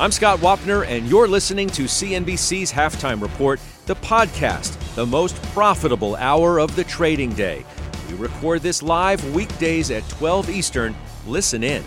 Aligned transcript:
I'm 0.00 0.12
Scott 0.12 0.38
Wapner, 0.38 0.86
and 0.86 1.08
you're 1.08 1.26
listening 1.26 1.68
to 1.70 1.86
CNBC's 1.86 2.70
Halftime 2.70 3.20
Report, 3.20 3.58
the 3.86 3.96
podcast, 3.96 4.78
the 4.94 5.04
most 5.04 5.42
profitable 5.46 6.14
hour 6.14 6.60
of 6.60 6.76
the 6.76 6.84
trading 6.84 7.32
day. 7.32 7.66
We 8.08 8.14
record 8.14 8.62
this 8.62 8.80
live 8.80 9.34
weekdays 9.34 9.90
at 9.90 10.08
12 10.08 10.50
Eastern. 10.50 10.94
Listen 11.26 11.64
in. 11.64 11.82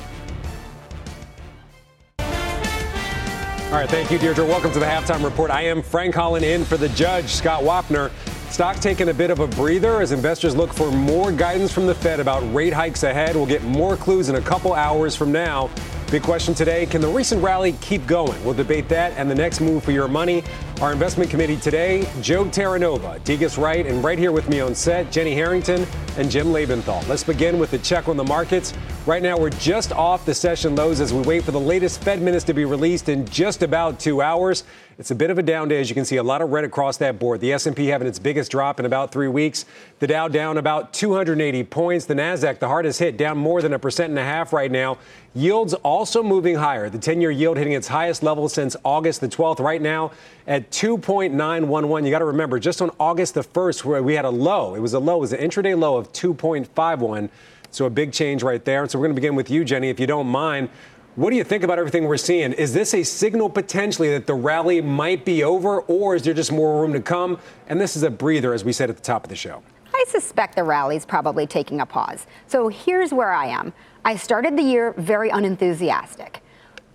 All 2.19 3.77
right, 3.77 3.89
thank 3.89 4.11
you, 4.11 4.17
Deirdre. 4.17 4.45
Welcome 4.45 4.73
to 4.73 4.79
the 4.79 4.85
halftime 4.85 5.23
report. 5.23 5.49
I 5.49 5.61
am 5.61 5.81
Frank 5.81 6.13
Holland 6.13 6.43
in 6.43 6.65
for 6.65 6.75
the 6.75 6.89
judge, 6.89 7.29
Scott 7.29 7.63
Wapner. 7.63 8.11
Stock 8.51 8.75
taking 8.81 9.07
a 9.07 9.13
bit 9.13 9.31
of 9.31 9.39
a 9.39 9.47
breather 9.47 10.01
as 10.01 10.11
investors 10.11 10.53
look 10.53 10.73
for 10.73 10.91
more 10.91 11.31
guidance 11.31 11.71
from 11.71 11.87
the 11.87 11.95
Fed 11.95 12.19
about 12.19 12.41
rate 12.53 12.73
hikes 12.73 13.03
ahead. 13.03 13.37
We'll 13.37 13.45
get 13.45 13.63
more 13.63 13.95
clues 13.95 14.27
in 14.27 14.35
a 14.35 14.41
couple 14.41 14.73
hours 14.73 15.15
from 15.15 15.31
now. 15.31 15.69
Big 16.11 16.23
question 16.23 16.53
today 16.53 16.85
Can 16.85 16.99
the 16.99 17.07
recent 17.07 17.41
rally 17.41 17.71
keep 17.79 18.05
going? 18.05 18.43
We'll 18.43 18.53
debate 18.53 18.89
that 18.89 19.13
and 19.13 19.31
the 19.31 19.35
next 19.35 19.61
move 19.61 19.81
for 19.81 19.93
your 19.93 20.09
money. 20.09 20.43
Our 20.81 20.91
investment 20.91 21.29
committee 21.29 21.55
today 21.55 22.05
Joe 22.19 22.43
Terranova, 22.43 23.23
Degas 23.23 23.57
Wright, 23.57 23.87
and 23.87 24.03
right 24.03 24.19
here 24.19 24.33
with 24.33 24.49
me 24.49 24.59
on 24.59 24.75
set, 24.75 25.09
Jenny 25.09 25.33
Harrington 25.33 25.87
and 26.17 26.29
Jim 26.29 26.47
Lebenthal. 26.47 27.07
Let's 27.07 27.23
begin 27.23 27.59
with 27.59 27.71
the 27.71 27.77
check 27.77 28.09
on 28.09 28.17
the 28.17 28.25
markets. 28.25 28.73
Right 29.05 29.23
now, 29.23 29.37
we're 29.37 29.51
just 29.51 29.93
off 29.93 30.25
the 30.25 30.33
session 30.33 30.75
lows 30.75 30.99
as 30.99 31.13
we 31.13 31.21
wait 31.21 31.45
for 31.45 31.51
the 31.51 31.59
latest 31.59 32.01
Fed 32.01 32.21
minutes 32.21 32.43
to 32.43 32.53
be 32.53 32.65
released 32.65 33.07
in 33.07 33.25
just 33.25 33.63
about 33.63 33.97
two 33.97 34.21
hours. 34.21 34.65
It's 35.01 35.09
a 35.09 35.15
bit 35.15 35.31
of 35.31 35.39
a 35.39 35.41
down 35.41 35.67
day, 35.67 35.81
as 35.81 35.89
you 35.89 35.95
can 35.95 36.05
see, 36.05 36.17
a 36.17 36.23
lot 36.23 36.43
of 36.43 36.51
red 36.51 36.63
across 36.63 36.97
that 36.97 37.17
board. 37.17 37.41
The 37.41 37.53
S&P 37.53 37.87
having 37.87 38.07
its 38.07 38.19
biggest 38.19 38.51
drop 38.51 38.79
in 38.79 38.85
about 38.85 39.11
three 39.11 39.29
weeks. 39.29 39.65
The 39.97 40.05
Dow 40.05 40.27
down 40.27 40.59
about 40.59 40.93
280 40.93 41.63
points. 41.63 42.05
The 42.05 42.13
Nasdaq, 42.13 42.59
the 42.59 42.67
hardest 42.67 42.99
hit, 42.99 43.17
down 43.17 43.39
more 43.39 43.63
than 43.63 43.73
a 43.73 43.79
percent 43.79 44.11
and 44.11 44.19
a 44.19 44.23
half 44.23 44.53
right 44.53 44.69
now. 44.69 44.99
Yields 45.33 45.73
also 45.73 46.21
moving 46.21 46.53
higher. 46.53 46.87
The 46.87 46.99
10-year 46.99 47.31
yield 47.31 47.57
hitting 47.57 47.73
its 47.73 47.87
highest 47.87 48.21
level 48.21 48.47
since 48.47 48.75
August 48.85 49.21
the 49.21 49.27
12th. 49.27 49.59
Right 49.59 49.81
now 49.81 50.11
at 50.45 50.69
2.911. 50.69 52.05
You 52.05 52.11
got 52.11 52.19
to 52.19 52.25
remember, 52.25 52.59
just 52.59 52.79
on 52.79 52.91
August 52.99 53.33
the 53.33 53.41
1st, 53.41 53.83
where 53.83 54.03
we 54.03 54.13
had 54.13 54.25
a 54.25 54.29
low, 54.29 54.75
it 54.75 54.81
was 54.81 54.93
a 54.93 54.99
low, 54.99 55.17
it 55.17 55.21
was 55.21 55.33
an 55.33 55.39
intraday 55.39 55.75
low 55.75 55.97
of 55.97 56.13
2.51. 56.13 57.31
So 57.71 57.85
a 57.85 57.89
big 57.89 58.11
change 58.11 58.43
right 58.43 58.63
there. 58.63 58.87
So 58.87 58.99
we're 58.99 59.05
going 59.05 59.15
to 59.15 59.21
begin 59.21 59.33
with 59.33 59.49
you, 59.49 59.63
Jenny, 59.63 59.89
if 59.89 59.99
you 59.99 60.05
don't 60.05 60.27
mind. 60.27 60.69
What 61.15 61.31
do 61.31 61.35
you 61.35 61.43
think 61.43 61.65
about 61.65 61.77
everything 61.77 62.05
we're 62.05 62.15
seeing? 62.15 62.53
Is 62.53 62.73
this 62.73 62.93
a 62.93 63.03
signal 63.03 63.49
potentially 63.49 64.09
that 64.11 64.27
the 64.27 64.33
rally 64.33 64.79
might 64.79 65.25
be 65.25 65.43
over, 65.43 65.81
or 65.81 66.15
is 66.15 66.21
there 66.21 66.33
just 66.33 66.53
more 66.53 66.81
room 66.81 66.93
to 66.93 67.01
come? 67.01 67.37
And 67.67 67.81
this 67.81 67.97
is 67.97 68.03
a 68.03 68.09
breather, 68.09 68.53
as 68.53 68.63
we 68.63 68.71
said 68.71 68.89
at 68.89 68.95
the 68.95 69.01
top 69.01 69.25
of 69.25 69.29
the 69.29 69.35
show. 69.35 69.61
I 69.93 70.05
suspect 70.07 70.55
the 70.55 70.63
rally's 70.63 71.05
probably 71.05 71.45
taking 71.45 71.81
a 71.81 71.85
pause. 71.85 72.27
So 72.47 72.69
here's 72.69 73.11
where 73.11 73.33
I 73.33 73.47
am. 73.47 73.73
I 74.05 74.15
started 74.15 74.57
the 74.57 74.63
year 74.63 74.93
very 74.97 75.29
unenthusiastic. 75.29 76.41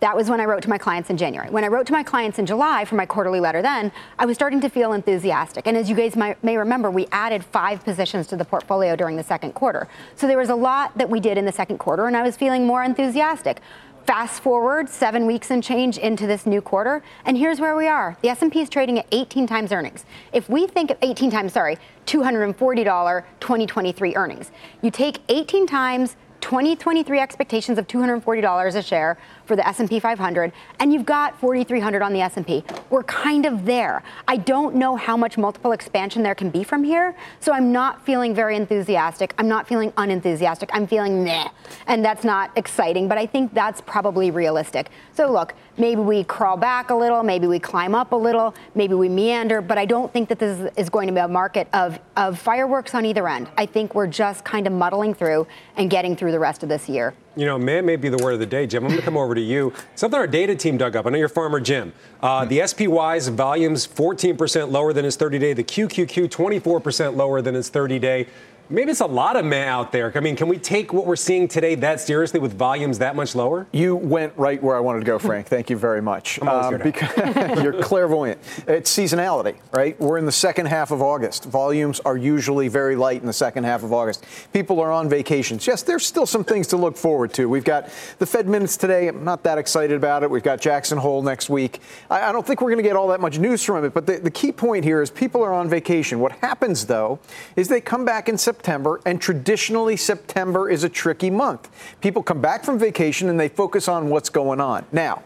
That 0.00 0.16
was 0.16 0.30
when 0.30 0.40
I 0.40 0.46
wrote 0.46 0.62
to 0.62 0.70
my 0.70 0.78
clients 0.78 1.10
in 1.10 1.18
January. 1.18 1.50
When 1.50 1.64
I 1.64 1.68
wrote 1.68 1.86
to 1.88 1.92
my 1.92 2.02
clients 2.02 2.38
in 2.38 2.46
July 2.46 2.86
for 2.86 2.94
my 2.94 3.04
quarterly 3.04 3.40
letter, 3.40 3.60
then 3.60 3.92
I 4.18 4.24
was 4.24 4.34
starting 4.34 4.62
to 4.62 4.70
feel 4.70 4.94
enthusiastic. 4.94 5.66
And 5.66 5.76
as 5.76 5.90
you 5.90 5.94
guys 5.94 6.16
may 6.16 6.56
remember, 6.56 6.90
we 6.90 7.06
added 7.12 7.44
five 7.44 7.84
positions 7.84 8.26
to 8.28 8.36
the 8.36 8.46
portfolio 8.46 8.96
during 8.96 9.16
the 9.16 9.22
second 9.22 9.52
quarter. 9.52 9.88
So 10.14 10.26
there 10.26 10.38
was 10.38 10.48
a 10.48 10.54
lot 10.54 10.96
that 10.96 11.10
we 11.10 11.20
did 11.20 11.36
in 11.36 11.44
the 11.44 11.52
second 11.52 11.76
quarter, 11.78 12.06
and 12.06 12.16
I 12.16 12.22
was 12.22 12.34
feeling 12.34 12.66
more 12.66 12.82
enthusiastic. 12.82 13.60
Fast 14.06 14.40
forward 14.40 14.88
seven 14.88 15.26
weeks 15.26 15.50
and 15.50 15.64
change 15.64 15.98
into 15.98 16.28
this 16.28 16.46
new 16.46 16.60
quarter, 16.60 17.02
and 17.24 17.36
here's 17.36 17.58
where 17.58 17.74
we 17.74 17.88
are. 17.88 18.16
The 18.22 18.28
S&P 18.28 18.60
is 18.60 18.68
trading 18.68 19.00
at 19.00 19.06
18 19.10 19.48
times 19.48 19.72
earnings. 19.72 20.04
If 20.32 20.48
we 20.48 20.68
think 20.68 20.92
of 20.92 20.98
18 21.02 21.28
times, 21.28 21.54
sorry, 21.54 21.76
$240 22.06 23.24
2023 23.40 24.14
earnings, 24.14 24.52
you 24.80 24.92
take 24.92 25.18
18 25.28 25.66
times 25.66 26.14
2023 26.40 27.18
expectations 27.18 27.78
of 27.78 27.88
$240 27.88 28.76
a 28.76 28.82
share 28.82 29.18
for 29.46 29.56
the 29.56 29.66
S&P 29.66 30.00
500 30.00 30.52
and 30.80 30.92
you've 30.92 31.06
got 31.06 31.38
4300 31.40 32.02
on 32.02 32.12
the 32.12 32.20
S&P. 32.20 32.64
We're 32.90 33.04
kind 33.04 33.46
of 33.46 33.64
there. 33.64 34.02
I 34.28 34.36
don't 34.36 34.74
know 34.74 34.96
how 34.96 35.16
much 35.16 35.38
multiple 35.38 35.72
expansion 35.72 36.22
there 36.22 36.34
can 36.34 36.50
be 36.50 36.64
from 36.64 36.84
here, 36.84 37.14
so 37.40 37.52
I'm 37.52 37.72
not 37.72 38.04
feeling 38.04 38.34
very 38.34 38.56
enthusiastic. 38.56 39.34
I'm 39.38 39.48
not 39.48 39.66
feeling 39.66 39.92
unenthusiastic. 39.96 40.70
I'm 40.72 40.86
feeling 40.86 41.24
meh. 41.24 41.48
And 41.86 42.04
that's 42.04 42.24
not 42.24 42.50
exciting, 42.56 43.08
but 43.08 43.18
I 43.18 43.26
think 43.26 43.54
that's 43.54 43.80
probably 43.80 44.30
realistic. 44.30 44.90
So 45.14 45.30
look, 45.30 45.54
maybe 45.76 46.00
we 46.00 46.24
crawl 46.24 46.56
back 46.56 46.90
a 46.90 46.94
little, 46.94 47.22
maybe 47.22 47.46
we 47.46 47.58
climb 47.58 47.94
up 47.94 48.12
a 48.12 48.16
little, 48.16 48.54
maybe 48.74 48.94
we 48.94 49.08
meander, 49.08 49.60
but 49.60 49.78
I 49.78 49.84
don't 49.84 50.12
think 50.12 50.28
that 50.28 50.38
this 50.38 50.70
is 50.76 50.88
going 50.88 51.06
to 51.06 51.12
be 51.12 51.20
a 51.20 51.28
market 51.28 51.68
of, 51.72 51.98
of 52.16 52.38
fireworks 52.38 52.94
on 52.94 53.04
either 53.04 53.28
end. 53.28 53.48
I 53.56 53.66
think 53.66 53.94
we're 53.94 54.06
just 54.06 54.44
kind 54.44 54.66
of 54.66 54.72
muddling 54.72 55.14
through 55.14 55.46
and 55.76 55.90
getting 55.90 56.16
through 56.16 56.32
the 56.32 56.38
rest 56.38 56.62
of 56.62 56.68
this 56.68 56.88
year. 56.88 57.14
You 57.36 57.44
know, 57.44 57.58
man 57.58 57.84
may 57.84 57.96
be 57.96 58.08
the 58.08 58.16
word 58.16 58.32
of 58.32 58.40
the 58.40 58.46
day, 58.46 58.66
Jim. 58.66 58.82
I'm 58.82 58.88
going 58.88 58.98
to 58.98 59.04
come 59.04 59.18
over 59.18 59.34
to 59.34 59.40
you. 59.40 59.74
Something 59.94 60.18
our 60.18 60.26
data 60.26 60.56
team 60.56 60.78
dug 60.78 60.96
up. 60.96 61.04
I 61.04 61.10
know 61.10 61.18
you're 61.18 61.28
farmer 61.28 61.60
Jim. 61.60 61.92
Uh, 62.22 62.46
the 62.46 62.66
SPY's 62.66 63.28
volumes 63.28 63.86
14% 63.86 64.70
lower 64.70 64.94
than 64.94 65.04
its 65.04 65.16
30 65.16 65.38
day. 65.38 65.52
The 65.52 65.62
QQQ 65.62 66.30
24% 66.30 67.14
lower 67.14 67.42
than 67.42 67.54
its 67.54 67.68
30 67.68 67.98
day 67.98 68.26
maybe 68.68 68.90
it's 68.90 69.00
a 69.00 69.06
lot 69.06 69.36
of 69.36 69.44
men 69.44 69.68
out 69.68 69.92
there. 69.92 70.12
I 70.14 70.20
mean, 70.20 70.36
can 70.36 70.48
we 70.48 70.58
take 70.58 70.92
what 70.92 71.06
we're 71.06 71.16
seeing 71.16 71.48
today 71.48 71.74
that 71.76 72.00
seriously 72.00 72.40
with 72.40 72.52
volumes 72.54 72.98
that 72.98 73.16
much 73.16 73.34
lower? 73.34 73.66
You 73.72 73.96
went 73.96 74.32
right 74.36 74.62
where 74.62 74.76
I 74.76 74.80
wanted 74.80 75.00
to 75.00 75.06
go, 75.06 75.18
Frank. 75.18 75.46
Thank 75.48 75.70
you 75.70 75.76
very 75.76 76.02
much. 76.02 76.40
Um, 76.42 76.78
because 76.78 77.62
you're 77.62 77.80
clairvoyant. 77.80 78.40
It's 78.66 78.94
seasonality, 78.94 79.56
right? 79.72 79.98
We're 80.00 80.18
in 80.18 80.26
the 80.26 80.32
second 80.32 80.66
half 80.66 80.90
of 80.90 81.02
August. 81.02 81.44
Volumes 81.44 82.00
are 82.00 82.16
usually 82.16 82.68
very 82.68 82.96
light 82.96 83.20
in 83.20 83.26
the 83.26 83.32
second 83.32 83.64
half 83.64 83.82
of 83.82 83.92
August. 83.92 84.24
People 84.52 84.80
are 84.80 84.90
on 84.90 85.08
vacations. 85.08 85.66
Yes, 85.66 85.82
there's 85.82 86.04
still 86.04 86.26
some 86.26 86.44
things 86.44 86.66
to 86.68 86.76
look 86.76 86.96
forward 86.96 87.32
to. 87.34 87.48
We've 87.48 87.64
got 87.64 87.88
the 88.18 88.26
Fed 88.26 88.48
minutes 88.48 88.76
today. 88.76 89.08
I'm 89.08 89.24
not 89.24 89.42
that 89.44 89.58
excited 89.58 89.96
about 89.96 90.22
it. 90.22 90.30
We've 90.30 90.42
got 90.42 90.60
Jackson 90.60 90.98
Hole 90.98 91.22
next 91.22 91.48
week. 91.48 91.80
I, 92.10 92.22
I 92.22 92.32
don't 92.32 92.46
think 92.46 92.60
we're 92.60 92.70
going 92.70 92.82
to 92.82 92.88
get 92.88 92.96
all 92.96 93.08
that 93.08 93.20
much 93.20 93.38
news 93.38 93.62
from 93.64 93.84
it. 93.84 93.94
But 93.94 94.06
the, 94.06 94.18
the 94.18 94.30
key 94.30 94.52
point 94.52 94.84
here 94.84 95.02
is 95.02 95.10
people 95.10 95.42
are 95.42 95.52
on 95.52 95.68
vacation. 95.68 96.20
What 96.20 96.32
happens, 96.32 96.86
though, 96.86 97.18
is 97.54 97.68
they 97.68 97.80
come 97.80 98.04
back 98.04 98.28
in 98.28 98.36
September 98.36 98.55
September, 98.56 99.02
and 99.04 99.20
traditionally 99.20 99.98
September 99.98 100.70
is 100.70 100.82
a 100.82 100.88
tricky 100.88 101.28
month. 101.28 101.68
People 102.00 102.22
come 102.22 102.40
back 102.40 102.64
from 102.64 102.78
vacation 102.78 103.28
and 103.28 103.38
they 103.38 103.50
focus 103.50 103.86
on 103.86 104.08
what's 104.08 104.30
going 104.30 104.62
on. 104.62 104.86
Now, 104.92 105.22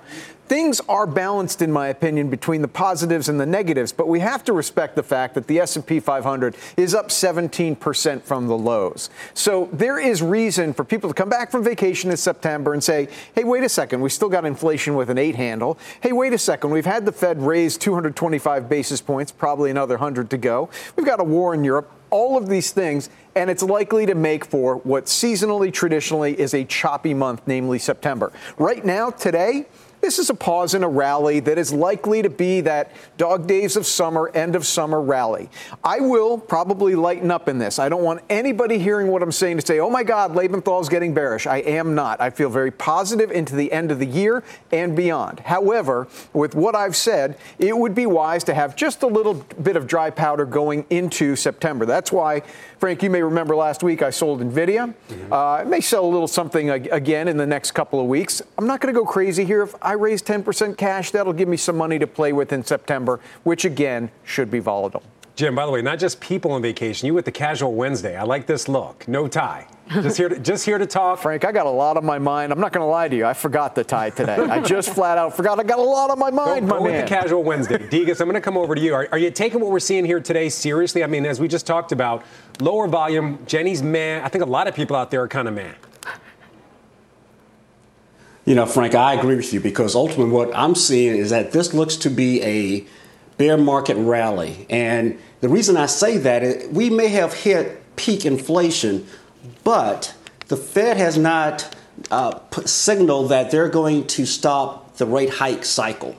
things 0.48 0.80
are 0.88 1.06
balanced 1.06 1.62
in 1.62 1.70
my 1.70 1.86
opinion 1.86 2.28
between 2.28 2.60
the 2.60 2.66
positives 2.66 3.28
and 3.28 3.38
the 3.38 3.46
negatives 3.46 3.92
but 3.92 4.08
we 4.08 4.18
have 4.18 4.42
to 4.42 4.52
respect 4.52 4.96
the 4.96 5.02
fact 5.02 5.36
that 5.36 5.46
the 5.46 5.60
S&P 5.60 6.00
500 6.00 6.56
is 6.76 6.92
up 6.92 7.10
17% 7.10 8.22
from 8.22 8.48
the 8.48 8.58
lows 8.58 9.10
so 9.32 9.68
there 9.72 10.00
is 10.00 10.20
reason 10.20 10.74
for 10.74 10.82
people 10.82 11.08
to 11.08 11.14
come 11.14 11.28
back 11.28 11.52
from 11.52 11.62
vacation 11.62 12.10
in 12.10 12.16
September 12.16 12.72
and 12.72 12.82
say 12.82 13.06
hey 13.36 13.44
wait 13.44 13.62
a 13.62 13.68
second 13.68 14.00
we 14.00 14.10
still 14.10 14.28
got 14.28 14.44
inflation 14.44 14.96
with 14.96 15.08
an 15.08 15.18
8 15.18 15.36
handle 15.36 15.78
hey 16.00 16.10
wait 16.10 16.32
a 16.32 16.38
second 16.38 16.70
we've 16.70 16.84
had 16.84 17.06
the 17.06 17.12
Fed 17.12 17.40
raise 17.40 17.78
225 17.78 18.68
basis 18.68 19.00
points 19.00 19.30
probably 19.30 19.70
another 19.70 19.94
100 19.94 20.30
to 20.30 20.36
go 20.36 20.68
we've 20.96 21.06
got 21.06 21.20
a 21.20 21.24
war 21.24 21.54
in 21.54 21.62
Europe 21.62 21.92
all 22.10 22.36
of 22.36 22.48
these 22.48 22.70
things, 22.72 23.08
and 23.34 23.50
it's 23.50 23.62
likely 23.62 24.06
to 24.06 24.14
make 24.14 24.44
for 24.44 24.76
what 24.76 25.06
seasonally, 25.06 25.72
traditionally 25.72 26.38
is 26.38 26.54
a 26.54 26.64
choppy 26.64 27.14
month, 27.14 27.42
namely 27.46 27.78
September. 27.78 28.32
Right 28.58 28.84
now, 28.84 29.10
today, 29.10 29.66
this 30.00 30.18
is 30.18 30.30
a 30.30 30.34
pause 30.34 30.74
in 30.74 30.82
a 30.82 30.88
rally 30.88 31.40
that 31.40 31.58
is 31.58 31.72
likely 31.72 32.22
to 32.22 32.30
be 32.30 32.60
that 32.62 32.92
dog 33.16 33.46
days 33.46 33.76
of 33.76 33.86
summer, 33.86 34.30
end 34.34 34.56
of 34.56 34.66
summer 34.66 35.00
rally. 35.00 35.48
I 35.84 36.00
will 36.00 36.38
probably 36.38 36.94
lighten 36.94 37.30
up 37.30 37.48
in 37.48 37.58
this. 37.58 37.78
I 37.78 37.88
don't 37.88 38.02
want 38.02 38.22
anybody 38.30 38.78
hearing 38.78 39.08
what 39.08 39.22
I'm 39.22 39.32
saying 39.32 39.58
to 39.58 39.66
say, 39.66 39.78
oh 39.78 39.90
my 39.90 40.02
God, 40.02 40.32
Lebenthal's 40.34 40.88
getting 40.88 41.14
bearish. 41.14 41.46
I 41.46 41.58
am 41.58 41.94
not. 41.94 42.20
I 42.20 42.30
feel 42.30 42.48
very 42.48 42.70
positive 42.70 43.30
into 43.30 43.54
the 43.54 43.70
end 43.72 43.90
of 43.90 43.98
the 43.98 44.06
year 44.06 44.42
and 44.72 44.96
beyond. 44.96 45.40
However, 45.40 46.08
with 46.32 46.54
what 46.54 46.74
I've 46.74 46.96
said, 46.96 47.38
it 47.58 47.76
would 47.76 47.94
be 47.94 48.06
wise 48.06 48.44
to 48.44 48.54
have 48.54 48.76
just 48.76 49.02
a 49.02 49.06
little 49.06 49.34
bit 49.34 49.76
of 49.76 49.86
dry 49.86 50.10
powder 50.10 50.44
going 50.44 50.86
into 50.90 51.36
September. 51.36 51.86
That's 51.86 52.10
why, 52.10 52.42
Frank, 52.78 53.02
you 53.02 53.10
may 53.10 53.22
remember 53.22 53.54
last 53.54 53.82
week 53.82 54.02
I 54.02 54.10
sold 54.10 54.40
NVIDIA. 54.40 54.94
Mm-hmm. 55.08 55.32
Uh, 55.32 55.36
I 55.36 55.64
may 55.64 55.80
sell 55.80 56.04
a 56.04 56.08
little 56.08 56.28
something 56.28 56.70
again 56.70 57.28
in 57.28 57.36
the 57.36 57.46
next 57.46 57.72
couple 57.72 58.00
of 58.00 58.06
weeks. 58.06 58.42
I'm 58.58 58.66
not 58.66 58.80
going 58.80 58.94
to 58.94 58.98
go 58.98 59.06
crazy 59.06 59.44
here. 59.44 59.62
If 59.62 59.74
I 59.82 59.89
raise 59.92 60.22
10% 60.22 60.76
cash, 60.76 61.10
that'll 61.10 61.32
give 61.32 61.48
me 61.48 61.56
some 61.56 61.76
money 61.76 61.98
to 61.98 62.06
play 62.06 62.32
with 62.32 62.52
in 62.52 62.64
September, 62.64 63.20
which 63.42 63.64
again 63.64 64.10
should 64.24 64.50
be 64.50 64.58
volatile. 64.58 65.02
Jim, 65.40 65.54
by 65.54 65.64
the 65.64 65.72
way, 65.72 65.80
not 65.80 65.98
just 65.98 66.20
people 66.20 66.52
on 66.52 66.60
vacation, 66.60 67.06
you 67.06 67.14
with 67.14 67.24
the 67.24 67.32
casual 67.32 67.72
Wednesday. 67.72 68.14
I 68.14 68.24
like 68.24 68.46
this 68.46 68.68
look. 68.68 69.08
No 69.08 69.26
tie. 69.26 69.66
Just 69.90 70.18
here 70.18 70.28
to, 70.28 70.38
just 70.50 70.66
here 70.66 70.76
to 70.76 70.84
talk. 70.84 71.18
Frank, 71.18 71.46
I 71.46 71.52
got 71.52 71.64
a 71.64 71.70
lot 71.70 71.96
on 71.96 72.04
my 72.04 72.18
mind. 72.18 72.52
I'm 72.52 72.60
not 72.60 72.72
going 72.72 72.82
to 72.82 72.90
lie 72.90 73.08
to 73.08 73.16
you. 73.16 73.24
I 73.24 73.32
forgot 73.32 73.74
the 73.74 73.82
tie 73.82 74.10
today. 74.10 74.36
I 74.36 74.60
just 74.60 74.90
flat 74.94 75.16
out 75.16 75.34
forgot. 75.34 75.58
I 75.58 75.62
got 75.62 75.78
a 75.78 75.82
lot 75.82 76.10
on 76.10 76.18
my 76.18 76.30
mind, 76.30 76.68
go, 76.68 76.74
my 76.74 76.78
go 76.78 76.84
man. 76.84 76.92
with 76.92 77.08
the 77.08 77.08
casual 77.08 77.42
Wednesday. 77.42 77.78
Degas, 77.90 78.20
I'm 78.20 78.26
going 78.26 78.34
to 78.34 78.40
come 78.42 78.58
over 78.58 78.74
to 78.74 78.80
you. 78.82 78.92
Are, 78.94 79.08
are, 79.12 79.18
you 79.18 79.30
taking 79.30 79.60
what 79.60 79.70
we're 79.70 79.80
seeing 79.80 80.04
here 80.04 80.20
today 80.20 80.50
seriously? 80.50 81.02
I 81.02 81.06
mean, 81.06 81.24
as 81.24 81.40
we 81.40 81.48
just 81.48 81.66
talked 81.66 81.92
about, 81.92 82.22
lower 82.60 82.86
volume, 82.86 83.38
Jenny's 83.46 83.82
man. 83.82 84.22
I 84.22 84.28
think 84.28 84.44
a 84.44 84.46
lot 84.46 84.68
of 84.68 84.74
people 84.74 84.94
out 84.94 85.10
there 85.10 85.22
are 85.22 85.28
kind 85.28 85.48
of 85.48 85.54
man. 85.54 85.74
You 88.46 88.54
know, 88.54 88.66
Frank, 88.66 88.94
I 88.94 89.14
agree 89.14 89.36
with 89.36 89.52
you 89.52 89.60
because 89.60 89.94
ultimately 89.94 90.32
what 90.32 90.54
I'm 90.56 90.74
seeing 90.74 91.16
is 91.16 91.30
that 91.30 91.52
this 91.52 91.74
looks 91.74 91.96
to 91.96 92.10
be 92.10 92.42
a 92.42 92.86
bear 93.36 93.58
market 93.58 93.96
rally. 93.96 94.66
And 94.70 95.18
the 95.40 95.48
reason 95.48 95.76
I 95.76 95.86
say 95.86 96.16
that 96.18 96.42
is 96.42 96.68
we 96.68 96.90
may 96.90 97.08
have 97.08 97.34
hit 97.34 97.96
peak 97.96 98.24
inflation, 98.24 99.06
but 99.62 100.14
the 100.48 100.56
Fed 100.56 100.96
has 100.96 101.18
not 101.18 101.74
uh, 102.10 102.38
signaled 102.64 103.30
that 103.30 103.50
they're 103.50 103.68
going 103.68 104.06
to 104.06 104.24
stop 104.24 104.96
the 104.96 105.06
rate 105.06 105.30
hike 105.30 105.64
cycle 105.64 106.16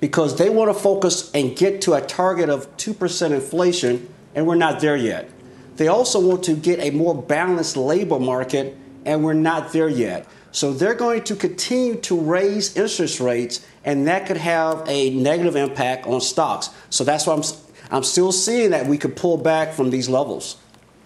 because 0.00 0.36
they 0.38 0.50
want 0.50 0.74
to 0.74 0.74
focus 0.74 1.30
and 1.32 1.56
get 1.56 1.80
to 1.82 1.94
a 1.94 2.00
target 2.00 2.48
of 2.48 2.74
2% 2.76 3.30
inflation, 3.32 4.08
and 4.34 4.46
we're 4.46 4.54
not 4.54 4.80
there 4.80 4.96
yet. 4.96 5.30
They 5.76 5.88
also 5.88 6.20
want 6.20 6.44
to 6.44 6.54
get 6.54 6.80
a 6.80 6.90
more 6.90 7.14
balanced 7.14 7.76
labor 7.76 8.18
market, 8.18 8.76
and 9.04 9.24
we're 9.24 9.34
not 9.34 9.72
there 9.72 9.88
yet. 9.88 10.26
So 10.56 10.72
they're 10.72 10.94
going 10.94 11.22
to 11.24 11.36
continue 11.36 11.96
to 11.96 12.18
raise 12.18 12.78
interest 12.78 13.20
rates, 13.20 13.66
and 13.84 14.06
that 14.06 14.24
could 14.24 14.38
have 14.38 14.84
a 14.88 15.10
negative 15.10 15.54
impact 15.54 16.06
on 16.06 16.22
stocks. 16.22 16.70
So 16.88 17.04
that's 17.04 17.26
why 17.26 17.34
I'm, 17.34 17.42
I'm 17.90 18.02
still 18.02 18.32
seeing 18.32 18.70
that 18.70 18.86
we 18.86 18.96
could 18.96 19.16
pull 19.16 19.36
back 19.36 19.74
from 19.74 19.90
these 19.90 20.08
levels. 20.08 20.56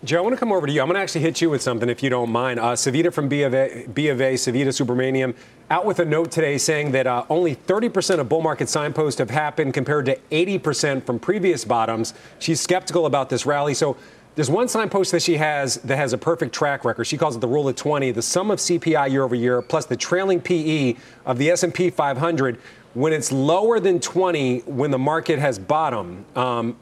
Joe, 0.05 0.19
I 0.19 0.21
want 0.21 0.37
to 0.37 0.39
come 0.39 0.53
over 0.53 0.69
to 0.69 0.73
you. 0.73 0.81
I'm 0.81 0.87
going 0.87 0.95
to 0.95 1.03
actually 1.03 1.23
hit 1.23 1.41
you 1.41 1.51
with 1.51 1.63
something 1.63 1.89
if 1.89 2.01
you 2.01 2.11
don't 2.11 2.31
mind. 2.31 2.61
Uh, 2.61 2.75
Savita 2.75 3.13
from 3.13 3.29
B 3.29 3.43
of 3.43 3.53
A, 3.53 3.89
B 3.93 4.07
of 4.07 4.21
A 4.21 4.35
Savita 4.35 4.69
Subramanian, 4.69 5.35
out 5.69 5.85
with 5.85 5.99
a 5.99 6.05
note 6.05 6.31
today 6.31 6.57
saying 6.57 6.93
that 6.93 7.09
uh, 7.09 7.25
only 7.29 7.57
30% 7.57 8.21
of 8.21 8.29
bull 8.29 8.43
market 8.43 8.69
signposts 8.69 9.19
have 9.19 9.31
happened 9.31 9.75
compared 9.75 10.07
to 10.07 10.17
80% 10.31 11.05
from 11.05 11.19
previous 11.19 11.65
bottoms. 11.65 12.15
She's 12.39 12.61
skeptical 12.61 13.05
about 13.05 13.31
this 13.31 13.45
rally. 13.45 13.75
So 13.75 13.97
there's 14.35 14.51
one 14.51 14.69
signpost 14.69 15.13
that 15.13 15.23
she 15.23 15.37
has 15.37 15.77
that 15.77 15.97
has 15.97 16.13
a 16.13 16.19
perfect 16.19 16.55
track 16.55 16.85
record. 16.85 17.05
She 17.05 17.17
calls 17.17 17.37
it 17.37 17.41
the 17.41 17.49
rule 17.49 17.69
of 17.69 17.77
20, 17.77 18.13
the 18.13 18.23
sum 18.23 18.51
of 18.51 18.59
CPI 18.59 19.11
year 19.11 19.23
over 19.23 19.35
year 19.35 19.61
plus 19.61 19.87
the 19.87 19.97
trailing 19.97 20.41
PE 20.41 20.95
of 21.27 21.39
the 21.39 21.51
S&P 21.51 21.91
500 21.91 22.59
when 22.95 23.13
it's 23.13 23.31
lower 23.31 23.81
than 23.81 24.01
20 24.01 24.61
when 24.61 24.91
the 24.91 24.99
market 24.99 25.39
has 25.39 25.59
bottomed. 25.59 26.25
Um, 26.37 26.77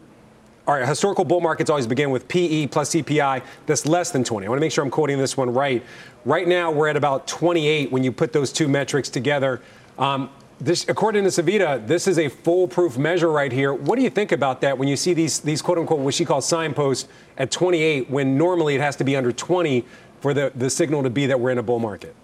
all 0.67 0.75
right, 0.75 0.87
historical 0.87 1.25
bull 1.25 1.41
markets 1.41 1.71
always 1.71 1.87
begin 1.87 2.11
with 2.11 2.29
PE 2.29 2.67
plus 2.67 2.91
CPI 2.91 3.43
that's 3.65 3.87
less 3.87 4.11
than 4.11 4.23
20. 4.23 4.47
I 4.47 4.50
want 4.50 4.59
to 4.59 4.61
make 4.61 4.73
sure 4.73 4.85
I'm 4.85 4.91
quoting 4.91 5.17
this 5.17 5.37
one 5.37 5.53
right. 5.53 5.83
Right 6.27 6.47
now, 6.47 6.71
we're 6.71 6.89
at 6.89 6.97
about 6.97 7.27
28 7.27 7.91
when 7.91 8.05
you 8.05 8.12
put 8.12 8.35
those 8.35 8.53
two 8.53 8.69
metrics 8.69 9.09
together. 9.09 9.62
Um, 9.99 10.29
this, 10.60 10.88
according 10.88 11.25
to 11.25 11.31
Savita, 11.31 11.87
this 11.87 12.08
is 12.08 12.19
a 12.19 12.28
foolproof 12.28 12.99
measure 12.99 13.31
right 13.31 13.52
here. 13.52 13.72
What 13.72 13.96
do 13.96 14.02
you 14.02 14.10
think 14.10 14.32
about 14.32 14.60
that 14.62 14.76
when 14.76 14.88
you 14.88 14.96
see 14.96 15.14
these, 15.14 15.40
these 15.40 15.62
quote 15.62 15.78
unquote, 15.78 16.00
what 16.00 16.14
she 16.14 16.25
calls 16.25 16.46
signposts 16.46 17.08
at 17.37 17.50
28, 17.50 18.10
when 18.10 18.37
normally 18.37 18.75
it 18.75 18.81
has 18.81 18.96
to 18.96 19.05
be 19.05 19.14
under 19.14 19.31
20 19.31 19.84
for 20.20 20.34
the, 20.34 20.52
the 20.55 20.69
signal 20.69 21.05
to 21.05 21.10
be 21.10 21.26
that 21.26 21.38
we're 21.38 21.50
in 21.50 21.58
a 21.58 21.62
bull 21.62 21.78
market? 21.78 22.14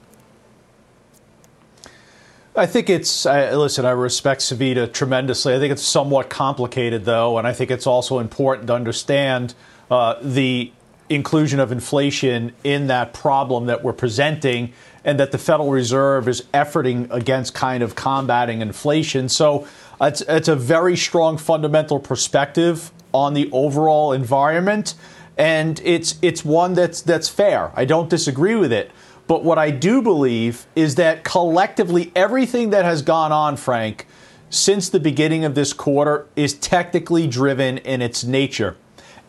I 2.57 2.67
think 2.67 2.89
it's, 2.89 3.27
uh, 3.27 3.57
listen, 3.57 3.85
I 3.85 3.91
respect 3.91 4.41
Savita 4.41 4.93
tremendously. 4.93 5.55
I 5.55 5.59
think 5.59 5.73
it's 5.73 5.83
somewhat 5.83 6.31
complicated, 6.31 7.05
though, 7.05 7.39
and 7.39 7.47
I 7.47 7.53
think 7.53 7.71
it's 7.71 7.87
also 7.87 8.21
important 8.21 8.69
to 8.69 8.75
understand 8.75 9.55
uh, 9.91 10.17
the 10.23 10.73
inclusion 11.09 11.61
of 11.61 11.73
inflation 11.73 12.53
in 12.63 12.87
that 12.87 13.13
problem 13.13 13.67
that 13.67 13.83
we're 13.83 13.93
presenting 13.93 14.73
and 15.05 15.21
that 15.21 15.33
the 15.33 15.39
Federal 15.39 15.71
Reserve 15.71 16.29
is 16.29 16.43
efforting 16.55 17.11
against 17.11 17.55
kind 17.55 17.83
of 17.83 17.95
combating 17.95 18.61
inflation. 18.61 19.29
So 19.29 19.67
it's, 20.01 20.23
it's 20.23 20.49
a 20.49 20.57
very 20.57 20.97
strong 20.97 21.37
fundamental 21.37 22.01
perspective 22.01 22.91
on 23.13 23.35
the 23.35 23.49
overall 23.53 24.13
environment, 24.13 24.95
and 25.39 25.81
it's 25.85 26.17
it's 26.21 26.45
one 26.45 26.75
that's 26.75 27.01
that's 27.01 27.29
fair. 27.29 27.71
I 27.75 27.85
don't 27.85 28.11
disagree 28.11 28.57
with 28.57 28.73
it. 28.73 28.91
But 29.27 29.45
what 29.45 29.59
I 29.59 29.71
do 29.71 30.03
believe 30.03 30.67
is 30.77 30.97
that 30.97 31.25
collectively 31.25 32.13
everything 32.15 32.71
that 32.71 32.85
has 32.85 33.03
gone 33.03 33.33
on, 33.33 33.57
Frank, 33.57 34.07
since 34.51 34.89
the 34.89 35.01
beginning 35.01 35.45
of 35.45 35.55
this 35.55 35.73
quarter 35.73 36.27
is 36.37 36.55
technically 36.55 37.27
driven 37.27 37.79
in 37.79 38.03
its 38.03 38.23
nature. 38.25 38.77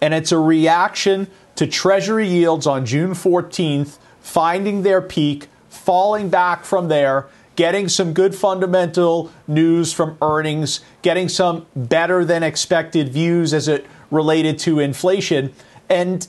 And 0.02 0.14
it's 0.14 0.32
a 0.32 0.38
reaction 0.38 1.28
to 1.56 1.66
Treasury 1.66 2.28
yields 2.28 2.68
on 2.68 2.86
June 2.86 3.12
14th 3.12 3.98
finding 4.20 4.82
their 4.82 5.02
peak, 5.02 5.48
falling 5.86 6.30
back 6.30 6.66
from 6.66 6.88
there, 6.88 7.28
getting 7.56 7.88
some 7.88 8.12
good 8.12 8.34
fundamental 8.34 9.32
news 9.48 9.94
from 9.94 10.18
earnings, 10.22 10.82
getting 11.04 11.30
some 11.30 11.66
better 11.76 12.26
than 12.26 12.42
expected 12.42 13.10
views 13.10 13.54
as 13.54 13.68
it 13.68 13.86
related 14.10 14.58
to 14.60 14.80
inflation. 14.80 15.54
And 15.88 16.28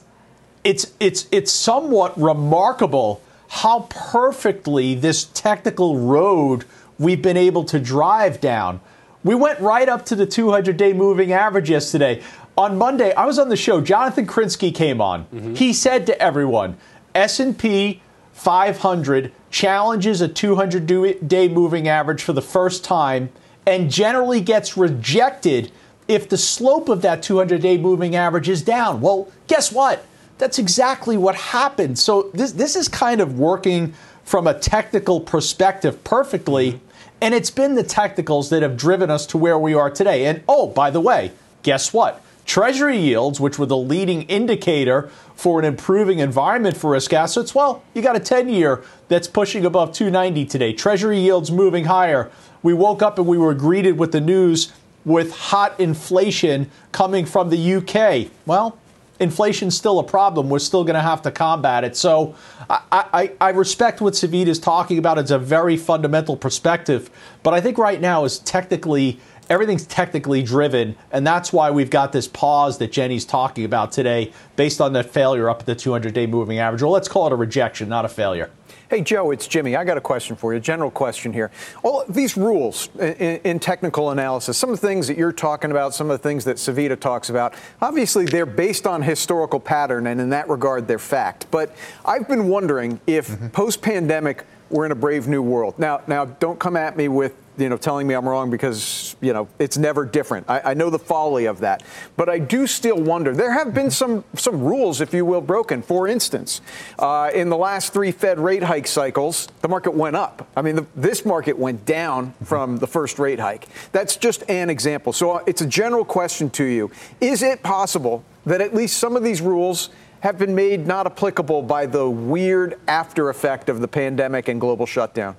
it's 0.62 0.92
it's 1.00 1.26
it's 1.32 1.50
somewhat 1.50 2.18
remarkable 2.20 3.22
how 3.48 3.86
perfectly 3.88 4.94
this 4.94 5.24
technical 5.24 5.98
road 5.98 6.64
we've 6.98 7.22
been 7.22 7.36
able 7.36 7.64
to 7.64 7.78
drive 7.78 8.40
down. 8.40 8.80
We 9.24 9.34
went 9.34 9.58
right 9.60 9.88
up 9.88 10.04
to 10.06 10.16
the 10.16 10.26
200 10.26 10.76
day 10.76 10.92
moving 10.92 11.32
average 11.32 11.70
yesterday. 11.70 12.22
On 12.58 12.76
Monday, 12.76 13.12
I 13.14 13.26
was 13.26 13.38
on 13.38 13.48
the 13.48 13.56
show. 13.56 13.80
Jonathan 13.80 14.26
Krinsky 14.26 14.74
came 14.74 15.00
on. 15.00 15.24
Mm-hmm. 15.26 15.54
He 15.54 15.72
said 15.72 16.06
to 16.06 16.20
everyone, 16.20 16.76
S&P 17.14 18.00
500 18.36 19.32
challenges 19.50 20.20
a 20.20 20.28
200 20.28 21.26
day 21.26 21.48
moving 21.48 21.88
average 21.88 22.22
for 22.22 22.34
the 22.34 22.42
first 22.42 22.84
time 22.84 23.30
and 23.66 23.90
generally 23.90 24.42
gets 24.42 24.76
rejected 24.76 25.72
if 26.06 26.28
the 26.28 26.36
slope 26.36 26.90
of 26.90 27.00
that 27.00 27.22
200 27.22 27.62
day 27.62 27.78
moving 27.78 28.14
average 28.14 28.48
is 28.48 28.62
down. 28.62 29.00
Well, 29.00 29.32
guess 29.48 29.72
what? 29.72 30.04
That's 30.36 30.58
exactly 30.58 31.16
what 31.16 31.34
happened. 31.34 31.98
So 31.98 32.30
this 32.34 32.52
this 32.52 32.76
is 32.76 32.88
kind 32.88 33.22
of 33.22 33.38
working 33.38 33.94
from 34.22 34.46
a 34.46 34.56
technical 34.56 35.18
perspective 35.18 36.04
perfectly, 36.04 36.72
mm-hmm. 36.72 36.84
and 37.22 37.34
it's 37.34 37.50
been 37.50 37.74
the 37.74 37.82
technicals 37.82 38.50
that 38.50 38.62
have 38.62 38.76
driven 38.76 39.10
us 39.10 39.24
to 39.26 39.38
where 39.38 39.58
we 39.58 39.72
are 39.72 39.88
today. 39.88 40.26
And 40.26 40.42
oh, 40.46 40.66
by 40.66 40.90
the 40.90 41.00
way, 41.00 41.32
guess 41.62 41.92
what? 41.92 42.22
Treasury 42.44 42.98
yields, 42.98 43.40
which 43.40 43.58
were 43.58 43.66
the 43.66 43.78
leading 43.78 44.22
indicator 44.24 45.10
for 45.36 45.58
an 45.58 45.64
improving 45.66 46.18
environment 46.18 46.76
for 46.76 46.90
risk 46.90 47.12
assets, 47.12 47.54
well, 47.54 47.84
you 47.94 48.02
got 48.02 48.16
a 48.16 48.20
10 48.20 48.48
year 48.48 48.82
that's 49.08 49.28
pushing 49.28 49.64
above 49.64 49.92
290 49.92 50.46
today. 50.46 50.72
Treasury 50.72 51.20
yields 51.20 51.52
moving 51.52 51.84
higher. 51.84 52.30
We 52.62 52.72
woke 52.72 53.02
up 53.02 53.18
and 53.18 53.26
we 53.26 53.38
were 53.38 53.54
greeted 53.54 53.98
with 53.98 54.12
the 54.12 54.20
news 54.20 54.72
with 55.04 55.30
hot 55.30 55.78
inflation 55.78 56.68
coming 56.90 57.26
from 57.26 57.50
the 57.50 57.74
UK. 57.74 58.30
Well, 58.44 58.78
inflation's 59.20 59.76
still 59.76 59.98
a 59.98 60.04
problem. 60.04 60.48
We're 60.48 60.58
still 60.58 60.84
going 60.84 60.94
to 60.94 61.00
have 61.00 61.22
to 61.22 61.30
combat 61.30 61.84
it. 61.84 61.96
So 61.96 62.34
I, 62.68 62.80
I, 62.90 63.32
I 63.40 63.50
respect 63.50 64.00
what 64.00 64.14
Savita 64.14 64.48
is 64.48 64.58
talking 64.58 64.98
about. 64.98 65.18
It's 65.18 65.30
a 65.30 65.38
very 65.38 65.76
fundamental 65.76 66.36
perspective. 66.36 67.10
But 67.42 67.54
I 67.54 67.60
think 67.60 67.78
right 67.78 68.00
now 68.00 68.24
is 68.24 68.38
technically 68.40 69.20
everything's 69.48 69.86
technically 69.86 70.42
driven, 70.42 70.96
and 71.12 71.26
that's 71.26 71.52
why 71.52 71.70
we've 71.70 71.90
got 71.90 72.12
this 72.12 72.28
pause 72.28 72.78
that 72.78 72.92
Jenny's 72.92 73.24
talking 73.24 73.64
about 73.64 73.92
today 73.92 74.32
based 74.56 74.80
on 74.80 74.92
that 74.94 75.10
failure 75.10 75.48
up 75.48 75.60
at 75.60 75.66
the 75.66 75.74
200 75.74 76.12
day 76.14 76.26
moving 76.26 76.58
average. 76.58 76.82
Well, 76.82 76.92
let's 76.92 77.08
call 77.08 77.26
it 77.26 77.32
a 77.32 77.36
rejection, 77.36 77.88
not 77.88 78.04
a 78.04 78.08
failure. 78.08 78.50
Hey, 78.88 79.00
Joe, 79.00 79.32
it's 79.32 79.48
Jimmy. 79.48 79.74
I 79.74 79.82
got 79.82 79.96
a 79.96 80.00
question 80.00 80.36
for 80.36 80.52
you, 80.52 80.58
a 80.58 80.60
general 80.60 80.92
question 80.92 81.32
here. 81.32 81.50
All 81.82 82.04
these 82.08 82.36
rules 82.36 82.88
in, 83.00 83.40
in, 83.42 83.58
technical 83.58 84.10
analysis, 84.10 84.56
some 84.56 84.70
of 84.70 84.80
the 84.80 84.86
things 84.86 85.08
that 85.08 85.18
you're 85.18 85.32
talking 85.32 85.72
about, 85.72 85.92
some 85.92 86.08
of 86.08 86.22
the 86.22 86.22
things 86.22 86.44
that 86.44 86.56
Savita 86.56 86.98
talks 86.98 87.28
about, 87.28 87.54
obviously 87.82 88.26
they're 88.26 88.46
based 88.46 88.86
on 88.86 89.02
historical 89.02 89.58
pattern, 89.58 90.06
and 90.06 90.20
in 90.20 90.30
that 90.30 90.48
regard, 90.48 90.86
they're 90.86 91.00
fact. 91.00 91.48
But 91.50 91.74
I've 92.04 92.28
been 92.28 92.46
wondering 92.46 93.00
if 93.08 93.26
mm-hmm. 93.26 93.48
post 93.48 93.82
pandemic, 93.82 94.46
we're 94.70 94.86
in 94.86 94.92
a 94.92 94.96
brave 94.96 95.26
new 95.26 95.42
world. 95.42 95.76
Now, 95.80 96.02
now, 96.06 96.24
don't 96.24 96.60
come 96.60 96.76
at 96.76 96.96
me 96.96 97.08
with 97.08 97.34
you 97.58 97.68
know, 97.68 97.76
telling 97.76 98.06
me 98.06 98.14
I'm 98.14 98.28
wrong 98.28 98.50
because, 98.50 99.16
you 99.20 99.32
know, 99.32 99.48
it's 99.58 99.78
never 99.78 100.04
different. 100.04 100.48
I, 100.48 100.60
I, 100.70 100.74
know 100.74 100.90
the 100.90 100.98
folly 100.98 101.46
of 101.46 101.60
that. 101.60 101.82
But 102.16 102.28
I 102.28 102.38
do 102.38 102.66
still 102.66 103.00
wonder. 103.00 103.34
There 103.34 103.52
have 103.52 103.72
been 103.72 103.90
some, 103.90 104.24
some 104.34 104.60
rules, 104.60 105.00
if 105.00 105.14
you 105.14 105.24
will, 105.24 105.40
broken. 105.40 105.82
For 105.82 106.06
instance, 106.06 106.60
uh, 106.98 107.30
in 107.34 107.48
the 107.48 107.56
last 107.56 107.92
three 107.92 108.12
Fed 108.12 108.38
rate 108.38 108.62
hike 108.62 108.86
cycles, 108.86 109.48
the 109.62 109.68
market 109.68 109.94
went 109.94 110.16
up. 110.16 110.46
I 110.56 110.62
mean, 110.62 110.76
the, 110.76 110.86
this 110.94 111.24
market 111.24 111.58
went 111.58 111.84
down 111.86 112.34
from 112.44 112.78
the 112.78 112.86
first 112.86 113.18
rate 113.18 113.40
hike. 113.40 113.68
That's 113.92 114.16
just 114.16 114.48
an 114.50 114.70
example. 114.70 115.12
So 115.12 115.32
uh, 115.32 115.44
it's 115.46 115.62
a 115.62 115.66
general 115.66 116.04
question 116.04 116.50
to 116.50 116.64
you. 116.64 116.90
Is 117.20 117.42
it 117.42 117.62
possible 117.62 118.24
that 118.44 118.60
at 118.60 118.74
least 118.74 118.98
some 118.98 119.16
of 119.16 119.22
these 119.22 119.40
rules 119.40 119.90
have 120.20 120.38
been 120.38 120.54
made 120.54 120.86
not 120.86 121.06
applicable 121.06 121.62
by 121.62 121.86
the 121.86 122.08
weird 122.08 122.78
after 122.88 123.28
effect 123.30 123.68
of 123.68 123.80
the 123.80 123.88
pandemic 123.88 124.48
and 124.48 124.60
global 124.60 124.86
shutdown? 124.86 125.36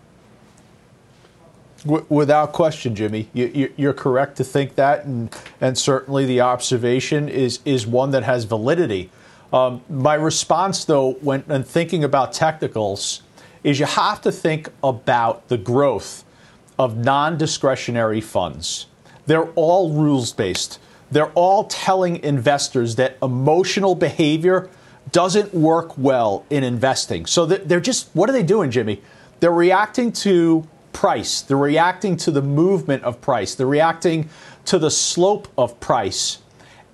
Without 1.86 2.54
question, 2.54 2.96
Jimmy, 2.96 3.30
you, 3.34 3.72
are 3.88 3.94
correct 3.94 4.38
to 4.38 4.44
think 4.44 4.76
that, 4.76 5.06
and, 5.06 5.34
and 5.62 5.78
certainly 5.78 6.26
the 6.26 6.42
observation 6.42 7.30
is, 7.30 7.60
is 7.66 7.86
one 7.86 8.12
that 8.12 8.24
has 8.24 8.46
validity. 8.46 9.10
Um, 9.54 9.82
my 9.90 10.16
response, 10.16 10.86
though, 10.86 11.14
when, 11.14 11.42
when 11.42 11.64
thinking 11.64 12.04
about 12.04 12.34
technicals, 12.34 13.22
is 13.64 13.80
you 13.80 13.86
have 13.86 14.22
to 14.22 14.32
think 14.32 14.70
about 14.84 15.48
the 15.50 15.58
growth 15.58 16.24
of 16.80 16.98
non 16.98 17.38
discretionary 17.38 18.22
funds. 18.22 18.88
They're 19.26 19.50
all 19.52 19.92
rules 19.94 20.34
based. 20.34 20.80
They're 21.12 21.32
all 21.32 21.66
telling 21.66 22.24
investors 22.24 22.96
that 22.96 23.18
emotional 23.22 23.96
behavior 23.96 24.70
doesn't 25.12 25.54
work 25.54 25.98
well 25.98 26.46
in 26.50 26.64
investing. 26.64 27.26
So 27.26 27.46
they're 27.46 27.80
just, 27.80 28.10
what 28.14 28.30
are 28.30 28.34
they 28.34 28.44
doing, 28.44 28.72
Jimmy? 28.72 29.02
They're 29.40 29.52
reacting 29.52 30.12
to 30.14 30.68
price. 30.98 31.42
They're 31.42 31.56
reacting 31.56 32.18
to 32.18 32.32
the 32.32 32.42
movement 32.42 33.04
of 33.04 33.22
price. 33.22 33.54
They're 33.54 33.68
reacting 33.68 34.30
to 34.66 34.80
the 34.80 34.90
slope 34.90 35.48
of 35.56 35.80
price. 35.80 36.40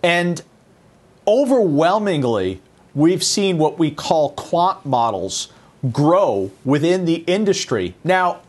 And 0.03 0.41
overwhelmingly, 1.25 2.61
we've 2.93 3.23
seen 3.23 3.57
what 3.57 3.79
we 3.79 3.91
call 3.91 4.31
quant 4.31 4.85
models 4.85 5.53
grow 5.89 6.51
within 6.65 7.05
the 7.05 7.23
industry. 7.27 7.95
Now, 8.03 8.41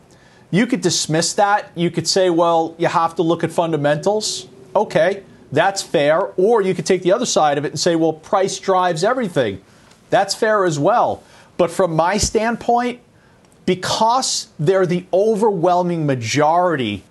you 0.51 0.67
could 0.67 0.81
dismiss 0.81 1.31
that. 1.35 1.71
You 1.73 1.89
could 1.89 2.05
say, 2.05 2.29
well, 2.29 2.75
you 2.77 2.87
have 2.87 3.15
to 3.15 3.23
look 3.23 3.41
at 3.41 3.51
fundamentals. 3.53 4.47
Okay, 4.75 5.23
that's 5.53 5.81
fair. 5.81 6.33
Or 6.35 6.61
you 6.61 6.75
could 6.75 6.85
take 6.85 7.01
the 7.01 7.13
other 7.13 7.25
side 7.25 7.57
of 7.57 7.63
it 7.63 7.69
and 7.69 7.79
say, 7.79 7.95
well, 7.95 8.11
price 8.11 8.59
drives 8.59 9.05
everything. 9.05 9.61
That's 10.09 10.35
fair 10.35 10.65
as 10.65 10.77
well. 10.77 11.23
But 11.55 11.71
from 11.71 11.95
my 11.95 12.17
standpoint, 12.17 12.99
because 13.65 14.47
they're 14.59 14.85
the 14.85 15.05
overwhelming 15.13 16.05
majority 16.05 17.03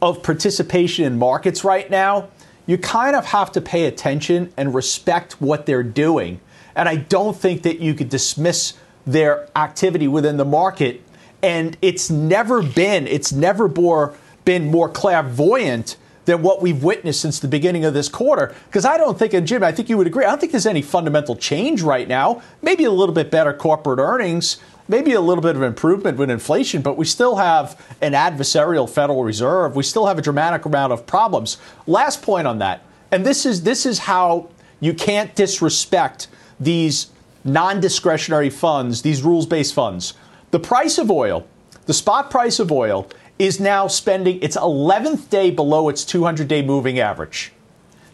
of 0.00 0.22
participation 0.22 1.04
in 1.04 1.18
markets 1.18 1.64
right 1.64 1.90
now, 1.90 2.28
you 2.66 2.78
kind 2.78 3.16
of 3.16 3.26
have 3.26 3.50
to 3.52 3.60
pay 3.60 3.86
attention 3.86 4.52
and 4.56 4.74
respect 4.74 5.40
what 5.40 5.66
they're 5.66 5.82
doing. 5.82 6.40
And 6.76 6.88
I 6.88 6.96
don't 6.96 7.36
think 7.36 7.62
that 7.62 7.80
you 7.80 7.94
could 7.94 8.08
dismiss 8.08 8.74
their 9.06 9.48
activity 9.56 10.06
within 10.06 10.36
the 10.36 10.44
market. 10.44 11.02
And 11.42 11.76
it's 11.82 12.10
never 12.10 12.62
been, 12.62 13.06
it's 13.06 13.32
never 13.32 13.68
more, 13.68 14.14
been 14.44 14.70
more 14.70 14.88
clairvoyant 14.88 15.96
than 16.26 16.42
what 16.42 16.60
we've 16.60 16.84
witnessed 16.84 17.22
since 17.22 17.40
the 17.40 17.48
beginning 17.48 17.86
of 17.86 17.94
this 17.94 18.08
quarter. 18.08 18.54
Because 18.66 18.84
I 18.84 18.98
don't 18.98 19.18
think, 19.18 19.32
and 19.32 19.46
Jim, 19.46 19.64
I 19.64 19.72
think 19.72 19.88
you 19.88 19.96
would 19.96 20.06
agree, 20.06 20.26
I 20.26 20.28
don't 20.28 20.38
think 20.38 20.52
there's 20.52 20.66
any 20.66 20.82
fundamental 20.82 21.34
change 21.34 21.80
right 21.80 22.06
now. 22.06 22.42
Maybe 22.60 22.84
a 22.84 22.90
little 22.90 23.14
bit 23.14 23.30
better 23.30 23.54
corporate 23.54 23.98
earnings, 23.98 24.58
maybe 24.88 25.12
a 25.12 25.20
little 25.20 25.42
bit 25.42 25.54
of 25.54 25.62
improvement 25.62 26.18
with 26.18 26.30
inflation, 26.30 26.82
but 26.82 26.96
we 26.96 27.04
still 27.04 27.36
have 27.36 27.80
an 28.00 28.12
adversarial 28.12 28.88
Federal 28.88 29.22
Reserve. 29.22 29.76
We 29.76 29.82
still 29.82 30.06
have 30.06 30.18
a 30.18 30.22
dramatic 30.22 30.64
amount 30.64 30.92
of 30.92 31.06
problems. 31.06 31.58
Last 31.86 32.22
point 32.22 32.46
on 32.46 32.58
that, 32.58 32.82
and 33.12 33.24
this 33.24 33.46
is 33.46 33.62
this 33.62 33.86
is 33.86 34.00
how 34.00 34.48
you 34.80 34.94
can't 34.94 35.34
disrespect 35.34 36.28
these 36.58 37.08
non-discretionary 37.44 38.50
funds, 38.50 39.02
these 39.02 39.22
rules-based 39.22 39.74
funds. 39.74 40.14
The 40.50 40.58
price 40.58 40.98
of 40.98 41.10
oil, 41.10 41.46
the 41.86 41.94
spot 41.94 42.30
price 42.30 42.58
of 42.58 42.72
oil 42.72 43.08
is 43.38 43.60
now 43.60 43.86
spending 43.86 44.42
its 44.42 44.56
11th 44.56 45.30
day 45.30 45.50
below 45.50 45.88
its 45.88 46.04
200 46.04 46.48
day 46.48 46.62
moving 46.62 46.98
average. 46.98 47.52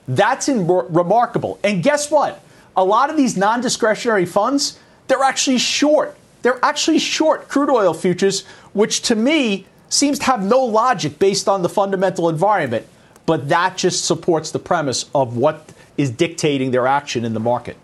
That's 0.06 0.48
in, 0.48 0.66
remarkable. 0.66 1.58
And 1.64 1.82
guess 1.82 2.10
what? 2.10 2.42
A 2.76 2.84
lot 2.84 3.08
of 3.08 3.16
these 3.16 3.36
non 3.36 3.60
discretionary 3.60 4.26
funds, 4.26 4.78
they're 5.06 5.22
actually 5.22 5.58
short. 5.58 6.16
They're 6.44 6.62
actually 6.62 6.98
short 6.98 7.48
crude 7.48 7.70
oil 7.70 7.94
futures, 7.94 8.44
which 8.74 9.00
to 9.02 9.14
me 9.16 9.64
seems 9.88 10.18
to 10.18 10.26
have 10.26 10.44
no 10.44 10.62
logic 10.62 11.18
based 11.18 11.48
on 11.48 11.62
the 11.62 11.70
fundamental 11.70 12.28
environment. 12.28 12.86
But 13.24 13.48
that 13.48 13.78
just 13.78 14.04
supports 14.04 14.50
the 14.50 14.58
premise 14.58 15.06
of 15.14 15.38
what 15.38 15.72
is 15.96 16.10
dictating 16.10 16.70
their 16.70 16.86
action 16.86 17.24
in 17.24 17.32
the 17.32 17.40
market. 17.40 17.78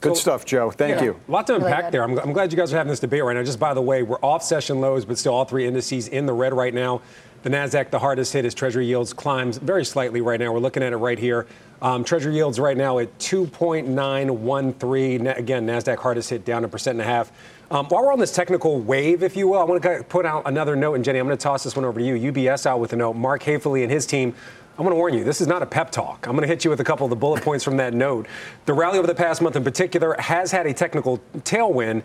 Good 0.00 0.16
stuff, 0.16 0.44
Joe. 0.44 0.70
Thank 0.70 0.98
yeah. 0.98 1.02
you. 1.02 1.20
A 1.26 1.30
lot 1.32 1.48
to 1.48 1.56
unpack 1.56 1.90
there. 1.90 2.04
I'm, 2.04 2.16
I'm, 2.20 2.32
glad 2.32 2.52
you 2.52 2.58
guys 2.58 2.72
are 2.72 2.76
having 2.76 2.90
this 2.90 3.00
debate 3.00 3.24
right 3.24 3.34
now. 3.34 3.42
Just 3.42 3.58
by 3.58 3.74
the 3.74 3.82
way, 3.82 4.04
we're 4.04 4.20
off 4.22 4.44
session 4.44 4.80
lows, 4.80 5.04
but 5.04 5.18
still 5.18 5.34
all 5.34 5.44
three 5.44 5.66
indices 5.66 6.06
in 6.06 6.26
the 6.26 6.32
red 6.32 6.54
right 6.54 6.72
now. 6.72 7.02
The 7.42 7.50
NASDAQ, 7.50 7.90
the 7.90 7.98
hardest 7.98 8.32
hit, 8.32 8.44
is 8.44 8.54
Treasury 8.54 8.86
yields 8.86 9.12
climbs 9.12 9.58
very 9.58 9.84
slightly 9.84 10.20
right 10.20 10.38
now. 10.38 10.52
We're 10.52 10.60
looking 10.60 10.84
at 10.84 10.92
it 10.92 10.96
right 10.96 11.18
here. 11.18 11.48
Um, 11.82 12.02
Treasury 12.04 12.36
yields 12.36 12.58
right 12.60 12.76
now 12.76 13.00
at 13.00 13.18
2.913. 13.18 15.36
Again, 15.36 15.66
NASDAQ 15.66 15.98
hardest 15.98 16.30
hit 16.30 16.44
down 16.44 16.64
a 16.64 16.68
percent 16.68 16.94
and 16.94 17.02
a 17.02 17.04
half. 17.04 17.32
Um, 17.72 17.86
while 17.86 18.04
we're 18.04 18.12
on 18.12 18.20
this 18.20 18.32
technical 18.32 18.78
wave, 18.78 19.24
if 19.24 19.36
you 19.36 19.48
will, 19.48 19.58
I 19.58 19.64
want 19.64 19.82
to 19.82 20.04
put 20.04 20.24
out 20.24 20.44
another 20.46 20.76
note. 20.76 20.94
And 20.94 21.04
Jenny, 21.04 21.18
I'm 21.18 21.26
going 21.26 21.36
to 21.36 21.42
toss 21.42 21.64
this 21.64 21.74
one 21.74 21.84
over 21.84 21.98
to 21.98 22.06
you. 22.06 22.32
UBS 22.32 22.66
out 22.66 22.78
with 22.78 22.92
a 22.92 22.96
note. 22.96 23.14
Mark 23.14 23.42
Haefele 23.42 23.82
and 23.82 23.90
his 23.90 24.06
team 24.06 24.32
I'm 24.78 24.84
going 24.84 24.92
to 24.92 24.98
warn 24.98 25.12
you, 25.12 25.22
this 25.22 25.42
is 25.42 25.46
not 25.46 25.62
a 25.62 25.66
pep 25.66 25.90
talk. 25.90 26.26
I'm 26.26 26.32
going 26.32 26.42
to 26.42 26.48
hit 26.48 26.64
you 26.64 26.70
with 26.70 26.80
a 26.80 26.84
couple 26.84 27.04
of 27.04 27.10
the 27.10 27.16
bullet 27.16 27.44
points 27.44 27.62
from 27.62 27.76
that 27.76 27.92
note. 27.92 28.26
The 28.64 28.72
rally 28.72 28.98
over 28.98 29.06
the 29.06 29.14
past 29.14 29.42
month 29.42 29.54
in 29.54 29.64
particular 29.64 30.16
has 30.18 30.50
had 30.50 30.66
a 30.66 30.72
technical 30.72 31.18
tailwind. 31.40 32.02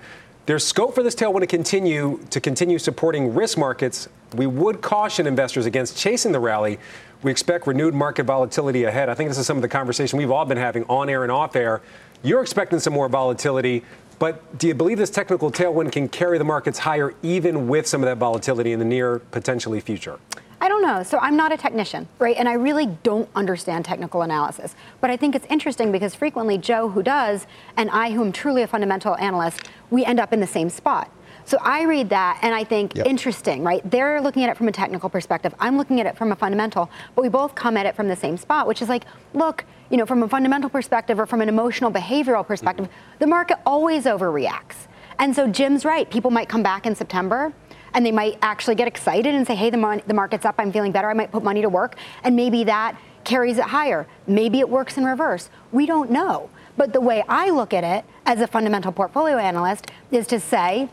There's 0.48 0.64
scope 0.64 0.96
for 0.96 1.04
this 1.04 1.14
tailwind 1.14 1.42
to 1.42 1.48
continue 1.48 2.22
to 2.30 2.40
continue 2.40 2.80
supporting 2.80 3.36
risk 3.36 3.58
markets. 3.58 4.08
We 4.34 4.48
would 4.48 4.82
caution 4.82 5.28
investors 5.28 5.66
against 5.66 5.98
chasing 5.98 6.32
the 6.32 6.40
rally. 6.40 6.80
We 7.22 7.32
expect 7.32 7.68
renewed 7.68 7.94
market 7.94 8.24
volatility 8.24 8.86
ahead. 8.86 9.10
I 9.10 9.14
think 9.14 9.30
this 9.30 9.38
is 9.38 9.46
some 9.46 9.58
of 9.58 9.62
the 9.62 9.68
conversation 9.68 10.18
we've 10.18 10.32
all 10.32 10.46
been 10.46 10.58
having 10.58 10.86
on 10.86 11.10
air 11.10 11.24
and 11.24 11.34
off 11.34 11.58
air. 11.58 11.82
You're 12.24 12.42
expecting 12.42 12.80
some 12.80 12.94
more 12.94 13.10
volatility, 13.10 13.84
but 14.20 14.58
do 14.58 14.70
you 14.70 14.74
believe 14.74 14.98
this 14.98 15.10
technical 15.10 15.52
tailwind 15.52 15.92
can 15.92 16.08
carry 16.08 16.38
the 16.38 16.46
markets 16.46 16.80
higher 16.80 17.14
even 17.24 17.68
with 17.68 17.86
some 17.86 18.02
of 18.02 18.08
that 18.08 18.18
volatility 18.18 18.72
in 18.72 18.80
the 18.80 18.86
near 18.86 19.20
potentially 19.20 19.82
future? 19.82 20.18
I 20.60 20.70
don't 20.70 20.82
know. 20.82 21.04
So 21.04 21.20
I'm 21.20 21.36
not 21.36 21.52
a 21.52 21.58
technician, 21.58 22.08
right? 22.20 22.36
And 22.36 22.50
I 22.50 22.54
really 22.54 22.88
don't 23.04 23.30
understand 23.36 23.86
technical 23.86 24.24
analysis. 24.24 24.76
But 25.02 25.10
I 25.10 25.18
think 25.18 25.36
it's 25.36 25.46
interesting 25.50 25.92
because 25.92 26.16
frequently 26.16 26.58
Joe, 26.58 26.90
who 26.90 27.04
does, 27.04 27.46
and 27.76 27.90
I, 27.92 28.12
who 28.12 28.24
am 28.24 28.32
truly 28.32 28.64
a 28.64 28.68
fundamental 28.68 29.16
analyst, 29.18 29.70
we 29.92 30.04
end 30.04 30.20
up 30.20 30.34
in 30.34 30.40
the 30.40 30.48
same 30.48 30.70
spot. 30.70 31.12
So 31.46 31.58
I 31.62 31.84
read 31.84 32.10
that 32.10 32.40
and 32.42 32.54
I 32.54 32.66
think 32.66 32.96
yep. 32.96 33.06
interesting, 33.06 33.64
right? 33.64 33.82
They're 33.90 34.20
looking 34.20 34.44
at 34.44 34.50
it 34.50 34.58
from 34.58 34.68
a 34.68 34.72
technical 34.72 35.10
perspective. 35.10 35.56
I'm 35.60 35.78
looking 35.78 36.02
at 36.02 36.06
it 36.06 36.18
from 36.18 36.34
a 36.34 36.36
fundamental, 36.36 36.90
but 37.16 37.22
we 37.22 37.30
both 37.30 37.56
come 37.56 37.78
at 37.78 37.86
it 37.86 37.96
from 37.96 38.10
the 38.10 38.18
same 38.18 38.36
spot, 38.36 38.68
which 38.68 38.82
is 38.82 38.90
like, 38.90 39.06
look, 39.34 39.64
you 39.90 39.96
know, 39.96 40.06
from 40.06 40.24
a 40.24 40.28
fundamental 40.28 40.70
perspective 40.70 41.18
or 41.20 41.26
from 41.26 41.40
an 41.40 41.48
emotional 41.48 41.90
behavioral 41.90 42.46
perspective, 42.46 42.88
mm-hmm. 42.88 43.20
the 43.20 43.28
market 43.28 43.60
always 43.66 44.04
overreacts. 44.04 44.88
And 45.20 45.34
so 45.34 45.48
Jim's 45.48 45.86
right. 45.86 46.10
People 46.10 46.32
might 46.32 46.50
come 46.50 46.64
back 46.64 46.86
in 46.86 46.96
September 46.96 47.54
and 47.98 48.06
they 48.06 48.12
might 48.12 48.38
actually 48.44 48.76
get 48.76 48.88
excited 48.88 49.34
and 49.34 49.48
say, 49.48 49.56
hey, 49.56 49.72
the, 49.72 49.78
mon- 49.78 50.04
the 50.06 50.14
market's 50.14 50.46
up, 50.46 50.54
I'm 50.60 50.72
feeling 50.72 50.92
better, 50.92 51.10
I 51.10 51.16
might 51.16 51.32
put 51.32 51.44
money 51.44 51.64
to 51.64 51.68
work, 51.68 51.96
and 52.24 52.36
maybe 52.36 52.64
that 52.66 52.96
carries 53.24 53.58
it 53.58 53.64
higher. 53.64 54.06
Maybe 54.28 54.60
it 54.60 54.70
works 54.70 55.00
in 55.00 55.04
reverse. 55.04 55.50
We 55.72 55.88
don't 55.88 56.12
know. 56.12 56.52
But 56.78 56.94
the 56.94 57.02
way 57.02 57.24
I 57.28 57.50
look 57.50 57.74
at 57.74 57.84
it 57.84 58.06
as 58.24 58.40
a 58.40 58.46
fundamental 58.46 58.92
portfolio 58.92 59.38
analyst 59.38 59.90
is 60.12 60.28
to 60.28 60.40
say, 60.40 60.90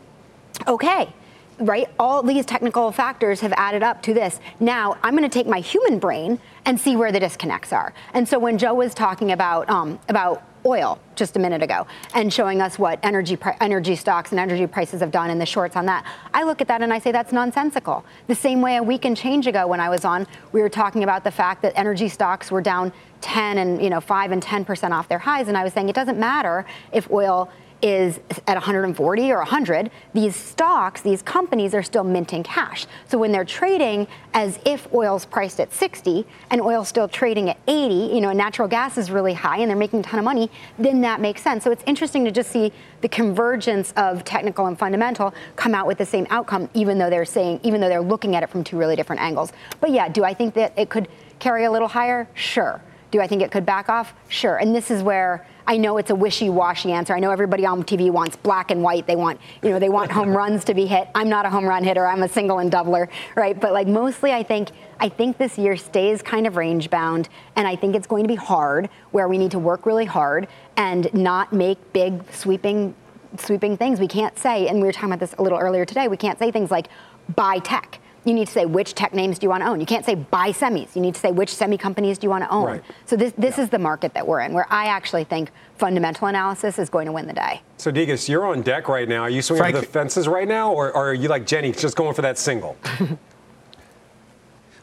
okay, 0.67 1.13
right? 1.59 1.87
All 1.99 2.23
these 2.23 2.43
technical 2.43 2.91
factors 2.91 3.39
have 3.41 3.53
added 3.55 3.83
up 3.83 4.01
to 4.01 4.13
this. 4.15 4.39
Now 4.59 4.97
I'm 5.03 5.15
going 5.15 5.29
to 5.29 5.33
take 5.33 5.45
my 5.45 5.59
human 5.59 5.99
brain 5.99 6.39
and 6.65 6.81
see 6.81 6.95
where 6.95 7.11
the 7.11 7.19
disconnects 7.19 7.71
are. 7.71 7.93
And 8.15 8.27
so 8.27 8.39
when 8.39 8.57
Joe 8.57 8.73
was 8.73 8.95
talking 8.95 9.31
about 9.31 9.69
um, 9.69 9.99
about 10.09 10.41
oil 10.65 10.99
just 11.15 11.35
a 11.35 11.39
minute 11.39 11.61
ago 11.61 11.85
and 12.13 12.33
showing 12.33 12.61
us 12.61 12.77
what 12.79 12.99
energy 13.03 13.37
energy 13.61 13.95
stocks 13.95 14.31
and 14.31 14.39
energy 14.39 14.67
prices 14.67 14.99
have 15.01 15.11
done 15.11 15.29
and 15.29 15.39
the 15.39 15.45
shorts 15.45 15.75
on 15.75 15.85
that. 15.85 16.05
I 16.33 16.43
look 16.43 16.61
at 16.61 16.67
that 16.67 16.81
and 16.81 16.91
I 16.91 16.99
say 16.99 17.11
that's 17.11 17.31
nonsensical. 17.31 18.03
The 18.27 18.35
same 18.35 18.61
way 18.61 18.77
a 18.77 18.83
week 18.83 19.05
and 19.05 19.15
change 19.15 19.47
ago 19.47 19.67
when 19.67 19.79
I 19.79 19.89
was 19.89 20.05
on, 20.05 20.27
we 20.51 20.61
were 20.61 20.69
talking 20.69 21.03
about 21.03 21.23
the 21.23 21.31
fact 21.31 21.61
that 21.61 21.73
energy 21.75 22.09
stocks 22.09 22.51
were 22.51 22.61
down 22.61 22.91
10 23.21 23.57
and 23.57 23.81
you 23.81 23.89
know 23.89 24.01
5 24.01 24.31
and 24.31 24.43
10% 24.43 24.91
off 24.91 25.07
their 25.07 25.19
highs 25.19 25.47
and 25.47 25.57
I 25.57 25.63
was 25.63 25.73
saying 25.73 25.89
it 25.89 25.95
doesn't 25.95 26.19
matter 26.19 26.65
if 26.91 27.09
oil 27.09 27.49
is 27.85 28.19
at 28.47 28.55
140 28.55 29.31
or 29.31 29.37
100, 29.37 29.91
these 30.15 30.35
stocks, 30.35 31.01
these 31.01 31.21
companies 31.21 31.75
are 31.75 31.83
still 31.83 32.03
minting 32.03 32.41
cash. 32.41 32.87
So 33.07 33.19
when 33.19 33.31
they're 33.31 33.45
trading 33.45 34.07
as 34.33 34.57
if 34.65 34.91
oil's 34.91 35.23
priced 35.23 35.59
at 35.59 35.71
60 35.71 36.25
and 36.49 36.61
oil's 36.61 36.87
still 36.87 37.07
trading 37.07 37.47
at 37.47 37.59
80, 37.67 37.93
you 37.93 38.21
know, 38.21 38.31
natural 38.31 38.67
gas 38.67 38.97
is 38.97 39.11
really 39.11 39.33
high 39.33 39.59
and 39.59 39.69
they're 39.69 39.77
making 39.77 39.99
a 39.99 40.03
ton 40.03 40.17
of 40.17 40.25
money, 40.25 40.49
then 40.79 41.01
that 41.01 41.21
makes 41.21 41.43
sense. 41.43 41.63
So 41.63 41.69
it's 41.69 41.83
interesting 41.85 42.25
to 42.25 42.31
just 42.31 42.49
see 42.49 42.73
the 43.01 43.07
convergence 43.07 43.93
of 43.97 44.23
technical 44.23 44.65
and 44.65 44.79
fundamental 44.79 45.31
come 45.55 45.75
out 45.75 45.85
with 45.85 45.99
the 45.99 46.07
same 46.07 46.25
outcome, 46.31 46.67
even 46.73 46.97
though 46.97 47.11
they're 47.11 47.23
saying, 47.23 47.59
even 47.61 47.81
though 47.81 47.89
they're 47.89 48.01
looking 48.01 48.35
at 48.35 48.41
it 48.41 48.49
from 48.49 48.63
two 48.63 48.77
really 48.77 48.95
different 48.95 49.21
angles. 49.21 49.53
But 49.79 49.91
yeah, 49.91 50.09
do 50.09 50.23
I 50.23 50.33
think 50.33 50.55
that 50.55 50.73
it 50.75 50.89
could 50.89 51.07
carry 51.37 51.65
a 51.65 51.71
little 51.71 51.89
higher? 51.89 52.27
Sure. 52.33 52.81
Do 53.11 53.21
I 53.21 53.27
think 53.27 53.43
it 53.43 53.51
could 53.51 53.63
back 53.65 53.89
off? 53.89 54.15
Sure. 54.27 54.57
And 54.57 54.73
this 54.73 54.89
is 54.89 55.03
where 55.03 55.45
I 55.67 55.77
know 55.77 55.97
it's 55.97 56.11
a 56.11 56.15
wishy-washy 56.15 56.91
answer. 56.91 57.15
I 57.15 57.19
know 57.19 57.31
everybody 57.31 57.65
on 57.65 57.83
TV 57.83 58.11
wants 58.11 58.35
black 58.35 58.69
and 58.71 58.83
white. 58.83 59.07
They 59.07 59.15
want, 59.15 59.39
you 59.63 59.69
know, 59.69 59.79
they 59.79 59.89
want 59.89 60.11
home 60.11 60.29
runs 60.37 60.63
to 60.65 60.73
be 60.73 60.85
hit. 60.85 61.07
I'm 61.15 61.29
not 61.29 61.45
a 61.45 61.49
home 61.49 61.65
run 61.65 61.83
hitter. 61.83 62.05
I'm 62.05 62.23
a 62.23 62.29
single 62.29 62.59
and 62.59 62.71
doubler, 62.71 63.07
right? 63.35 63.59
But 63.59 63.73
like 63.73 63.87
mostly, 63.87 64.31
I 64.31 64.43
think 64.43 64.69
I 64.99 65.09
think 65.09 65.37
this 65.37 65.57
year 65.57 65.75
stays 65.75 66.21
kind 66.21 66.47
of 66.47 66.55
range 66.55 66.89
bound, 66.89 67.27
and 67.55 67.67
I 67.67 67.75
think 67.75 67.95
it's 67.95 68.07
going 68.07 68.23
to 68.23 68.29
be 68.29 68.35
hard, 68.35 68.89
where 69.11 69.27
we 69.27 69.37
need 69.37 69.51
to 69.51 69.59
work 69.59 69.85
really 69.85 70.05
hard 70.05 70.47
and 70.77 71.13
not 71.13 71.51
make 71.51 71.77
big 71.93 72.23
sweeping 72.31 72.95
sweeping 73.37 73.75
things. 73.75 73.99
We 73.99 74.07
can't 74.07 74.37
say, 74.39 74.67
and 74.67 74.79
we 74.79 74.83
were 74.83 74.93
talking 74.93 75.09
about 75.09 75.19
this 75.19 75.33
a 75.37 75.41
little 75.41 75.59
earlier 75.59 75.83
today. 75.83 76.07
We 76.07 76.17
can't 76.17 76.39
say 76.39 76.51
things 76.51 76.71
like 76.71 76.87
buy 77.35 77.59
tech 77.59 77.99
you 78.25 78.33
need 78.33 78.47
to 78.47 78.51
say 78.53 78.65
which 78.65 78.95
tech 78.95 79.13
names 79.13 79.39
do 79.39 79.45
you 79.45 79.49
want 79.49 79.63
to 79.63 79.69
own. 79.69 79.79
You 79.79 79.85
can't 79.85 80.05
say 80.05 80.15
buy 80.15 80.51
semis. 80.51 80.95
You 80.95 81.01
need 81.01 81.15
to 81.15 81.21
say 81.21 81.31
which 81.31 81.53
semi 81.53 81.77
companies 81.77 82.17
do 82.17 82.25
you 82.25 82.31
want 82.31 82.43
to 82.43 82.49
own. 82.49 82.65
Right. 82.65 82.83
So 83.05 83.15
this 83.15 83.33
this 83.37 83.57
is 83.57 83.69
the 83.69 83.79
market 83.79 84.13
that 84.15 84.27
we're 84.27 84.41
in, 84.41 84.53
where 84.53 84.67
I 84.69 84.87
actually 84.87 85.23
think 85.23 85.51
fundamental 85.77 86.27
analysis 86.27 86.79
is 86.79 86.89
going 86.89 87.05
to 87.05 87.11
win 87.11 87.27
the 87.27 87.33
day. 87.33 87.61
So, 87.77 87.91
Degas, 87.91 88.27
you're 88.27 88.45
on 88.45 88.61
deck 88.61 88.87
right 88.87 89.07
now. 89.07 89.21
Are 89.21 89.29
you 89.29 89.41
swinging 89.41 89.61
Frank- 89.61 89.75
for 89.75 89.81
the 89.81 89.87
fences 89.87 90.27
right 90.27 90.47
now, 90.47 90.73
or, 90.73 90.87
or 90.87 91.09
are 91.09 91.13
you 91.13 91.27
like 91.27 91.45
Jenny, 91.45 91.71
just 91.71 91.95
going 91.95 92.13
for 92.13 92.21
that 92.23 92.37
single? 92.37 92.77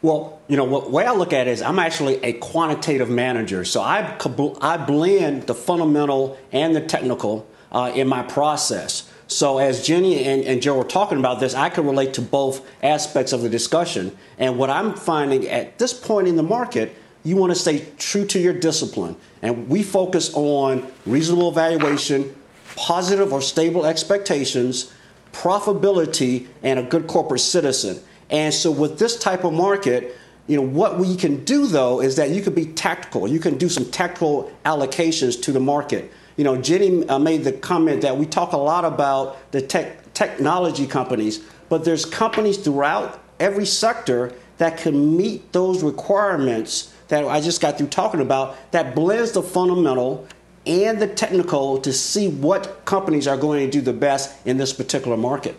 Well, 0.03 0.41
you 0.49 0.57
know, 0.57 0.65
what 0.65 0.91
way 0.91 1.07
I 1.07 1.13
look 1.13 1.33
at 1.33 1.47
it 1.47 1.53
is 1.53 1.63
I'm 1.63 1.79
actually 1.79 2.17
a 2.25 2.33
quantitative 2.35 3.09
manager. 3.09 3.65
So 3.65 3.81
I, 3.81 4.19
I 4.61 4.77
blend 4.77 5.47
the 5.47 5.55
fundamental 5.55 6.37
and 6.51 6.75
the 6.75 6.81
technical 6.81 7.47
uh, 7.71 7.93
in 7.95 8.09
my 8.09 8.25
process. 8.25 9.09
So 9.27 9.59
as 9.59 9.87
Jenny 9.87 10.25
and, 10.25 10.45
and 10.45 10.61
Joe 10.61 10.77
were 10.77 10.85
talking 10.85 11.19
about 11.19 11.41
this, 11.41 11.55
I 11.55 11.69
can 11.69 11.87
relate 11.87 12.15
to 12.15 12.23
both 12.23 12.67
aspects 12.83 13.33
of 13.33 13.43
the 13.43 13.49
discussion. 13.49 14.17
And 14.39 14.59
what 14.59 14.71
I'm 14.71 14.95
finding 14.95 15.49
at 15.49 15.79
this 15.79 15.95
point 15.95 16.29
in 16.29 16.37
the 16.37 16.43
market, 16.43 16.95
you 17.25 17.37
want 17.37 17.53
to 17.53 17.59
stay 17.59 17.87
true 17.99 18.27
to 18.27 18.39
your 18.39 18.53
discipline. 18.53 19.17
And 19.41 19.69
we 19.69 19.83
focus 19.83 20.33
on 20.35 20.87
reasonable 21.07 21.49
evaluation, 21.49 22.35
positive 22.77 23.33
or 23.33 23.41
stable 23.41 23.87
expectations, 23.87 24.93
profitability, 25.33 26.49
and 26.63 26.79
a 26.79 26.83
good 26.83 27.07
corporate 27.07 27.41
citizen. 27.41 28.01
And 28.31 28.53
so 28.53 28.71
with 28.71 28.99
this 28.99 29.19
type 29.19 29.45
of 29.45 29.53
market, 29.53 30.17
you 30.47 30.57
know, 30.57 30.67
what 30.67 30.99
we 30.99 31.17
can 31.17 31.45
do 31.45 31.67
though 31.67 32.01
is 32.01 32.17
that 32.17 32.31
you 32.31 32.43
can 32.43 32.55
be 32.55 32.67
tactical. 32.67 33.29
You 33.29 33.39
can 33.39 33.59
do 33.59 33.69
some 33.69 33.91
tactical 33.91 34.53
allocations 34.65 35.41
to 35.43 35.53
the 35.53 35.61
market. 35.61 36.13
You 36.43 36.45
know, 36.47 36.61
Jenny 36.61 37.09
uh, 37.09 37.21
made 37.21 37.45
the 37.45 37.53
comment 37.53 38.03
that 38.03 38.17
we 38.17 38.27
talk 38.27 38.51
a 38.51 38.57
lot 38.57 38.85
about 38.85 39.53
the 39.53 39.63
tech, 39.63 40.13
technology 40.13 40.89
companies, 40.89 41.39
but 41.69 41.85
there's 41.85 42.05
companies 42.05 42.57
throughout 42.57 43.23
every 43.39 43.65
sector 43.65 44.33
that 44.59 44.77
can 44.77 45.17
meet 45.17 45.53
those 45.53 45.85
requirements 45.85 46.93
that 47.07 47.25
I 47.25 47.41
just 47.41 47.61
got 47.61 47.79
through 47.79 47.91
talking 47.91 48.21
about 48.21 48.57
that 48.73 48.97
blends 48.97 49.31
the 49.31 49.41
fundamental 49.41 50.27
and 50.67 51.01
the 51.01 51.07
technical 51.07 51.79
to 51.79 51.93
see 51.93 52.27
what 52.27 52.85
companies 52.87 53.29
are 53.29 53.37
going 53.37 53.65
to 53.65 53.71
do 53.71 53.81
the 53.81 53.93
best 53.93 54.35
in 54.45 54.57
this 54.57 54.73
particular 54.73 55.17
market. 55.17 55.55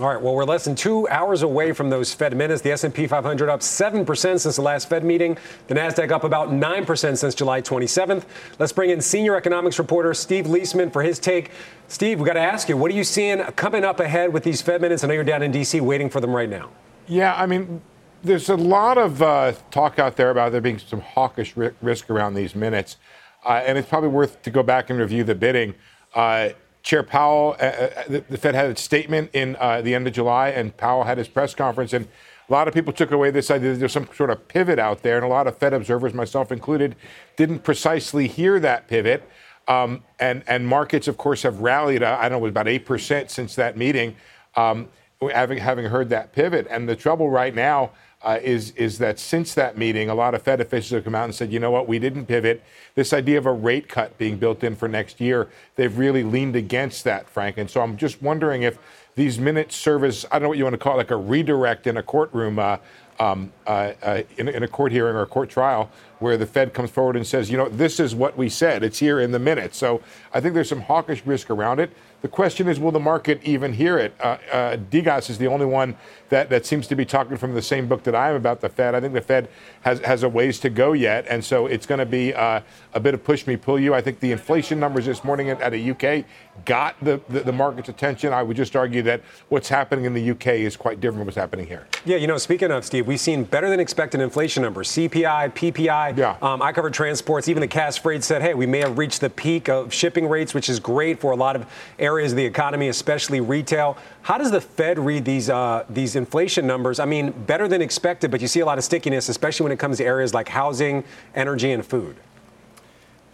All 0.00 0.06
right. 0.06 0.20
Well, 0.20 0.34
we're 0.34 0.46
less 0.46 0.64
than 0.64 0.74
two 0.74 1.06
hours 1.08 1.42
away 1.42 1.72
from 1.72 1.90
those 1.90 2.14
Fed 2.14 2.34
minutes. 2.34 2.62
The 2.62 2.72
S&P 2.72 3.06
500 3.06 3.50
up 3.50 3.62
seven 3.62 4.06
percent 4.06 4.40
since 4.40 4.56
the 4.56 4.62
last 4.62 4.88
Fed 4.88 5.04
meeting. 5.04 5.36
The 5.66 5.74
Nasdaq 5.74 6.10
up 6.10 6.24
about 6.24 6.50
nine 6.50 6.86
percent 6.86 7.18
since 7.18 7.34
July 7.34 7.60
27th. 7.60 8.24
Let's 8.58 8.72
bring 8.72 8.88
in 8.88 9.02
senior 9.02 9.36
economics 9.36 9.78
reporter 9.78 10.14
Steve 10.14 10.46
Liesman 10.46 10.90
for 10.90 11.02
his 11.02 11.18
take. 11.18 11.50
Steve, 11.88 12.20
we 12.20 12.26
got 12.26 12.34
to 12.34 12.40
ask 12.40 12.70
you, 12.70 12.76
what 12.78 12.90
are 12.90 12.94
you 12.94 13.04
seeing 13.04 13.40
coming 13.52 13.84
up 13.84 14.00
ahead 14.00 14.32
with 14.32 14.44
these 14.44 14.62
Fed 14.62 14.80
minutes? 14.80 15.04
I 15.04 15.08
know 15.08 15.12
you're 15.12 15.24
down 15.24 15.42
in 15.42 15.50
D.C. 15.52 15.82
waiting 15.82 16.08
for 16.08 16.20
them 16.22 16.34
right 16.34 16.48
now. 16.48 16.70
Yeah, 17.06 17.34
I 17.34 17.44
mean, 17.44 17.82
there's 18.24 18.48
a 18.48 18.56
lot 18.56 18.96
of 18.96 19.20
uh, 19.20 19.52
talk 19.70 19.98
out 19.98 20.16
there 20.16 20.30
about 20.30 20.52
there 20.52 20.62
being 20.62 20.78
some 20.78 21.02
hawkish 21.02 21.54
risk 21.54 22.08
around 22.08 22.32
these 22.32 22.54
minutes, 22.54 22.96
uh, 23.44 23.60
and 23.66 23.76
it's 23.76 23.90
probably 23.90 24.08
worth 24.08 24.40
to 24.40 24.50
go 24.50 24.62
back 24.62 24.88
and 24.88 24.98
review 24.98 25.22
the 25.22 25.34
bidding. 25.34 25.74
Uh, 26.14 26.50
Chair 26.82 27.02
Powell, 27.02 27.56
uh, 27.60 27.64
uh, 27.64 28.02
the, 28.08 28.24
the 28.28 28.38
Fed 28.38 28.54
had 28.54 28.70
its 28.70 28.82
statement 28.82 29.30
in 29.32 29.56
uh, 29.60 29.80
the 29.82 29.94
end 29.94 30.06
of 30.06 30.12
July, 30.12 30.48
and 30.48 30.76
Powell 30.76 31.04
had 31.04 31.18
his 31.18 31.28
press 31.28 31.54
conference, 31.54 31.92
and 31.92 32.08
a 32.48 32.52
lot 32.52 32.66
of 32.66 32.74
people 32.74 32.92
took 32.92 33.12
away 33.12 33.30
this 33.30 33.50
idea 33.50 33.72
that 33.72 33.78
there's 33.78 33.92
some 33.92 34.08
sort 34.14 34.30
of 34.30 34.48
pivot 34.48 34.78
out 34.78 35.02
there, 35.02 35.16
and 35.16 35.24
a 35.24 35.28
lot 35.28 35.46
of 35.46 35.56
Fed 35.56 35.72
observers, 35.72 36.12
myself 36.12 36.50
included, 36.50 36.96
didn't 37.36 37.60
precisely 37.60 38.26
hear 38.26 38.58
that 38.60 38.88
pivot. 38.88 39.28
Um, 39.68 40.02
and 40.18 40.42
and 40.48 40.66
markets, 40.66 41.06
of 41.06 41.16
course, 41.16 41.42
have 41.44 41.60
rallied. 41.60 42.02
Uh, 42.02 42.18
I 42.20 42.28
don't 42.28 42.40
know, 42.40 42.48
about 42.48 42.66
eight 42.66 42.84
percent 42.84 43.30
since 43.30 43.54
that 43.54 43.76
meeting. 43.76 44.16
Um, 44.56 44.88
having 45.32 45.58
having 45.58 45.84
heard 45.84 46.08
that 46.08 46.32
pivot, 46.32 46.66
and 46.68 46.88
the 46.88 46.96
trouble 46.96 47.30
right 47.30 47.54
now 47.54 47.92
uh, 48.24 48.38
is 48.42 48.70
is 48.72 48.98
that 48.98 49.18
since 49.18 49.54
that 49.54 49.76
meeting, 49.76 50.08
a 50.08 50.14
lot 50.14 50.34
of 50.34 50.42
Fed 50.42 50.60
officials 50.60 50.90
have 50.90 51.04
come 51.04 51.14
out 51.14 51.24
and 51.24 51.34
said, 51.34 51.52
you 51.52 51.58
know 51.58 51.70
what, 51.70 51.88
we 51.88 51.98
didn't 51.98 52.26
pivot. 52.26 52.62
This 52.94 53.12
idea 53.12 53.38
of 53.38 53.46
a 53.46 53.52
rate 53.52 53.88
cut 53.88 54.16
being 54.18 54.38
built 54.38 54.62
in 54.62 54.76
for 54.76 54.88
next 54.88 55.20
year, 55.20 55.48
they've 55.76 55.96
really 55.96 56.22
leaned 56.22 56.56
against 56.56 57.04
that, 57.04 57.28
Frank. 57.28 57.58
And 57.58 57.68
so 57.68 57.80
I'm 57.80 57.96
just 57.96 58.22
wondering 58.22 58.62
if 58.62 58.78
these 59.14 59.38
minutes 59.38 59.76
serve 59.76 60.04
as 60.04 60.24
I 60.30 60.38
don't 60.38 60.42
know 60.44 60.48
what 60.48 60.58
you 60.58 60.64
want 60.64 60.74
to 60.74 60.78
call 60.78 60.94
it, 60.94 60.98
like 60.98 61.10
a 61.10 61.16
redirect 61.16 61.86
in 61.86 61.96
a 61.96 62.02
courtroom. 62.02 62.58
Uh, 62.58 62.78
um, 63.20 63.52
uh, 63.66 63.92
uh, 64.02 64.22
in, 64.38 64.48
in, 64.48 64.62
a 64.62 64.68
court 64.68 64.90
hearing 64.90 65.14
or 65.14 65.22
a 65.22 65.26
court 65.26 65.50
trial 65.50 65.90
where 66.18 66.36
the 66.36 66.46
Fed 66.46 66.72
comes 66.72 66.90
forward 66.90 67.14
and 67.14 67.26
says, 67.26 67.50
you 67.50 67.56
know, 67.56 67.68
this 67.68 68.00
is 68.00 68.14
what 68.14 68.36
we 68.36 68.48
said. 68.48 68.82
It's 68.82 68.98
here 68.98 69.20
in 69.20 69.32
the 69.32 69.38
minutes. 69.38 69.76
So 69.76 70.00
I 70.32 70.40
think 70.40 70.54
there's 70.54 70.68
some 70.68 70.80
hawkish 70.80 71.24
risk 71.26 71.50
around 71.50 71.78
it. 71.78 71.90
The 72.22 72.28
question 72.28 72.68
is, 72.68 72.78
will 72.78 72.92
the 72.92 73.00
market 73.00 73.42
even 73.42 73.72
hear 73.72 73.98
it? 73.98 74.14
Uh, 74.20 74.38
uh, 74.52 74.76
Degas 74.76 75.28
is 75.28 75.38
the 75.38 75.48
only 75.48 75.66
one 75.66 75.96
that, 76.28 76.48
that 76.50 76.64
seems 76.64 76.86
to 76.86 76.94
be 76.94 77.04
talking 77.04 77.36
from 77.36 77.52
the 77.52 77.60
same 77.60 77.88
book 77.88 78.04
that 78.04 78.14
I 78.14 78.30
am 78.30 78.36
about 78.36 78.60
the 78.60 78.68
Fed. 78.68 78.94
I 78.94 79.00
think 79.00 79.12
the 79.12 79.20
Fed 79.20 79.48
has, 79.82 79.98
has 80.00 80.22
a 80.22 80.28
ways 80.28 80.60
to 80.60 80.70
go 80.70 80.92
yet. 80.92 81.26
And 81.28 81.44
so 81.44 81.66
it's 81.66 81.84
going 81.84 81.98
to 81.98 82.06
be 82.06 82.32
uh, 82.32 82.60
a 82.94 83.00
bit 83.00 83.14
of 83.14 83.24
push 83.24 83.46
me, 83.48 83.56
pull 83.56 83.78
you. 83.78 83.92
I 83.92 84.00
think 84.00 84.20
the 84.20 84.30
inflation 84.30 84.78
numbers 84.78 85.04
this 85.04 85.24
morning 85.24 85.50
at, 85.50 85.60
at 85.60 85.74
a 85.74 85.90
UK 85.90 86.24
got 86.64 86.94
the, 87.02 87.20
the, 87.28 87.40
the 87.40 87.52
market's 87.52 87.88
attention. 87.88 88.32
I 88.32 88.44
would 88.44 88.56
just 88.56 88.76
argue 88.76 89.02
that 89.02 89.20
what's 89.48 89.68
happening 89.68 90.04
in 90.04 90.14
the 90.14 90.30
UK 90.30 90.46
is 90.48 90.76
quite 90.76 91.00
different 91.00 91.18
from 91.18 91.26
what's 91.26 91.36
happening 91.36 91.66
here. 91.66 91.88
Yeah, 92.04 92.18
you 92.18 92.28
know, 92.28 92.38
speaking 92.38 92.70
of, 92.70 92.84
Steve, 92.84 93.06
we've 93.08 93.20
seen 93.20 93.42
better 93.42 93.68
than 93.68 93.80
expected 93.80 94.20
inflation 94.20 94.62
numbers 94.62 94.88
CPI, 94.90 95.54
PPI. 95.54 96.16
Yeah. 96.16 96.36
Um, 96.40 96.62
I 96.62 96.72
covered 96.72 96.94
transports. 96.94 97.48
Even 97.48 97.60
the 97.60 97.68
Cass 97.68 97.96
Freight 97.96 98.22
said, 98.22 98.42
hey, 98.42 98.54
we 98.54 98.66
may 98.66 98.78
have 98.78 98.96
reached 98.96 99.20
the 99.20 99.30
peak 99.30 99.68
of 99.68 99.92
shipping 99.92 100.28
rates, 100.28 100.54
which 100.54 100.68
is 100.68 100.78
great 100.78 101.20
for 101.20 101.32
a 101.32 101.36
lot 101.36 101.56
of 101.56 101.66
areas 102.12 102.32
of 102.32 102.36
the 102.36 102.44
economy, 102.44 102.88
especially 102.88 103.40
retail. 103.40 103.96
How 104.22 104.38
does 104.38 104.50
the 104.50 104.60
Fed 104.60 104.98
read 104.98 105.24
these 105.24 105.48
uh, 105.48 105.84
these 105.88 106.16
inflation 106.16 106.66
numbers? 106.66 107.00
I 107.00 107.04
mean, 107.04 107.30
better 107.30 107.68
than 107.68 107.82
expected, 107.82 108.30
but 108.30 108.40
you 108.40 108.48
see 108.48 108.60
a 108.60 108.66
lot 108.66 108.78
of 108.78 108.84
stickiness, 108.84 109.28
especially 109.28 109.64
when 109.64 109.72
it 109.72 109.78
comes 109.78 109.98
to 109.98 110.04
areas 110.04 110.34
like 110.34 110.48
housing, 110.48 111.04
energy, 111.34 111.72
and 111.72 111.84
food. 111.84 112.16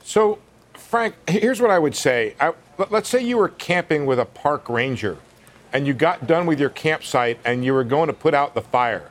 So, 0.05 0.39
Frank, 0.75 1.15
here's 1.29 1.61
what 1.61 1.71
I 1.71 1.79
would 1.79 1.95
say. 1.95 2.35
I, 2.41 2.55
let's 2.91 3.09
say 3.09 3.23
you 3.23 3.37
were 3.37 3.51
camping 3.51 4.07
with 4.07 4.19
a 4.19 4.25
park 4.25 4.69
ranger 4.69 5.19
and 5.73 5.87
you 5.87 5.93
got 5.93 6.27
done 6.27 6.47
with 6.47 6.59
your 6.59 6.71
campsite 6.71 7.39
and 7.45 7.65
you 7.65 7.75
were 7.75 7.85
going 7.85 8.07
to 8.07 8.13
put 8.13 8.33
out 8.33 8.55
the 8.55 8.63
fire. 8.63 9.11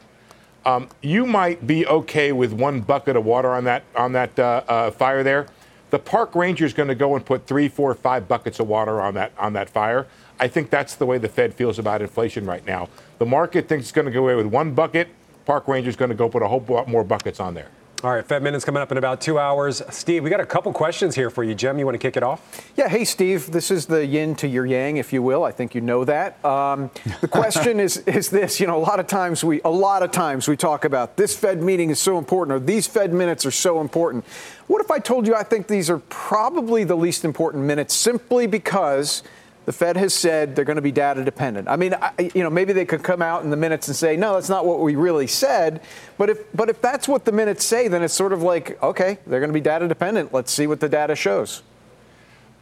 Um, 0.66 0.90
you 1.02 1.26
might 1.26 1.66
be 1.66 1.86
okay 1.88 2.32
with 2.32 2.52
one 2.52 2.82
bucket 2.82 3.16
of 3.16 3.26
water 3.26 3.50
on 3.50 3.64
that 3.66 3.84
on 3.96 4.12
that 4.14 4.38
uh, 4.38 4.64
uh, 4.68 4.92
fire 4.92 5.24
there. 5.24 5.48
The 5.90 6.00
park 6.00 6.36
ranger 6.36 6.66
is 6.66 6.74
going 6.74 6.90
to 6.90 6.96
go 6.96 7.16
and 7.16 7.26
put 7.26 7.48
three, 7.48 7.70
four, 7.70 7.94
five 7.96 8.28
buckets 8.28 8.60
of 8.60 8.68
water 8.68 9.00
on 9.02 9.14
that 9.14 9.32
on 9.38 9.54
that 9.54 9.70
fire. 9.70 10.08
I 10.40 10.48
think 10.48 10.70
that's 10.70 10.96
the 10.96 11.06
way 11.06 11.18
the 11.18 11.30
Fed 11.30 11.54
feels 11.54 11.80
about 11.80 12.02
inflation 12.02 12.46
right 12.46 12.66
now. 12.66 12.90
The 13.20 13.26
market 13.26 13.68
thinks 13.68 13.86
it's 13.86 13.92
going 13.92 14.06
to 14.06 14.12
go 14.12 14.24
away 14.24 14.36
with 14.36 14.48
one 14.48 14.74
bucket. 14.74 15.08
Park 15.46 15.68
ranger 15.68 15.90
is 15.90 15.96
going 15.96 16.10
to 16.10 16.16
go 16.16 16.28
put 16.28 16.42
a 16.42 16.48
whole 16.48 16.64
lot 16.68 16.88
more 16.88 17.04
buckets 17.04 17.40
on 17.40 17.54
there. 17.54 17.70
All 18.04 18.12
right, 18.12 18.24
Fed 18.24 18.44
minutes 18.44 18.64
coming 18.64 18.80
up 18.80 18.92
in 18.92 19.00
about 19.00 19.22
two 19.22 19.40
hours. 19.40 19.82
Steve, 19.90 20.24
we 20.24 20.30
got 20.30 20.40
a 20.40 20.46
couple 20.46 20.72
questions 20.72 21.16
here 21.16 21.32
for 21.32 21.44
you. 21.44 21.56
Jim, 21.56 21.80
you 21.80 21.86
want 21.86 21.96
to 21.96 22.00
kick 22.00 22.16
it 22.16 22.22
off? 22.22 22.72
Yeah, 22.76 22.90
hey, 22.90 23.04
Steve. 23.04 23.50
This 23.50 23.72
is 23.72 23.88
the 23.88 24.06
yin 24.06 24.36
to 24.36 24.48
your 24.48 24.68
yang, 24.68 24.98
if 24.98 25.12
you 25.12 25.24
will. 25.24 25.44
I 25.44 25.52
think 25.52 25.74
you 25.74 25.82
know 25.82 26.06
that. 26.06 26.46
Um, 26.46 26.92
the 27.22 27.28
question 27.28 27.80
is, 27.80 27.98
is 28.06 28.30
this, 28.30 28.60
you 28.60 28.68
know, 28.68 28.78
a 28.78 28.86
lot 28.86 29.00
of 29.00 29.08
times 29.08 29.44
we, 29.44 29.62
a 29.66 29.70
lot 29.72 30.04
of 30.04 30.12
times 30.12 30.48
we 30.48 30.56
talk 30.56 30.86
about 30.86 31.18
this 31.18 31.36
Fed 31.36 31.64
meeting 31.64 31.90
is 31.90 31.98
so 31.98 32.20
important 32.20 32.56
or 32.56 32.60
these 32.64 32.86
Fed 32.86 33.14
minutes 33.14 33.48
are 33.48 33.52
so 33.52 33.82
important. 33.82 34.24
What 34.68 34.80
if 34.80 34.92
I 34.92 35.00
told 35.00 35.26
you 35.26 35.34
I 35.34 35.42
think 35.42 35.66
these 35.66 35.90
are 35.90 35.98
probably 35.98 36.84
the 36.84 36.96
least 36.96 37.26
important 37.26 37.64
minutes 37.64 37.96
simply 37.96 38.46
because 38.46 39.24
the 39.68 39.74
Fed 39.74 39.98
has 39.98 40.14
said 40.14 40.56
they're 40.56 40.64
going 40.64 40.78
to 40.78 40.82
be 40.82 40.94
data 40.94 41.26
dependent. 41.26 41.68
I 41.68 41.76
mean, 41.76 41.94
I, 41.94 42.32
you 42.34 42.42
know, 42.42 42.50
maybe 42.50 42.72
they 42.72 42.86
could 42.86 43.04
come 43.04 43.22
out 43.22 43.44
in 43.44 43.50
the 43.50 43.58
minutes 43.58 43.90
and 43.90 43.98
say, 43.98 44.16
no, 44.16 44.36
that's 44.36 44.48
not 44.48 44.66
what 44.66 44.80
we 44.80 44.96
really 44.96 45.28
said. 45.28 45.82
But 46.18 46.30
if, 46.30 46.40
but 46.56 46.70
if 46.70 46.82
that's 46.82 47.06
what 47.06 47.26
the 47.26 47.34
minutes 47.34 47.66
say, 47.66 47.90
then 47.90 48.02
it's 48.02 48.14
sort 48.14 48.32
of 48.32 48.42
like, 48.42 48.82
okay, 48.82 49.18
they're 49.28 49.42
going 49.42 49.50
to 49.50 49.54
be 49.54 49.60
data 49.60 49.86
dependent. 49.86 50.34
Let's 50.34 50.54
see 50.54 50.68
what 50.68 50.80
the 50.80 50.88
data 50.88 51.18
shows. 51.18 51.64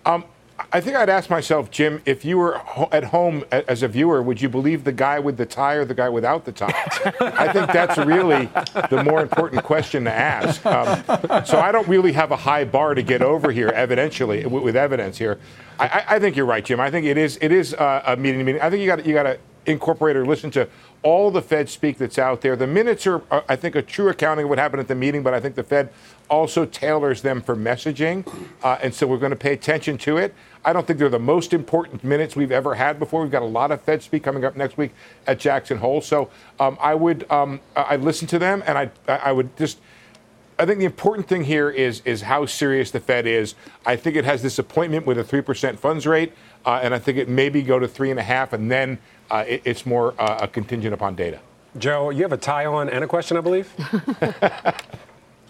Um, 0.03 0.25
I 0.71 0.79
think 0.79 0.95
I'd 0.95 1.09
ask 1.09 1.29
myself, 1.29 1.69
Jim, 1.69 2.01
if 2.05 2.23
you 2.23 2.37
were 2.37 2.53
ho- 2.57 2.87
at 2.91 3.03
home 3.05 3.43
as 3.51 3.83
a 3.83 3.87
viewer, 3.89 4.21
would 4.21 4.41
you 4.41 4.47
believe 4.47 4.85
the 4.85 4.91
guy 4.93 5.19
with 5.19 5.35
the 5.35 5.45
tie 5.45 5.73
or 5.73 5.83
the 5.83 5.93
guy 5.93 6.07
without 6.07 6.45
the 6.45 6.51
tie? 6.53 6.73
I 7.19 7.51
think 7.51 7.71
that's 7.73 7.97
really 7.97 8.45
the 8.89 9.03
more 9.03 9.21
important 9.21 9.63
question 9.63 10.05
to 10.05 10.13
ask. 10.13 10.65
Um, 10.65 11.03
so 11.45 11.59
I 11.59 11.71
don't 11.73 11.87
really 11.89 12.13
have 12.13 12.31
a 12.31 12.37
high 12.37 12.63
bar 12.63 12.93
to 12.95 13.03
get 13.03 13.21
over 13.21 13.51
here, 13.51 13.69
evidentially, 13.69 14.43
w- 14.43 14.63
with 14.63 14.77
evidence 14.77 15.17
here. 15.17 15.39
I, 15.77 15.87
I, 15.87 16.15
I 16.15 16.19
think 16.19 16.37
you're 16.37 16.45
right, 16.45 16.63
Jim. 16.63 16.79
I 16.79 16.89
think 16.89 17.05
it 17.05 17.17
is 17.17 17.37
it 17.41 17.51
is 17.51 17.73
uh, 17.73 18.03
a 18.05 18.15
meeting 18.15 18.39
to 18.39 18.45
meeting. 18.45 18.61
I 18.61 18.69
think 18.69 18.79
you 18.81 18.87
got 18.87 19.05
you 19.05 19.13
got 19.13 19.23
to 19.23 19.37
incorporate 19.65 20.15
or 20.15 20.25
listen 20.25 20.51
to 20.51 20.69
all 21.05 21.29
the 21.29 21.41
Fed 21.41 21.69
speak 21.69 21.99
that's 21.99 22.17
out 22.17 22.41
there. 22.41 22.55
The 22.55 22.65
minutes 22.65 23.05
are, 23.05 23.21
are, 23.29 23.45
I 23.47 23.55
think, 23.55 23.75
a 23.75 23.83
true 23.83 24.09
accounting 24.09 24.45
of 24.45 24.49
what 24.49 24.57
happened 24.57 24.79
at 24.79 24.87
the 24.87 24.95
meeting, 24.95 25.21
but 25.21 25.35
I 25.35 25.39
think 25.39 25.53
the 25.53 25.63
Fed 25.63 25.89
also 26.31 26.65
tailors 26.65 27.21
them 27.21 27.43
for 27.43 27.55
messaging, 27.55 28.27
uh, 28.63 28.79
and 28.81 28.91
so 28.91 29.05
we're 29.05 29.19
going 29.19 29.29
to 29.29 29.35
pay 29.35 29.53
attention 29.53 29.99
to 29.99 30.17
it. 30.17 30.33
I 30.65 30.73
don't 30.73 30.87
think 30.87 30.97
they're 30.97 31.07
the 31.07 31.19
most 31.19 31.53
important 31.53 32.03
minutes 32.03 32.35
we've 32.35 32.51
ever 32.51 32.73
had 32.73 32.97
before. 32.97 33.21
We've 33.21 33.31
got 33.31 33.43
a 33.43 33.45
lot 33.45 33.71
of 33.71 33.81
Fed 33.83 34.01
speak 34.01 34.23
coming 34.23 34.43
up 34.43 34.55
next 34.55 34.77
week 34.77 34.93
at 35.27 35.39
Jackson 35.39 35.77
Hole, 35.77 36.01
so 36.01 36.31
um, 36.59 36.75
I 36.81 36.95
would 36.95 37.29
um, 37.31 37.59
I 37.75 37.97
listen 37.97 38.27
to 38.29 38.39
them, 38.39 38.63
and 38.65 38.75
I 38.75 38.89
I 39.07 39.31
would 39.31 39.55
just. 39.57 39.79
I 40.57 40.65
think 40.65 40.79
the 40.79 40.85
important 40.85 41.27
thing 41.27 41.43
here 41.43 41.69
is 41.69 42.01
is 42.05 42.23
how 42.23 42.47
serious 42.47 42.89
the 42.89 42.99
Fed 42.99 43.27
is. 43.27 43.53
I 43.85 43.95
think 43.95 44.15
it 44.15 44.25
has 44.25 44.41
this 44.41 44.57
appointment 44.57 45.05
with 45.05 45.19
a 45.19 45.23
three 45.23 45.41
percent 45.41 45.79
funds 45.79 46.07
rate, 46.07 46.33
uh, 46.65 46.79
and 46.81 46.93
I 46.93 46.99
think 46.99 47.17
it 47.17 47.29
maybe 47.29 47.61
go 47.61 47.79
to 47.79 47.87
three 47.87 48.11
and 48.11 48.19
a 48.19 48.23
half, 48.23 48.53
and 48.53 48.71
then 48.71 48.97
uh, 49.29 49.45
it, 49.47 49.61
it's 49.65 49.85
more 49.85 50.13
uh, 50.19 50.39
a 50.41 50.47
contingent 50.47 50.93
upon 50.93 51.15
data. 51.15 51.39
Joe, 51.77 52.09
you 52.09 52.23
have 52.23 52.33
a 52.33 52.37
tie 52.37 52.65
on 52.65 52.89
and 52.89 53.03
a 53.03 53.07
question, 53.07 53.37
I 53.37 53.41
believe. 53.41 53.71
I, 53.79 54.73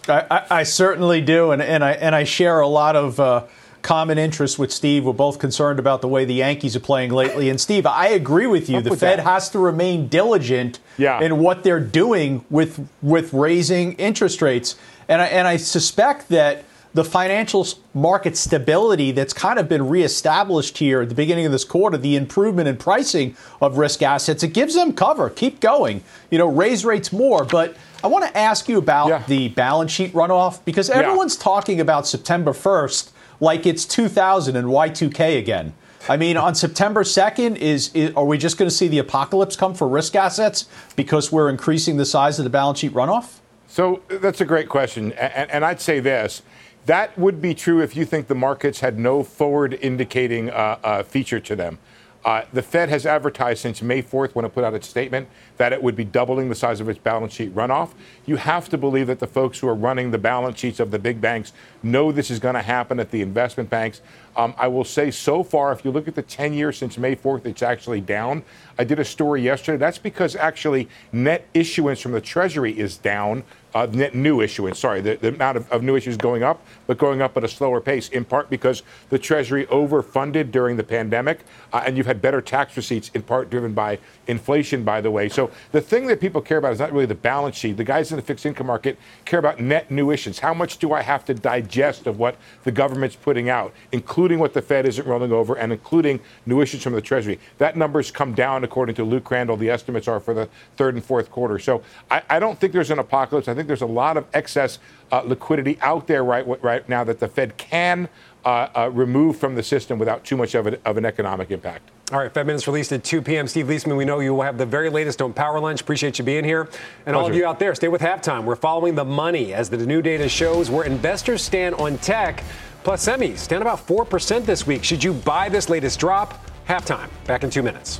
I, 0.08 0.45
I, 0.49 0.63
certainly 0.63 1.21
do, 1.21 1.51
and, 1.51 1.62
and 1.62 1.84
I 1.84 1.91
and 1.93 2.15
I 2.15 2.23
share 2.23 2.60
a 2.60 2.67
lot 2.67 2.95
of. 2.95 3.19
Uh, 3.19 3.45
common 3.86 4.17
interest 4.17 4.58
with 4.58 4.73
Steve. 4.73 5.06
We're 5.06 5.13
both 5.13 5.38
concerned 5.38 5.78
about 5.78 6.01
the 6.01 6.08
way 6.08 6.25
the 6.25 6.34
Yankees 6.34 6.75
are 6.75 6.80
playing 6.80 7.12
lately. 7.12 7.51
And 7.51 7.62
Steve, 7.62 7.86
I 7.86 8.08
agree 8.08 8.47
with 8.47 8.67
you. 8.67 8.78
Up 8.80 8.84
the 8.84 8.89
with 8.89 8.99
Fed 8.99 9.19
that. 9.19 9.25
has 9.25 9.51
to 9.51 9.60
remain 9.60 10.08
diligent 10.08 10.80
yeah. 10.97 11.21
in 11.21 11.38
what 11.38 11.63
they're 11.63 11.80
doing 11.80 12.43
with 12.49 12.89
with 13.04 13.32
raising 13.32 13.93
interest 13.93 14.41
rates. 14.41 14.75
And 15.08 15.21
I, 15.21 15.25
and 15.28 15.47
I 15.47 15.58
suspect 15.58 16.30
that 16.30 16.63
the 16.95 17.03
financial 17.03 17.67
market 17.93 18.38
stability 18.38 19.12
that's 19.12 19.34
kind 19.34 19.60
of 19.60 19.67
been 19.67 19.89
reestablished 19.89 20.77
here 20.77 21.01
at 21.01 21.10
the 21.10 21.15
beginning 21.15 21.45
of 21.45 21.51
this 21.51 21.65
quarter, 21.65 21.97
the 21.97 22.15
improvement 22.15 22.69
in 22.69 22.77
pricing 22.77 23.36
of 23.62 23.77
risk 23.77 24.01
assets, 24.01 24.43
it 24.43 24.53
gives 24.53 24.75
them 24.75 24.93
cover. 24.93 25.29
Keep 25.29 25.60
going. 25.60 26.01
You 26.31 26.38
know, 26.38 26.47
raise 26.47 26.86
rates 26.86 27.12
more. 27.12 27.43
But 27.43 27.75
I 28.01 28.08
want 28.08 28.23
to 28.25 28.38
ask 28.38 28.69
you 28.69 28.77
about 28.77 29.10
yeah. 29.10 29.23
the 29.27 29.49
balance 29.49 29.91
sheet 29.91 30.13
runoff 30.13 30.63
because 30.63 30.89
everyone's 30.89 31.36
yeah. 31.36 31.43
talking 31.43 31.81
about 31.81 32.08
September 32.08 32.51
1st 32.51 33.12
like 33.41 33.65
it's 33.65 33.84
2000 33.84 34.55
and 34.55 34.69
Y2K 34.69 35.38
again. 35.38 35.73
I 36.08 36.15
mean, 36.15 36.38
on 36.38 36.55
September 36.55 37.03
2nd, 37.03 37.58
is, 37.58 37.93
is 37.93 38.13
are 38.15 38.23
we 38.23 38.38
just 38.38 38.58
going 38.58 38.69
to 38.69 38.75
see 38.75 38.88
the 38.88 38.99
apocalypse 38.99 39.58
come 39.58 39.73
for 39.73 39.86
risk 39.86 40.15
assets 40.15 40.69
because 40.95 41.29
we're 41.29 41.49
increasing 41.49 41.97
the 41.97 42.05
size 42.05 42.39
of 42.39 42.45
the 42.45 42.49
balance 42.49 42.79
sheet 42.79 42.93
runoff? 42.93 43.39
So 43.67 44.01
that's 44.08 44.39
a 44.39 44.45
great 44.45 44.69
question. 44.69 45.12
And, 45.13 45.51
and 45.51 45.65
I'd 45.65 45.81
say 45.81 45.99
this 45.99 46.41
that 46.86 47.17
would 47.17 47.41
be 47.41 47.54
true 47.54 47.82
if 47.82 47.95
you 47.95 48.06
think 48.06 48.28
the 48.28 48.36
markets 48.36 48.80
had 48.80 49.00
no 49.00 49.24
forward 49.24 49.78
indicating 49.82 50.50
uh, 50.50 50.78
uh, 50.84 51.04
feature 51.04 51.39
to 51.39 51.56
them. 51.56 51.80
Uh, 52.26 52.43
the 52.52 52.63
Fed 52.63 52.89
has 52.89 53.06
advertised 53.06 53.62
since 53.62 53.84
May 53.84 54.02
4th, 54.02 54.34
when 54.34 54.45
it 54.45 54.50
put 54.50 54.63
out 54.63 54.74
its 54.74 54.88
statement, 54.88 55.30
that 55.58 55.71
it 55.71 55.84
would 55.84 55.95
be 55.95 56.04
doubling 56.04 56.50
the 56.50 56.56
size 56.56 56.82
of 56.82 56.89
its 56.89 56.98
balance 56.98 57.34
sheet 57.34 57.54
runoff. 57.54 57.91
You 58.26 58.38
have 58.38 58.67
to 58.69 58.80
believe 58.80 59.06
that 59.08 59.19
the 59.19 59.28
folks 59.28 59.60
who 59.60 59.67
are 59.67 59.76
running 59.76 60.10
the 60.10 60.17
balance 60.17 60.60
sheets 60.60 60.80
of 60.80 60.89
the 60.89 60.98
big 60.98 61.21
banks 61.21 61.54
know 61.84 62.12
this 62.12 62.32
is 62.32 62.39
going 62.39 62.56
to 62.56 62.63
happen 62.63 63.00
at 63.00 63.12
the 63.12 63.21
investment 63.21 63.69
banks. 63.69 64.02
Um, 64.36 64.56
I 64.58 64.67
will 64.69 64.84
say 64.84 65.12
so 65.12 65.43
far, 65.43 65.71
if 65.71 65.86
you 65.86 65.91
look 65.91 66.08
at 66.08 66.15
the 66.15 66.24
10 66.24 66.54
years 66.54 66.80
since 66.80 66.98
May 66.98 67.15
4th, 67.15 67.45
it's 67.45 67.62
actually 67.62 68.02
down. 68.02 68.43
I 68.80 68.86
did 68.86 68.98
a 68.98 69.06
story 69.06 69.43
yesterday. 69.43 69.78
That's 69.78 70.00
because 70.00 70.36
actually 70.36 70.89
net 71.12 71.45
issuance 71.54 72.02
from 72.02 72.13
the 72.13 72.21
Treasury 72.21 72.78
is 72.78 72.98
down 72.98 73.43
uh, 73.75 73.85
net 73.91 74.15
new 74.15 74.39
issuance, 74.39 74.79
sorry, 74.79 75.01
the, 75.01 75.17
the 75.17 75.27
amount 75.27 75.57
of, 75.57 75.69
of, 75.69 75.83
new 75.83 75.97
issues 75.97 76.15
going 76.15 76.43
up, 76.43 76.65
but 76.88 76.97
going 76.97 77.21
up 77.21 77.35
at 77.35 77.43
a 77.43 77.47
slower 77.47 77.81
pace, 77.81 78.07
in 78.07 78.23
part 78.23 78.49
because 78.49 78.83
the 79.09 79.19
Treasury 79.19 79.65
overfunded 79.65 80.49
during 80.49 80.77
the 80.77 80.83
pandemic, 80.83 81.41
uh, 81.73 81.83
and 81.85 81.97
you've 81.97 82.05
had 82.05 82.21
better 82.21 82.39
tax 82.39 82.77
receipts, 82.77 83.11
in 83.13 83.21
part 83.21 83.49
driven 83.49 83.73
by 83.73 83.99
inflation, 84.27 84.85
by 84.85 85.01
the 85.01 85.11
way. 85.11 85.27
So 85.27 85.51
the 85.73 85.81
thing 85.81 86.07
that 86.07 86.21
people 86.21 86.39
care 86.39 86.57
about 86.57 86.71
is 86.71 86.79
not 86.79 86.93
really 86.93 87.05
the 87.05 87.15
balance 87.15 87.57
sheet. 87.57 87.75
The 87.75 87.83
guys 87.83 88.11
in 88.11 88.15
the 88.15 88.21
fixed 88.21 88.45
income 88.45 88.67
market 88.67 88.97
care 89.25 89.39
about 89.39 89.59
net 89.59 89.91
new 89.91 90.09
issuance. 90.09 90.39
How 90.39 90.53
much 90.53 90.77
do 90.77 90.93
I 90.93 91.01
have 91.01 91.25
to 91.25 91.33
digest 91.33 92.07
of 92.07 92.17
what 92.17 92.38
the 92.63 92.71
government's 92.71 93.17
putting 93.17 93.49
out, 93.49 93.73
including 93.91 94.39
what 94.39 94.53
the 94.53 94.61
Fed 94.61 94.85
isn't 94.85 95.05
rolling 95.05 95.33
over, 95.33 95.55
and 95.55 95.73
including 95.73 96.21
new 96.45 96.61
issues 96.61 96.81
from 96.81 96.93
the 96.93 97.01
Treasury? 97.01 97.41
That 97.57 97.75
number's 97.75 98.09
come 98.09 98.33
down, 98.33 98.63
according 98.63 98.95
to 98.95 99.03
Lou 99.03 99.19
Crandall. 99.19 99.57
The 99.57 99.69
estimates 99.69 100.07
are 100.07 100.21
for 100.21 100.33
the 100.33 100.47
third 100.77 100.95
and 100.95 101.03
fourth 101.03 101.29
quarter. 101.29 101.59
So 101.59 101.83
I, 102.09 102.21
I 102.29 102.39
don't 102.39 102.57
think 102.57 102.71
there's 102.71 102.91
an 102.91 102.99
apocalypse. 102.99 103.49
I 103.49 103.53
think 103.53 103.64
think 103.65 103.80
there's 103.80 103.82
a 103.82 103.93
lot 103.93 104.17
of 104.17 104.25
excess 104.34 104.80
uh, 105.12 105.21
liquidity 105.25 105.78
out 105.82 106.08
there 106.08 106.23
right, 106.23 106.45
right 106.63 106.88
now 106.88 107.04
that 107.04 107.19
the 107.19 107.28
Fed 107.28 107.58
can 107.58 108.08
uh, 108.43 108.69
uh, 108.75 108.89
remove 108.93 109.38
from 109.38 109.56
the 109.56 109.63
system 109.63 109.97
without 109.97 110.23
too 110.23 110.38
much 110.38 110.54
of, 110.54 110.67
of 110.67 110.97
an 110.97 111.06
economic 111.06 111.49
impact. 111.51 111.89
All 112.12 112.19
right, 112.19 112.32
Fed 112.32 112.45
Minutes 112.45 112.67
released 112.67 112.91
at 112.91 113.04
2 113.04 113.23
p.m. 113.23 113.47
Steve 113.47 113.65
Liesman, 113.65 113.97
we 113.97 114.06
know 114.06 114.19
you 114.19 114.36
will 114.36 114.43
have 114.43 114.60
the 114.60 114.65
very 114.65 114.91
latest 114.91 115.21
on 115.23 115.34
Power 115.34 115.60
Lunch. 115.60 115.82
Appreciate 115.82 116.19
you 116.19 116.25
being 116.25 116.43
here. 116.43 116.62
And 116.62 116.69
Pleasure. 117.06 117.17
all 117.17 117.28
of 117.28 117.36
you 117.36 117.47
out 117.47 117.58
there, 117.58 117.73
stay 117.73 117.88
with 117.88 118.01
halftime. 118.01 118.43
We're 118.43 118.56
following 118.56 118.93
the 118.93 119.06
money 119.06 119.56
as 119.56 119.69
the 119.71 119.78
new 119.78 120.04
data 120.04 120.30
shows 120.30 120.69
where 120.69 120.86
investors 120.86 121.41
stand 121.41 121.73
on 121.75 121.97
tech. 121.97 122.43
Plus, 122.84 123.08
semis 123.08 123.39
stand 123.39 123.63
about 123.63 123.86
4% 123.88 124.45
this 124.45 124.67
week. 124.67 124.84
Should 124.84 125.04
you 125.04 125.13
buy 125.13 125.49
this 125.49 125.69
latest 125.69 125.99
drop? 125.99 126.45
Halftime. 126.67 127.10
Back 127.25 127.43
in 127.43 127.49
two 127.49 127.63
minutes. 127.63 127.99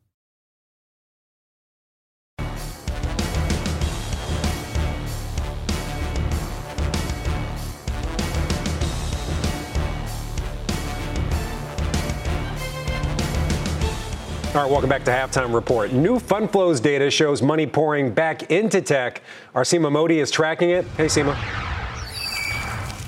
All 14.53 14.61
right, 14.61 14.69
welcome 14.69 14.89
back 14.89 15.05
to 15.05 15.11
Halftime 15.11 15.53
Report. 15.53 15.93
New 15.93 16.19
fund 16.19 16.51
flows 16.51 16.81
data 16.81 17.09
shows 17.09 17.41
money 17.41 17.65
pouring 17.65 18.13
back 18.13 18.51
into 18.51 18.81
tech. 18.81 19.21
Our 19.55 19.61
Seema 19.63 19.89
Modi 19.89 20.19
is 20.19 20.29
tracking 20.29 20.71
it. 20.71 20.83
Hey, 20.97 21.05
Seema. 21.05 21.35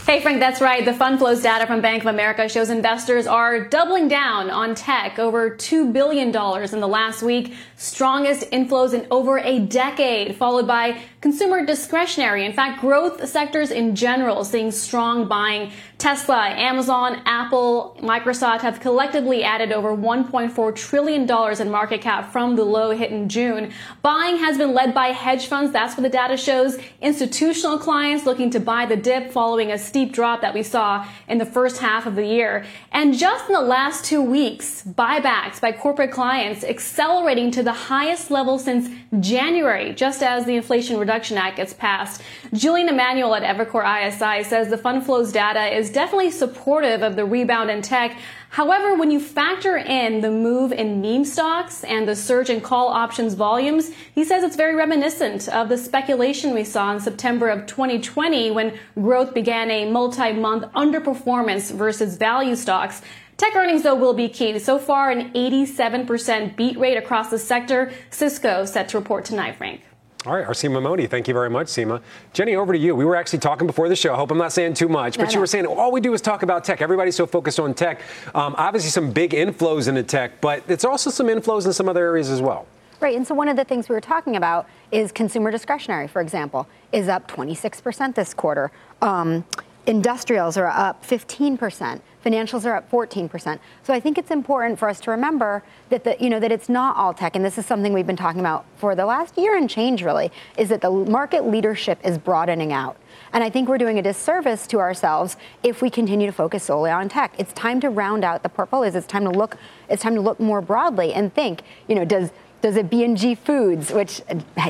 Hey, 0.06 0.21
Frank, 0.21 0.39
that's 0.39 0.62
right. 0.62 0.86
The 0.86 0.93
fund 0.93 1.19
flows 1.19 1.41
data 1.41 1.67
from 1.67 1.82
Bank 1.82 2.03
of 2.03 2.08
America 2.08 2.47
shows 2.47 2.69
investors 2.69 3.27
are 3.27 3.67
doubling 3.67 4.08
down 4.08 4.49
on 4.49 4.73
tech, 4.73 5.19
over 5.19 5.49
$2 5.49 5.91
billion 5.91 6.27
in 6.27 6.79
the 6.79 6.88
last 6.88 7.23
week, 7.23 7.53
strongest 7.75 8.49
inflows 8.51 8.93
in 8.93 9.06
over 9.12 9.39
a 9.39 9.60
decade, 9.60 10.38
followed 10.38 10.67
by 10.67 11.01
consumer 11.19 11.65
discretionary. 11.65 12.45
In 12.45 12.53
fact, 12.53 12.79
growth 12.79 13.27
sectors 13.27 13.71
in 13.71 13.95
general 13.95 14.45
seeing 14.45 14.71
strong 14.71 15.27
buying. 15.27 15.71
Tesla, 16.04 16.50
Amazon, 16.50 17.22
Apple, 17.26 17.96
Microsoft 18.02 18.60
have 18.60 18.82
collectively 18.82 19.42
added 19.42 19.72
over 19.72 19.96
$1.4 19.96 20.76
trillion 20.76 21.62
in 21.62 21.72
market 21.72 22.02
cap 22.02 22.30
from 22.30 22.58
the 22.58 22.63
low 22.66 22.92
hit 22.92 23.10
in 23.10 23.30
June. 23.30 23.72
Buying 24.02 24.36
has 24.36 24.58
been 24.58 24.74
led 24.74 24.94
by 24.94 25.13
hedge 25.13 25.48
funds. 25.48 25.72
That's 25.72 25.96
what 25.96 26.04
the 26.04 26.10
data 26.10 26.36
shows. 26.36 26.78
Institutional 27.00 27.78
clients 27.78 28.26
looking 28.26 28.50
to 28.50 28.60
buy 28.60 28.86
the 28.86 28.98
dip 28.98 29.32
following 29.32 29.72
a 29.72 29.78
steep 29.78 30.12
drop 30.12 30.42
that 30.42 30.54
we 30.54 30.62
saw 30.62 31.08
in 31.30 31.38
the 31.38 31.46
first 31.46 31.78
half 31.78 32.06
of 32.06 32.16
the 32.16 32.26
year. 32.26 32.66
And 32.92 33.18
just 33.18 33.48
in 33.48 33.54
the 33.54 33.62
last 33.62 34.04
two 34.04 34.22
weeks, 34.22 34.84
buybacks 34.84 35.62
by 35.62 35.72
corporate 35.72 36.12
clients 36.12 36.66
accelerating 36.66 37.50
to 37.52 37.63
the 37.63 37.72
highest 37.72 38.30
level 38.30 38.60
since 38.60 38.89
January, 39.22 39.94
just 39.94 40.22
as 40.22 40.44
the 40.44 40.58
Inflation 40.58 40.98
Reduction 40.98 41.38
Act 41.38 41.56
gets 41.56 41.74
passed. 41.74 42.22
Julian 42.52 42.89
Emanuel 42.89 43.36
at 43.36 43.44
Evercore 43.44 43.86
ISI 43.86 44.44
says 44.44 44.68
the 44.68 44.78
fund 44.78 45.06
flows 45.06 45.32
data 45.32 45.74
is 45.74 45.92
definitely 45.93 46.32
supportive 46.32 47.01
of 47.01 47.15
the 47.15 47.23
rebound 47.23 47.69
in 47.69 47.82
tech. 47.82 48.17
However, 48.49 48.95
when 48.95 49.10
you 49.10 49.19
factor 49.19 49.77
in 49.77 50.21
the 50.21 50.29
move 50.29 50.71
in 50.73 50.99
meme 50.99 51.23
stocks 51.23 51.84
and 51.84 52.08
the 52.08 52.15
surge 52.15 52.49
in 52.49 52.60
call 52.60 52.89
options 52.89 53.36
volumes, 53.36 53.91
he 54.13 54.25
says 54.25 54.43
it's 54.43 54.56
very 54.56 54.75
reminiscent 54.75 55.47
of 55.47 55.69
the 55.69 55.77
speculation 55.77 56.53
we 56.53 56.63
saw 56.63 56.91
in 56.91 56.99
September 56.99 57.47
of 57.47 57.65
2020 57.65 58.51
when 58.51 58.77
growth 58.95 59.34
began 59.34 59.71
a 59.71 59.89
multi-month 59.89 60.63
underperformance 60.73 61.71
versus 61.71 62.17
value 62.17 62.56
stocks. 62.56 63.01
Tech 63.38 63.56
earnings, 63.56 63.84
though, 63.84 63.95
will 63.95 64.13
be 64.13 64.29
key. 64.29 64.60
So 64.60 64.77
far, 64.77 65.10
an 65.10 65.32
87% 65.34 66.56
beat 66.56 66.77
rate 66.77 66.97
across 66.97 67.29
the 67.29 67.39
sector. 67.39 67.91
Cisco 68.10 68.65
set 68.65 68.89
to 68.89 68.97
report 68.97 69.25
tonight, 69.25 69.56
Frank. 69.56 69.82
All 70.26 70.34
right, 70.34 70.46
our 70.46 70.54
Seema 70.54 70.82
Modi. 70.82 71.06
Thank 71.06 71.28
you 71.28 71.34
very 71.34 71.50
much, 71.50 71.68
Seema. 71.68 72.02
Jenny, 72.32 72.56
over 72.56 72.72
to 72.72 72.80
you. 72.80 72.96
We 72.96 73.04
were 73.04 73.18
actually 73.18 73.40
talking 73.40 73.68
before 73.68 73.90
the 73.90 73.96
show. 73.96 74.14
I 74.14 74.16
hope 74.16 74.32
I'm 74.32 74.38
not 74.38 74.54
saying 74.54 74.76
too 74.76 74.88
much, 74.88 75.18
but 75.18 75.26
no, 75.26 75.30
you 75.30 75.36
no. 75.36 75.42
were 75.42 75.48
saying 75.48 75.66
all 75.66 75.92
we 75.92 76.00
do 76.00 76.14
is 76.14 76.22
talk 76.22 76.44
about 76.44 76.64
tech. 76.64 76.82
Everybody's 76.82 77.18
so 77.18 77.28
focused 77.28 77.60
on 77.60 77.74
tech. 77.74 78.00
Um, 78.34 78.56
obviously, 78.58 78.90
some 78.90 79.12
big 79.12 79.32
inflows 79.32 79.90
into 79.90 80.02
tech, 80.02 80.40
but 80.40 80.64
it's 80.70 80.86
also 80.86 81.10
some 81.10 81.28
inflows 81.28 81.66
in 81.66 81.74
some 81.74 81.90
other 81.90 82.06
areas 82.06 82.30
as 82.30 82.42
well. 82.42 82.68
Right, 83.02 83.18
and 83.18 83.28
so 83.28 83.36
one 83.36 83.50
of 83.50 83.58
the 83.58 83.66
things 83.66 83.90
we 83.90 83.96
were 83.96 84.02
talking 84.02 84.38
about 84.38 84.66
is 84.94 85.12
consumer 85.12 85.52
discretionary, 85.52 86.08
for 86.08 86.22
example, 86.22 86.70
is 86.94 87.10
up 87.10 87.30
26% 87.30 88.16
this 88.16 88.34
quarter. 88.34 88.72
Um, 89.02 89.44
industrials 89.86 90.58
are 90.58 90.67
up 90.67 91.06
15%. 91.06 92.02
Financials 92.26 92.65
are 92.65 92.76
up 92.76 92.89
14%. 92.89 93.60
So 93.84 93.93
I 93.93 94.00
think 94.00 94.17
it's 94.17 94.32
important 94.32 94.80
for 94.80 94.88
us 94.88 95.02
to 95.02 95.12
remember 95.12 95.62
that 95.89 96.06
the, 96.06 96.15
you 96.22 96.30
know 96.30 96.39
that 96.39 96.54
it's 96.54 96.69
not 96.69 96.96
all 96.96 97.13
tech, 97.13 97.36
and 97.36 97.43
this 97.43 97.58
is 97.58 97.65
something 97.65 97.91
we've 97.91 98.08
been 98.08 98.15
talking 98.15 98.39
about 98.39 98.65
for 98.78 98.96
the 98.96 99.06
last 99.06 99.38
year 99.38 99.58
and 99.58 99.69
change 99.69 100.04
really, 100.04 100.32
is 100.58 100.69
that 100.69 100.82
the 100.82 100.89
market 100.89 101.46
leadership 101.46 102.00
is 102.04 102.17
broadening 102.17 102.72
out. 102.72 102.96
And 103.34 103.43
I 103.43 103.50
think 103.50 103.67
we're 103.67 103.78
doing 103.78 104.00
a 104.00 104.02
disservice 104.02 104.67
to 104.67 104.80
ourselves 104.80 105.36
if 105.63 105.82
we 105.82 105.89
continue 105.89 106.28
to 106.28 106.32
focus 106.32 106.63
solely 106.63 106.91
on 106.91 107.10
tech. 107.10 107.34
It's 107.38 107.52
time 107.54 107.82
to 107.82 107.89
round 107.89 108.24
out 108.24 108.41
the 108.41 108.50
portfolios. 108.50 108.96
It's 108.96 109.08
time 109.08 109.26
to 109.26 109.32
look. 109.32 109.58
It's 109.89 110.02
time 110.02 110.15
to 110.15 110.22
look 110.22 110.39
more 110.39 110.62
broadly 110.62 111.13
and 111.13 111.34
think. 111.34 111.63
You 111.88 111.96
know, 111.96 112.06
does 112.06 112.32
does 112.63 112.78
it 112.78 112.89
B&G 112.89 113.36
Foods, 113.36 113.91
which, 113.91 114.21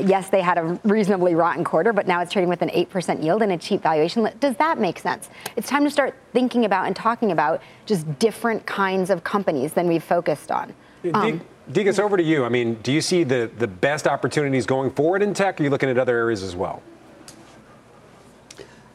yes, 0.02 0.28
they 0.28 0.42
had 0.42 0.58
a 0.58 0.80
reasonably 0.82 1.36
rotten 1.36 1.62
quarter, 1.62 1.92
but 1.92 2.08
now 2.08 2.20
it's 2.20 2.32
trading 2.32 2.48
with 2.48 2.60
an 2.60 2.68
8% 2.70 3.22
yield 3.22 3.40
and 3.40 3.52
a 3.52 3.56
cheap 3.56 3.84
valuation. 3.84 4.28
Does 4.40 4.56
that 4.56 4.80
make 4.80 4.98
sense? 4.98 5.30
It's 5.54 5.68
time 5.68 5.84
to 5.84 5.90
start 5.90 6.16
thinking 6.32 6.64
about 6.64 6.88
and 6.88 6.96
talking 6.96 7.30
about 7.30 7.62
just 7.86 8.18
different 8.18 8.66
kinds 8.66 9.10
of 9.10 9.22
companies 9.22 9.74
than 9.74 9.86
we've 9.86 10.02
focused 10.02 10.50
on. 10.50 10.74
Um, 11.14 11.40
Degas, 11.70 12.00
over 12.00 12.16
to 12.16 12.22
you. 12.22 12.44
I 12.44 12.48
mean, 12.48 12.74
do 12.82 12.90
you 12.90 13.00
see 13.00 13.22
the, 13.22 13.48
the 13.58 13.68
best 13.68 14.08
opportunities 14.08 14.66
going 14.66 14.90
forward 14.90 15.22
in 15.22 15.32
tech? 15.32 15.60
Or 15.60 15.62
are 15.62 15.64
you 15.64 15.70
looking 15.70 15.88
at 15.88 15.96
other 15.96 16.18
areas 16.18 16.42
as 16.42 16.56
well? 16.56 16.82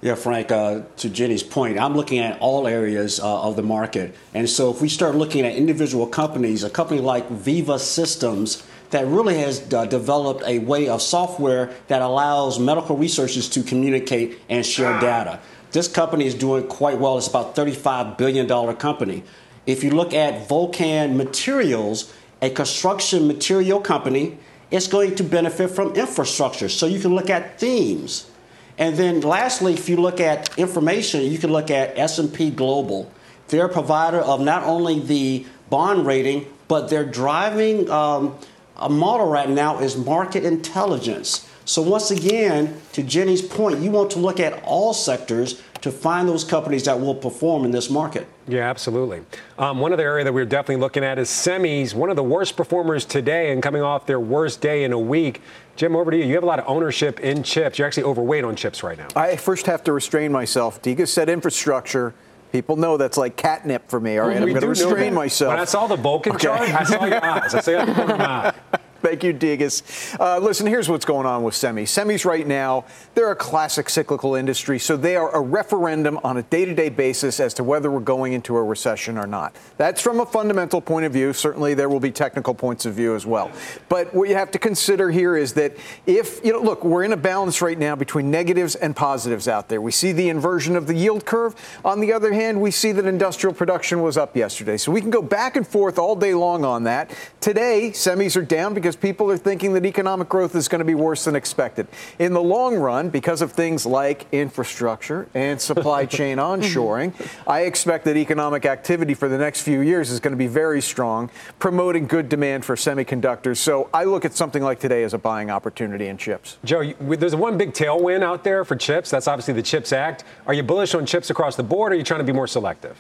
Yeah, 0.02 0.16
Frank, 0.16 0.52
uh, 0.52 0.82
to 0.98 1.10
Jenny's 1.10 1.44
point, 1.44 1.80
I'm 1.80 1.96
looking 1.96 2.20
at 2.20 2.40
all 2.42 2.68
areas 2.68 3.22
uh, 3.22 3.44
of 3.44 3.56
the 3.56 3.64
market. 3.64 4.16
And 4.34 4.50
so 4.50 4.72
if 4.72 4.82
we 4.82 4.90
start 4.90 5.16
looking 5.16 5.46
at 5.46 5.56
individual 5.56 6.06
companies, 6.06 6.66
a 6.66 6.70
company 6.70 7.00
like 7.00 7.30
Veeva 7.30 7.80
Systems 7.80 8.64
that 8.92 9.06
really 9.06 9.38
has 9.38 9.74
uh, 9.74 9.86
developed 9.86 10.44
a 10.46 10.60
way 10.60 10.88
of 10.88 11.02
software 11.02 11.74
that 11.88 12.02
allows 12.02 12.60
medical 12.60 12.98
researchers 12.98 13.50
to 13.50 13.64
communicate 13.64 14.40
and 14.50 14.66
share 14.66 15.00
data. 15.00 15.40
This 15.72 15.88
company 15.88 16.26
is 16.26 16.34
doing 16.34 16.68
quite 16.68 16.98
well. 16.98 17.18
It's 17.18 17.28
about 17.28 17.56
$35 17.56 18.18
billion 18.18 18.76
company. 18.78 19.24
If 19.68 19.84
you 19.84 19.92
look 19.92 20.14
at 20.14 20.48
Vulcan 20.48 21.16
Materials, 21.16 22.12
a 22.42 22.50
construction 22.50 23.28
material 23.28 23.80
company, 23.80 24.38
it's 24.72 24.88
going 24.88 25.16
to 25.16 25.24
benefit 25.24 25.70
from 25.70 25.96
infrastructure. 25.96 26.70
So 26.70 26.86
you 26.88 27.00
can 27.00 27.14
look 27.14 27.30
at 27.30 27.60
themes. 27.60 28.30
And 28.78 28.96
then 28.96 29.22
lastly, 29.22 29.74
if 29.74 29.90
you 29.90 29.98
look 29.98 30.20
at 30.20 30.58
information, 30.58 31.24
you 31.24 31.38
can 31.38 31.52
look 31.52 31.70
at 31.70 31.98
S&P 31.98 32.50
Global. 32.50 33.12
They're 33.50 33.66
a 33.66 33.70
provider 33.70 34.20
of 34.20 34.42
not 34.42 34.64
only 34.64 35.00
the 35.00 35.46
bond 35.70 36.06
rating, 36.06 36.46
but 36.68 36.90
they're 36.90 37.06
driving 37.06 37.90
um, 37.90 38.38
a 38.80 38.90
model 38.90 39.28
right 39.28 39.50
now 39.50 39.80
is 39.80 39.98
market 39.98 40.44
intelligence. 40.44 41.48
So, 41.66 41.84
once 41.84 42.10
again, 42.10 42.82
to 42.94 43.04
Jenny's 43.04 43.44
point, 43.44 43.80
you 43.80 43.92
want 43.92 44.10
to 44.12 44.20
look 44.20 44.40
at 44.40 44.64
all 44.64 44.94
sectors 44.94 45.62
to 45.82 45.92
find 45.92 46.28
those 46.28 46.44
companies 46.44 46.86
that 46.86 47.00
will 47.00 47.16
perform 47.16 47.64
in 47.64 47.72
this 47.72 47.90
market. 47.90 48.28
Yeah, 48.48 48.70
absolutely. 48.70 49.22
Um, 49.58 49.80
one 49.80 49.94
other 49.94 50.04
area 50.04 50.26
that 50.26 50.34
we're 50.34 50.46
definitely 50.46 50.82
looking 50.82 51.04
at 51.04 51.20
is 51.20 51.30
semis, 51.30 51.94
one 51.94 52.10
of 52.10 52.16
the 52.16 52.24
worst 52.24 52.58
performers 52.58 53.06
today 53.06 53.52
and 53.52 53.62
coming 53.62 53.82
off 53.82 54.06
their 54.06 54.20
worst 54.20 54.62
day 54.62 54.84
in 54.84 54.92
a 54.92 55.00
week. 55.00 55.42
Jim, 55.76 55.96
over 55.96 56.12
to 56.12 56.18
you. 56.18 56.26
You 56.26 56.34
have 56.34 56.44
a 56.44 56.48
lot 56.48 56.60
of 56.60 56.66
ownership 56.68 57.20
in 57.20 57.44
chips. 57.44 57.78
You're 57.78 57.88
actually 57.88 58.04
overweight 58.04 58.44
on 58.44 58.56
chips 58.56 58.84
right 58.84 58.98
now. 58.98 59.08
I 59.16 59.36
first 59.36 59.66
have 59.68 59.84
to 59.86 59.94
restrain 59.94 60.32
myself. 60.32 60.82
Degas 60.82 61.14
said 61.14 61.30
infrastructure. 61.30 62.14
People 62.52 62.76
know 62.78 62.98
that's 62.98 63.18
like 63.18 63.36
catnip 63.36 63.90
for 63.90 64.00
me. 64.00 64.18
All 64.18 64.28
right, 64.28 64.38
I'm 64.38 64.50
going 64.50 64.62
to 64.62 64.68
restrain 64.68 65.14
myself. 65.14 65.52
When 65.52 65.60
I 65.60 65.66
saw 65.66 65.88
the 65.88 65.96
Vulcan 65.96 66.34
okay. 66.34 66.48
chart, 66.48 66.62
I 66.62 66.84
saw 66.84 67.06
your 67.06 67.24
eyes. 67.24 67.54
I 67.54 67.60
saw 67.60 67.72
your 67.72 68.22
eyes. 68.22 68.54
Thank 69.02 69.24
you, 69.24 69.32
Degas. 69.32 70.18
Uh, 70.20 70.40
listen, 70.40 70.68
here's 70.68 70.90
what's 70.90 71.06
going 71.06 71.26
on 71.26 71.44
with 71.44 71.54
semis. 71.54 71.84
Semis 71.84 72.26
right 72.26 72.46
now, 72.46 72.86
they're 73.16 73.32
a 73.32 73.36
classic 73.36 73.90
cyclical 73.90 74.36
industry, 74.36 74.78
so 74.78 74.98
they 74.98 75.16
are 75.16 75.34
a 75.34 75.40
referendum 75.40 76.20
on 76.24 76.38
a 76.38 76.44
day-to-day 76.44 76.90
basis 76.90 77.40
as 77.40 77.54
to 77.54 77.64
whether 77.64 77.90
we're 77.90 78.00
going 78.02 78.34
into 78.34 78.58
a 78.58 78.64
recession 78.64 79.18
or 79.18 79.26
not. 79.26 79.56
That's 79.78 80.02
from 80.02 80.20
a 80.20 80.26
fundamental 80.26 80.82
point 80.82 81.06
of 81.06 81.14
view. 81.14 81.32
Certainly, 81.32 81.76
there 81.76 81.88
will 81.88 82.00
be 82.00 82.12
technical 82.12 82.54
points 82.54 82.86
of 82.86 82.94
view 82.94 83.16
as 83.16 83.26
well. 83.26 83.52
But 83.88 84.14
what 84.14 84.28
you 84.28 84.36
have 84.36 84.52
to 84.52 84.60
consider 84.60 85.12
here 85.12 85.38
is 85.38 85.54
that 85.54 85.78
if, 86.06 86.44
you 86.44 86.52
know, 86.52 86.60
look, 86.60 86.84
we're 86.84 87.04
in 87.04 87.14
a 87.14 87.18
balance 87.18 87.62
right 87.62 87.80
now 87.80 87.96
between 87.96 88.30
negatives 88.30 88.76
and 88.76 88.96
positives 88.96 89.48
out 89.48 89.70
there. 89.70 89.82
We 89.82 89.92
see 89.92 90.12
the 90.12 90.28
inversion 90.30 90.76
of 90.76 90.88
the 90.88 90.94
yield 90.96 91.26
curve. 91.26 91.56
On 91.86 92.00
the 92.02 92.12
other 92.12 92.34
hand, 92.34 92.60
we 92.60 92.72
see 92.72 92.92
that 92.92 93.06
industrial 93.06 93.54
production 93.54 94.02
was 94.02 94.18
up 94.18 94.36
yesterday. 94.36 94.78
So 94.78 94.92
we 94.92 95.00
can 95.00 95.10
go 95.10 95.22
back 95.22 95.56
and 95.56 95.66
forth 95.66 95.98
all 95.98 96.16
day 96.16 96.34
long 96.34 96.66
on 96.66 96.84
that. 96.84 97.12
Today, 97.40 97.92
semis 97.94 98.36
are 98.36 98.42
down 98.42 98.74
because 98.74 98.89
because 98.90 99.00
people 99.00 99.30
are 99.30 99.38
thinking 99.38 99.74
that 99.74 99.86
economic 99.86 100.28
growth 100.28 100.56
is 100.56 100.68
going 100.68 100.80
to 100.80 100.86
be 100.86 100.96
worse 100.96 101.26
than 101.26 101.36
expected. 101.36 101.86
In 102.18 102.34
the 102.34 102.42
long 102.42 102.76
run, 102.76 103.12
because 103.12 103.44
of 103.44 103.52
things 103.52 103.86
like 103.86 104.26
infrastructure 104.32 105.28
and 105.36 105.62
supply 105.62 106.06
chain 106.08 106.38
mm-hmm. 106.38 106.64
onshoring, 106.64 107.14
I 107.46 107.66
expect 107.66 108.04
that 108.06 108.18
economic 108.18 108.66
activity 108.66 109.14
for 109.14 109.30
the 109.30 109.38
next 109.38 109.62
few 109.62 109.82
years 109.82 110.10
is 110.10 110.20
going 110.20 110.32
to 110.32 110.38
be 110.40 110.48
very 110.48 110.82
strong, 110.82 111.30
promoting 111.60 112.08
good 112.08 112.30
demand 112.30 112.66
for 112.66 112.76
semiconductors. 112.76 113.58
So 113.58 113.92
I 113.94 114.06
look 114.06 114.26
at 114.26 114.34
something 114.34 114.64
like 114.64 114.80
today 114.80 115.04
as 115.04 115.14
a 115.14 115.20
buying 115.20 115.52
opportunity 115.52 116.08
in 116.08 116.18
chips. 116.18 116.58
Joe, 116.64 116.92
there's 117.00 117.36
one 117.36 117.60
big 117.60 117.74
tailwind 117.74 118.24
out 118.24 118.44
there 118.44 118.66
for 118.66 118.76
chips. 118.76 119.12
That's 119.12 119.28
obviously 119.28 119.54
the 119.54 119.62
CHIPS 119.62 119.94
Act. 119.94 120.24
Are 120.48 120.54
you 120.56 120.64
bullish 120.64 120.96
on 120.96 121.06
chips 121.06 121.30
across 121.30 121.56
the 121.56 121.62
board, 121.62 121.92
or 121.92 121.96
are 121.96 121.98
you 122.00 122.04
trying 122.04 122.22
to 122.22 122.26
be 122.26 122.34
more 122.34 122.48
selective? 122.48 122.98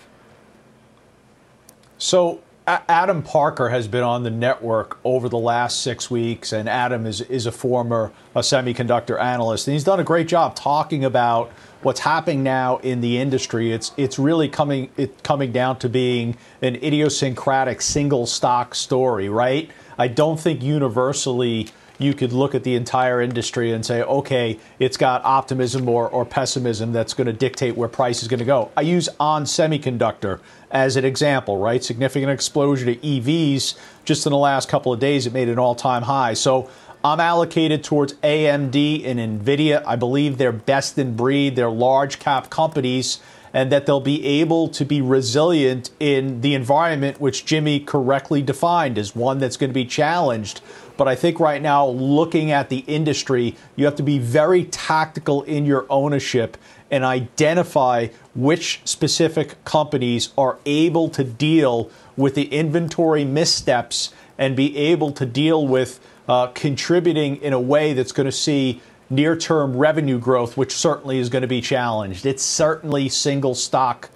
So 1.97 2.41
Adam 2.69 3.23
Parker 3.23 3.69
has 3.69 3.87
been 3.87 4.03
on 4.03 4.21
the 4.21 4.29
network 4.29 4.99
over 5.03 5.27
the 5.27 5.39
last 5.39 5.81
six 5.81 6.11
weeks, 6.11 6.53
and 6.53 6.69
Adam 6.69 7.07
is, 7.07 7.21
is 7.21 7.47
a 7.47 7.51
former 7.51 8.11
a 8.35 8.41
semiconductor 8.41 9.19
analyst, 9.19 9.67
and 9.67 9.73
he's 9.73 9.83
done 9.83 9.99
a 9.99 10.03
great 10.03 10.27
job 10.27 10.55
talking 10.55 11.03
about 11.03 11.51
what's 11.81 12.01
happening 12.01 12.43
now 12.43 12.77
in 12.77 13.01
the 13.01 13.17
industry. 13.17 13.71
It's 13.71 13.91
it's 13.97 14.19
really 14.19 14.47
coming 14.47 14.91
it 14.97 15.23
coming 15.23 15.51
down 15.51 15.79
to 15.79 15.89
being 15.89 16.37
an 16.61 16.75
idiosyncratic 16.75 17.81
single 17.81 18.27
stock 18.27 18.75
story, 18.75 19.29
right? 19.29 19.71
I 19.97 20.07
don't 20.07 20.39
think 20.39 20.61
universally 20.61 21.69
you 21.99 22.13
could 22.13 22.33
look 22.33 22.55
at 22.55 22.63
the 22.63 22.75
entire 22.75 23.21
industry 23.21 23.71
and 23.71 23.85
say, 23.85 24.01
okay, 24.01 24.57
it's 24.79 24.97
got 24.97 25.23
optimism 25.23 25.87
or, 25.87 26.09
or 26.09 26.25
pessimism 26.25 26.93
that's 26.93 27.13
going 27.13 27.27
to 27.27 27.33
dictate 27.33 27.75
where 27.75 27.89
price 27.89 28.23
is 28.23 28.27
going 28.27 28.39
to 28.39 28.45
go. 28.45 28.71
I 28.75 28.81
use 28.81 29.09
ON 29.19 29.43
Semiconductor 29.43 30.39
as 30.71 30.95
an 30.95 31.05
example, 31.05 31.57
right? 31.57 31.83
Significant 31.83 32.31
explosion 32.31 32.87
to 32.87 32.95
EVs 32.95 33.77
just 34.05 34.25
in 34.25 34.31
the 34.31 34.37
last 34.37 34.69
couple 34.69 34.93
of 34.93 34.99
days. 34.99 35.27
It 35.27 35.33
made 35.33 35.49
an 35.49 35.59
all 35.59 35.75
time 35.75 36.03
high. 36.03 36.33
So 36.33 36.69
I'm 37.03 37.19
allocated 37.19 37.83
towards 37.83 38.13
AMD 38.13 39.05
and 39.05 39.41
NVIDIA. 39.41 39.83
I 39.85 39.97
believe 39.97 40.37
they're 40.37 40.51
best 40.53 40.97
in 40.97 41.15
breed, 41.15 41.55
they're 41.55 41.69
large 41.69 42.19
cap 42.19 42.49
companies 42.49 43.19
and 43.53 43.71
that 43.71 43.85
they'll 43.85 43.99
be 43.99 44.25
able 44.25 44.67
to 44.69 44.85
be 44.85 45.01
resilient 45.01 45.89
in 45.99 46.41
the 46.41 46.53
environment 46.53 47.19
which 47.19 47.45
Jimmy 47.45 47.79
correctly 47.79 48.41
defined 48.41 48.97
as 48.97 49.15
one 49.15 49.39
that's 49.39 49.57
going 49.57 49.69
to 49.69 49.73
be 49.73 49.85
challenged. 49.85 50.61
But 50.99 51.07
I 51.07 51.15
think 51.15 51.39
right 51.39 51.61
now, 51.61 51.87
looking 51.87 52.51
at 52.51 52.67
the 52.67 52.79
industry, 52.79 53.55
you 53.77 53.85
have 53.85 53.95
to 53.95 54.03
be 54.03 54.19
very 54.19 54.65
tactical 54.65 55.43
in 55.43 55.65
your 55.65 55.85
ownership 55.89 56.57
and 56.91 57.05
identify 57.05 58.07
which 58.35 58.81
specific 58.83 59.63
companies 59.63 60.33
are 60.37 60.57
able 60.65 61.07
to 61.11 61.23
deal 61.23 61.89
with 62.17 62.35
the 62.35 62.53
inventory 62.53 63.23
missteps 63.23 64.13
and 64.37 64.57
be 64.57 64.75
able 64.75 65.13
to 65.13 65.25
deal 65.25 65.65
with 65.65 66.01
uh, 66.27 66.47
contributing 66.47 67.37
in 67.37 67.53
a 67.53 67.61
way 67.61 67.93
that's 67.93 68.11
going 68.11 68.25
to 68.25 68.31
see 68.33 68.81
near 69.09 69.37
term 69.37 69.77
revenue 69.77 70.19
growth, 70.19 70.57
which 70.57 70.73
certainly 70.73 71.17
is 71.17 71.29
going 71.29 71.43
to 71.43 71.47
be 71.47 71.61
challenged. 71.61 72.25
It's 72.25 72.43
certainly 72.43 73.07
single 73.07 73.55
stock 73.55 74.09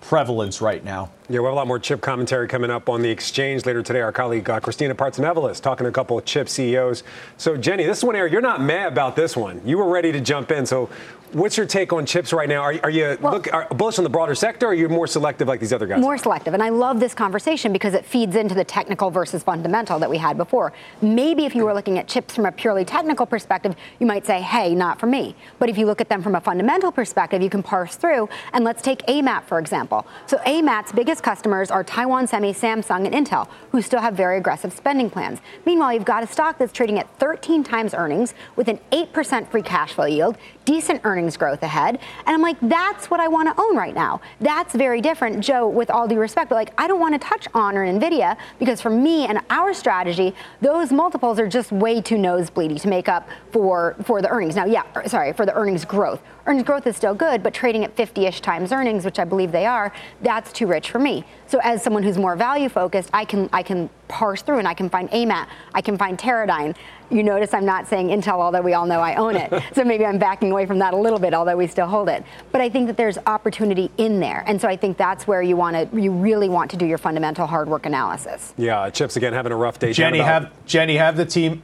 prevalence 0.00 0.60
right 0.60 0.84
now. 0.84 1.10
Yeah, 1.28 1.40
we 1.40 1.44
have 1.44 1.52
a 1.52 1.56
lot 1.56 1.66
more 1.66 1.78
chip 1.78 2.00
commentary 2.00 2.48
coming 2.48 2.70
up 2.70 2.88
on 2.88 3.02
the 3.02 3.10
exchange 3.10 3.66
later 3.66 3.82
today. 3.82 4.00
Our 4.00 4.12
colleague 4.12 4.48
uh, 4.48 4.58
Christina 4.60 4.94
Partsinevelos 4.94 5.60
talking 5.60 5.84
to 5.84 5.88
a 5.88 5.92
couple 5.92 6.18
of 6.18 6.24
chip 6.24 6.48
CEOs. 6.48 7.02
So, 7.36 7.56
Jenny, 7.56 7.84
this 7.84 8.02
one 8.02 8.14
here, 8.14 8.26
you're 8.26 8.40
not 8.40 8.60
mad 8.60 8.92
about 8.92 9.14
this 9.14 9.36
one. 9.36 9.60
You 9.64 9.78
were 9.78 9.88
ready 9.88 10.10
to 10.12 10.20
jump 10.20 10.50
in. 10.50 10.66
So, 10.66 10.90
What's 11.32 11.56
your 11.56 11.66
take 11.66 11.92
on 11.92 12.06
chips 12.06 12.32
right 12.32 12.48
now? 12.48 12.60
Are, 12.60 12.74
are 12.82 12.90
you 12.90 13.16
well, 13.20 13.34
look, 13.34 13.52
are 13.52 13.68
bullish 13.68 13.98
on 13.98 14.04
the 14.04 14.10
broader 14.10 14.34
sector, 14.34 14.66
or 14.66 14.70
are 14.70 14.74
you 14.74 14.88
more 14.88 15.06
selective 15.06 15.46
like 15.46 15.60
these 15.60 15.72
other 15.72 15.86
guys? 15.86 16.00
More 16.00 16.18
selective, 16.18 16.54
and 16.54 16.62
I 16.62 16.70
love 16.70 16.98
this 16.98 17.14
conversation 17.14 17.72
because 17.72 17.94
it 17.94 18.04
feeds 18.04 18.34
into 18.34 18.54
the 18.54 18.64
technical 18.64 19.10
versus 19.10 19.44
fundamental 19.44 20.00
that 20.00 20.10
we 20.10 20.18
had 20.18 20.36
before. 20.36 20.72
Maybe 21.00 21.46
if 21.46 21.54
you 21.54 21.64
were 21.64 21.72
looking 21.72 21.98
at 21.98 22.08
chips 22.08 22.34
from 22.34 22.46
a 22.46 22.52
purely 22.52 22.84
technical 22.84 23.26
perspective, 23.26 23.76
you 24.00 24.06
might 24.06 24.26
say, 24.26 24.40
"Hey, 24.40 24.74
not 24.74 24.98
for 24.98 25.06
me." 25.06 25.36
But 25.60 25.68
if 25.68 25.78
you 25.78 25.86
look 25.86 26.00
at 26.00 26.08
them 26.08 26.20
from 26.20 26.34
a 26.34 26.40
fundamental 26.40 26.90
perspective, 26.90 27.40
you 27.42 27.50
can 27.50 27.62
parse 27.62 27.94
through. 27.94 28.28
And 28.52 28.64
let's 28.64 28.82
take 28.82 29.06
AMAT 29.06 29.44
for 29.44 29.60
example. 29.60 30.06
So 30.26 30.38
AMAT's 30.46 30.90
biggest 30.90 31.22
customers 31.22 31.70
are 31.70 31.84
Taiwan 31.84 32.26
Semi, 32.26 32.52
Samsung, 32.52 33.06
and 33.06 33.14
Intel, 33.14 33.46
who 33.70 33.82
still 33.82 34.00
have 34.00 34.14
very 34.14 34.38
aggressive 34.38 34.72
spending 34.72 35.08
plans. 35.08 35.38
Meanwhile, 35.64 35.92
you've 35.92 36.04
got 36.04 36.24
a 36.24 36.26
stock 36.26 36.58
that's 36.58 36.72
trading 36.72 36.98
at 36.98 37.08
13 37.20 37.62
times 37.62 37.94
earnings 37.94 38.34
with 38.56 38.66
an 38.66 38.80
8% 38.90 39.48
free 39.48 39.62
cash 39.62 39.92
flow 39.92 40.06
yield, 40.06 40.36
decent 40.70 41.00
earnings 41.02 41.36
growth 41.36 41.64
ahead. 41.64 41.98
And 42.26 42.32
I'm 42.32 42.42
like, 42.42 42.56
that's 42.62 43.10
what 43.10 43.18
I 43.18 43.26
want 43.26 43.48
to 43.48 43.60
own 43.60 43.76
right 43.76 43.92
now. 43.92 44.20
That's 44.40 44.72
very 44.72 45.00
different. 45.00 45.42
Joe, 45.42 45.68
with 45.68 45.90
all 45.90 46.06
due 46.06 46.20
respect, 46.20 46.48
but 46.48 46.54
like, 46.54 46.72
I 46.78 46.86
don't 46.86 47.00
want 47.00 47.12
to 47.12 47.18
touch 47.18 47.48
Honor 47.54 47.82
and 47.82 48.00
NVIDIA 48.00 48.36
because 48.60 48.80
for 48.80 48.88
me 48.88 49.26
and 49.26 49.40
our 49.50 49.74
strategy, 49.74 50.32
those 50.60 50.92
multiples 50.92 51.40
are 51.40 51.48
just 51.48 51.72
way 51.72 52.00
too 52.00 52.14
nosebleedy 52.14 52.80
to 52.82 52.88
make 52.88 53.08
up 53.08 53.28
for, 53.50 53.96
for 54.04 54.22
the 54.22 54.28
earnings. 54.28 54.54
Now, 54.54 54.64
yeah, 54.64 54.84
er, 54.94 55.08
sorry, 55.08 55.32
for 55.32 55.44
the 55.44 55.52
earnings 55.54 55.84
growth. 55.84 56.22
Earnings 56.46 56.64
growth 56.64 56.86
is 56.86 56.96
still 56.96 57.14
good, 57.14 57.42
but 57.42 57.52
trading 57.52 57.82
at 57.82 57.96
50 57.96 58.26
ish 58.26 58.40
times 58.40 58.70
earnings, 58.70 59.04
which 59.04 59.18
I 59.18 59.24
believe 59.24 59.50
they 59.50 59.66
are, 59.66 59.92
that's 60.22 60.52
too 60.52 60.68
rich 60.68 60.92
for 60.92 61.00
me. 61.00 61.24
So 61.48 61.58
as 61.64 61.82
someone 61.82 62.04
who's 62.04 62.16
more 62.16 62.36
value 62.36 62.68
focused, 62.68 63.10
I 63.12 63.24
can, 63.24 63.50
I 63.52 63.64
can 63.64 63.90
parse 64.06 64.42
through 64.42 64.58
and 64.58 64.68
I 64.68 64.74
can 64.74 64.88
find 64.88 65.10
AMAT, 65.10 65.48
I 65.74 65.80
can 65.80 65.98
find 65.98 66.16
Teradyne. 66.16 66.76
You 67.10 67.22
notice 67.22 67.52
I'm 67.52 67.64
not 67.64 67.88
saying 67.88 68.08
Intel, 68.08 68.34
although 68.34 68.60
we 68.60 68.74
all 68.74 68.86
know 68.86 69.00
I 69.00 69.16
own 69.16 69.36
it. 69.36 69.52
so 69.74 69.84
maybe 69.84 70.06
I'm 70.06 70.18
backing 70.18 70.52
away 70.52 70.66
from 70.66 70.78
that 70.78 70.94
a 70.94 70.96
little 70.96 71.18
bit, 71.18 71.34
although 71.34 71.56
we 71.56 71.66
still 71.66 71.86
hold 71.86 72.08
it. 72.08 72.24
But 72.52 72.60
I 72.60 72.68
think 72.68 72.86
that 72.86 72.96
there's 72.96 73.18
opportunity 73.26 73.90
in 73.96 74.20
there. 74.20 74.44
And 74.46 74.60
so 74.60 74.68
I 74.68 74.76
think 74.76 74.96
that's 74.96 75.26
where 75.26 75.42
you 75.42 75.56
want 75.56 75.76
to, 75.76 76.00
you 76.00 76.12
really 76.12 76.48
want 76.48 76.70
to 76.70 76.76
do 76.76 76.86
your 76.86 76.98
fundamental 76.98 77.46
hard 77.46 77.68
work 77.68 77.86
analysis. 77.86 78.54
Yeah, 78.56 78.88
Chips 78.90 79.16
again 79.16 79.32
having 79.32 79.52
a 79.52 79.56
rough 79.56 79.78
day. 79.78 79.92
Jenny, 79.92 80.18
have 80.18 80.52
Jenny, 80.66 80.96
have 80.96 81.16
the 81.16 81.26
team. 81.26 81.62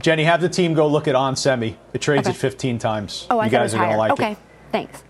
Jenny, 0.00 0.24
have 0.24 0.40
the 0.40 0.48
team 0.48 0.74
go 0.74 0.88
look 0.88 1.06
at 1.06 1.14
onsemi. 1.14 1.76
It 1.92 2.00
trades 2.00 2.26
okay. 2.26 2.34
at 2.34 2.40
15 2.40 2.78
times. 2.78 3.26
Oh, 3.30 3.38
I 3.38 3.44
you 3.44 3.50
guys 3.50 3.74
are 3.74 3.78
going 3.78 3.90
to 3.90 3.96
like 3.96 4.12
okay. 4.12 4.22
it. 4.22 4.32
Okay, 4.32 4.40
thanks. 4.72 5.04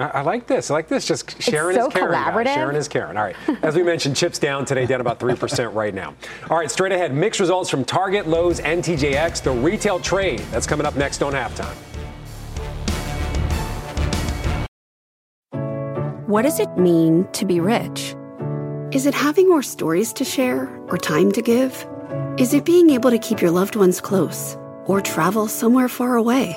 I, 0.00 0.22
like 0.22 0.46
this. 0.46 0.70
I 0.70 0.74
like 0.74 0.88
this. 0.88 1.06
Just 1.06 1.40
sharing 1.42 1.76
so 1.76 1.88
is 1.88 1.92
caring. 1.92 2.14
Collaborative. 2.14 2.54
Sharing 2.54 2.76
is 2.76 2.88
caring. 2.88 3.16
All 3.18 3.22
right. 3.22 3.36
As 3.62 3.74
we 3.74 3.82
mentioned, 3.82 4.16
chips 4.16 4.38
down 4.38 4.64
today, 4.64 4.86
down 4.86 5.00
about 5.00 5.20
3% 5.20 5.74
right 5.74 5.94
now. 5.94 6.14
All 6.48 6.56
right, 6.56 6.70
straight 6.70 6.92
ahead, 6.92 7.14
mixed 7.14 7.38
results 7.38 7.68
from 7.68 7.84
Target, 7.84 8.26
Lowe's, 8.26 8.60
and 8.60 8.82
TJX. 8.82 9.42
The 9.42 9.50
retail 9.50 10.00
trade. 10.00 10.40
That's 10.50 10.66
coming 10.66 10.86
up 10.86 10.96
next 10.96 11.22
on 11.22 11.34
halftime. 11.34 11.76
What 16.26 16.42
does 16.42 16.60
it 16.60 16.70
mean 16.78 17.26
to 17.32 17.44
be 17.44 17.60
rich? 17.60 18.14
Is 18.92 19.06
it 19.06 19.14
having 19.14 19.48
more 19.48 19.62
stories 19.62 20.12
to 20.14 20.24
share 20.24 20.68
or 20.88 20.96
time 20.96 21.30
to 21.32 21.42
give? 21.42 21.86
Is 22.38 22.54
it 22.54 22.64
being 22.64 22.90
able 22.90 23.10
to 23.10 23.18
keep 23.18 23.42
your 23.42 23.50
loved 23.50 23.76
ones 23.76 24.00
close 24.00 24.56
or 24.86 25.00
travel 25.00 25.46
somewhere 25.46 25.88
far 25.88 26.16
away? 26.16 26.56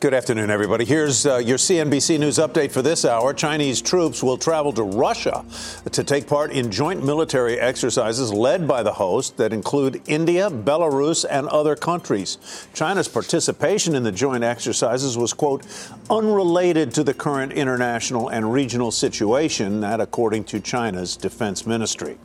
Good 0.00 0.14
afternoon, 0.14 0.48
everybody. 0.48 0.86
Here's 0.86 1.26
uh, 1.26 1.36
your 1.36 1.58
CNBC 1.58 2.18
News 2.18 2.38
update 2.38 2.72
for 2.72 2.80
this 2.80 3.04
hour. 3.04 3.34
Chinese 3.34 3.82
troops 3.82 4.22
will 4.22 4.38
travel 4.38 4.72
to 4.72 4.82
Russia 4.82 5.44
to 5.92 6.02
take 6.02 6.26
part 6.26 6.52
in 6.52 6.70
joint 6.70 7.04
military 7.04 7.60
exercises 7.60 8.32
led 8.32 8.66
by 8.66 8.82
the 8.82 8.94
host 8.94 9.36
that 9.36 9.52
include 9.52 10.00
India, 10.06 10.48
Belarus, 10.48 11.26
and 11.28 11.46
other 11.48 11.76
countries. 11.76 12.38
China's 12.72 13.08
participation 13.08 13.94
in 13.94 14.02
the 14.02 14.10
joint 14.10 14.42
exercises 14.42 15.18
was, 15.18 15.34
quote, 15.34 15.66
unrelated 16.08 16.94
to 16.94 17.04
the 17.04 17.12
current 17.12 17.52
international 17.52 18.30
and 18.30 18.50
regional 18.50 18.90
situation, 18.90 19.80
that 19.82 20.00
according 20.00 20.44
to 20.44 20.60
China's 20.60 21.14
defense 21.14 21.66
ministry. 21.66 22.16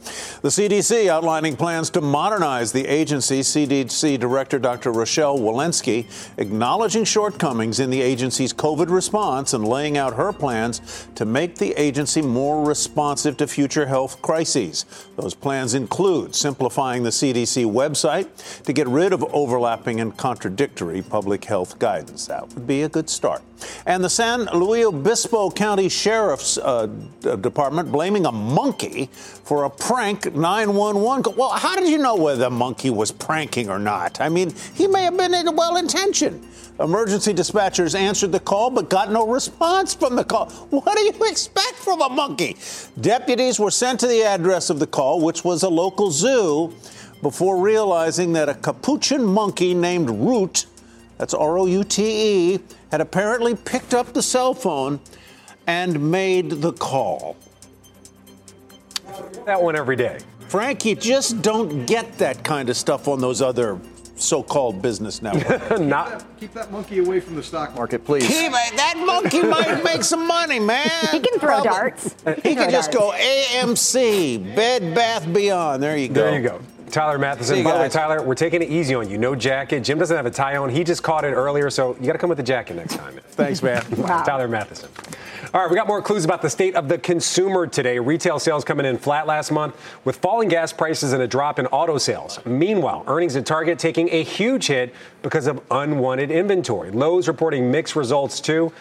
The 0.41 0.49
CDC 0.49 1.09
outlining 1.09 1.57
plans 1.57 1.89
to 1.89 1.99
modernize 1.99 2.71
the 2.71 2.87
agency. 2.87 3.41
CDC 3.41 4.17
Director 4.17 4.59
Dr. 4.59 4.93
Rochelle 4.93 5.37
Walensky 5.37 6.05
acknowledging 6.37 7.03
shortcomings 7.03 7.64
in 7.73 7.89
the 7.89 8.01
agency's 8.01 8.53
COVID 8.53 8.89
response 8.89 9.53
and 9.53 9.67
laying 9.67 9.97
out 9.97 10.13
her 10.13 10.31
plans 10.31 11.07
to 11.15 11.25
make 11.25 11.55
the 11.55 11.73
agency 11.81 12.21
more 12.21 12.63
responsive 12.63 13.37
to 13.37 13.47
future 13.47 13.87
health 13.87 14.21
crises. 14.21 14.85
Those 15.15 15.33
plans 15.33 15.73
include 15.73 16.35
simplifying 16.35 17.03
the 17.03 17.09
CDC 17.09 17.65
website 17.65 18.63
to 18.63 18.73
get 18.73 18.87
rid 18.87 19.13
of 19.13 19.23
overlapping 19.33 20.01
and 20.01 20.15
contradictory 20.15 21.01
public 21.01 21.45
health 21.45 21.79
guidance. 21.79 22.27
That 22.27 22.49
would 22.53 22.67
be 22.67 22.81
a 22.81 22.89
good 22.89 23.09
start. 23.09 23.41
And 23.85 24.03
the 24.03 24.09
San 24.09 24.45
Luis 24.53 24.85
Obispo 24.85 25.49
County 25.49 25.87
Sheriff's 25.87 26.57
uh, 26.57 26.87
Department 27.39 27.91
blaming 27.91 28.25
a 28.25 28.31
monkey 28.31 29.09
for 29.13 29.63
a 29.63 29.69
prank 29.69 30.35
911. 30.35 31.35
Well, 31.37 31.49
how 31.51 31.75
did 31.75 31.87
you 31.87 31.97
know 31.97 32.15
whether 32.15 32.39
the 32.39 32.49
monkey 32.49 32.89
was 32.89 33.11
pranking 33.11 33.69
or 33.69 33.79
not? 33.79 34.19
I 34.19 34.27
mean, 34.27 34.53
he 34.73 34.87
may 34.87 35.03
have 35.03 35.17
been 35.17 35.33
well 35.55 35.77
intentioned. 35.77 36.45
Emergency 36.79 37.33
dispatchers 37.33 37.97
answered 37.97 38.33
the 38.33 38.39
call 38.39 38.69
but 38.69 38.89
got 38.89 39.09
no 39.09 39.25
response 39.25 39.93
from 39.93 40.15
the 40.15 40.23
call. 40.25 40.49
What 40.71 40.97
do 40.97 41.03
you 41.03 41.13
expect 41.29 41.75
from 41.75 42.01
a 42.01 42.09
monkey? 42.09 42.57
Deputies 42.99 43.59
were 43.59 43.71
sent 43.71 44.01
to 44.01 44.07
the 44.07 44.23
address 44.23 44.69
of 44.69 44.79
the 44.79 44.87
call, 44.87 45.04
which 45.13 45.43
was 45.43 45.63
a 45.63 45.69
local 45.69 46.11
zoo, 46.11 46.73
before 47.21 47.57
realizing 47.57 48.33
that 48.33 48.49
a 48.49 48.53
capuchin 48.53 49.23
monkey 49.23 49.73
named 49.73 50.09
Route, 50.09 50.65
that's 51.17 51.33
R 51.33 51.57
O 51.57 51.65
U 51.65 51.83
T 51.83 52.03
E, 52.53 52.59
had 52.91 53.01
apparently 53.01 53.55
picked 53.55 53.93
up 53.93 54.13
the 54.13 54.21
cell 54.21 54.53
phone 54.53 54.99
and 55.67 56.11
made 56.11 56.49
the 56.49 56.73
call. 56.73 57.35
That 59.45 59.61
one 59.61 59.75
every 59.75 59.95
day. 59.95 60.19
Frank, 60.47 60.85
you 60.85 60.95
just 60.95 61.41
don't 61.41 61.85
get 61.85 62.17
that 62.17 62.43
kind 62.43 62.69
of 62.69 62.77
stuff 62.77 63.07
on 63.07 63.19
those 63.19 63.41
other 63.41 63.79
so-called 64.15 64.81
business 64.81 65.21
network. 65.21 65.79
Not 65.79 66.09
keep 66.09 66.19
that, 66.19 66.39
keep 66.39 66.53
that, 66.53 66.71
monkey 66.71 66.99
away 66.99 67.19
from 67.19 67.35
the 67.35 67.43
stock 67.43 67.75
market, 67.75 68.05
please. 68.05 68.27
Keep. 68.27 68.51
That 68.51 69.01
monkey 69.05 69.41
might 69.47 69.83
make 69.83 70.03
some 70.03 70.27
money, 70.27 70.59
man. 70.59 70.89
He 71.11 71.19
can 71.19 71.39
throw 71.39 71.61
Probably. 71.61 71.69
darts. 71.69 72.15
He, 72.43 72.49
he 72.49 72.55
can 72.55 72.71
just 72.71 72.91
darts. 72.91 73.15
go 73.17 73.17
AMC, 73.17 74.55
Bed 74.55 74.95
Bath 74.95 75.31
Beyond. 75.33 75.81
There 75.83 75.97
you 75.97 76.07
go. 76.07 76.13
There 76.13 76.39
you 76.39 76.47
go. 76.47 76.61
Tyler 76.95 77.19
Mathisen. 77.19 77.61
By 77.61 77.73
the 77.73 77.79
way, 77.79 77.89
Tyler, 77.89 78.23
we're 78.23 78.35
taking 78.35 78.61
it 78.61 78.69
easy 78.69 78.95
on 78.95 79.09
you. 79.09 79.17
No 79.17 79.35
jacket. 79.35 79.81
Jim 79.81 79.99
doesn't 79.99 80.15
have 80.15 80.25
a 80.25 80.31
tie 80.31 80.55
on. 80.55 80.69
He 80.69 80.85
just 80.85 81.03
caught 81.03 81.25
it 81.25 81.33
earlier, 81.33 81.69
so 81.69 81.93
you 81.99 82.05
got 82.05 82.13
to 82.13 82.17
come 82.17 82.29
with 82.29 82.39
a 82.39 82.43
jacket 82.43 82.77
next 82.77 82.95
time. 82.95 83.19
Thanks, 83.31 83.61
man. 83.61 83.83
wow. 83.97 84.23
Tyler 84.23 84.47
Mathisen. 84.47 84.87
All 85.53 85.59
right, 85.59 85.69
we 85.69 85.75
got 85.75 85.87
more 85.87 86.01
clues 86.01 86.23
about 86.23 86.41
the 86.41 86.49
state 86.49 86.73
of 86.73 86.87
the 86.87 86.97
consumer 86.97 87.67
today. 87.67 87.99
Retail 87.99 88.39
sales 88.39 88.63
coming 88.63 88.85
in 88.85 88.97
flat 88.97 89.27
last 89.27 89.51
month 89.51 89.75
with 90.05 90.15
falling 90.15 90.47
gas 90.47 90.71
prices 90.71 91.11
and 91.11 91.21
a 91.21 91.27
drop 91.27 91.59
in 91.59 91.67
auto 91.67 91.97
sales. 91.97 92.39
Meanwhile, 92.45 93.03
earnings 93.07 93.35
at 93.35 93.45
Target 93.45 93.77
taking 93.77 94.07
a 94.13 94.23
huge 94.23 94.67
hit 94.67 94.95
because 95.21 95.47
of 95.47 95.61
unwanted 95.71 96.31
inventory. 96.31 96.91
Lowe's 96.91 97.27
reporting 97.27 97.69
mixed 97.69 97.97
results 97.97 98.39
too. 98.39 98.71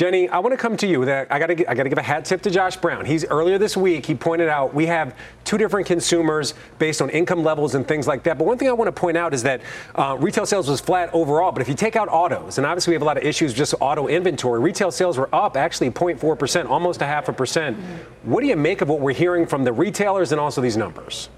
Jenny, 0.00 0.30
I 0.30 0.38
want 0.38 0.54
to 0.54 0.56
come 0.56 0.78
to 0.78 0.86
you. 0.86 1.02
I 1.02 1.26
got 1.26 1.48
to 1.48 1.70
I 1.70 1.74
got 1.74 1.82
to 1.82 1.90
give 1.90 1.98
a 1.98 2.02
hat 2.02 2.24
tip 2.24 2.40
to 2.44 2.50
Josh 2.50 2.74
Brown. 2.74 3.04
He's 3.04 3.26
earlier 3.26 3.58
this 3.58 3.76
week. 3.76 4.06
He 4.06 4.14
pointed 4.14 4.48
out 4.48 4.72
we 4.72 4.86
have 4.86 5.14
two 5.44 5.58
different 5.58 5.86
consumers 5.86 6.54
based 6.78 7.02
on 7.02 7.10
income 7.10 7.44
levels 7.44 7.74
and 7.74 7.86
things 7.86 8.06
like 8.06 8.22
that. 8.22 8.38
But 8.38 8.46
one 8.46 8.56
thing 8.56 8.68
I 8.68 8.72
want 8.72 8.88
to 8.88 8.98
point 8.98 9.18
out 9.18 9.34
is 9.34 9.42
that 9.42 9.60
uh, 9.94 10.16
retail 10.18 10.46
sales 10.46 10.70
was 10.70 10.80
flat 10.80 11.10
overall. 11.12 11.52
But 11.52 11.60
if 11.60 11.68
you 11.68 11.74
take 11.74 11.96
out 11.96 12.08
autos, 12.08 12.56
and 12.56 12.66
obviously 12.66 12.92
we 12.92 12.94
have 12.94 13.02
a 13.02 13.04
lot 13.04 13.18
of 13.18 13.24
issues 13.24 13.50
with 13.50 13.58
just 13.58 13.74
auto 13.78 14.06
inventory, 14.06 14.58
retail 14.58 14.90
sales 14.90 15.18
were 15.18 15.28
up 15.34 15.54
actually 15.54 15.90
0.4 15.90 16.38
percent, 16.38 16.70
almost 16.70 17.02
a 17.02 17.06
half 17.06 17.28
a 17.28 17.34
percent. 17.34 17.76
Mm-hmm. 17.76 18.30
What 18.32 18.40
do 18.40 18.46
you 18.46 18.56
make 18.56 18.80
of 18.80 18.88
what 18.88 19.00
we're 19.00 19.12
hearing 19.12 19.46
from 19.46 19.64
the 19.64 19.72
retailers 19.74 20.32
and 20.32 20.40
also 20.40 20.62
these 20.62 20.78
numbers? 20.78 21.28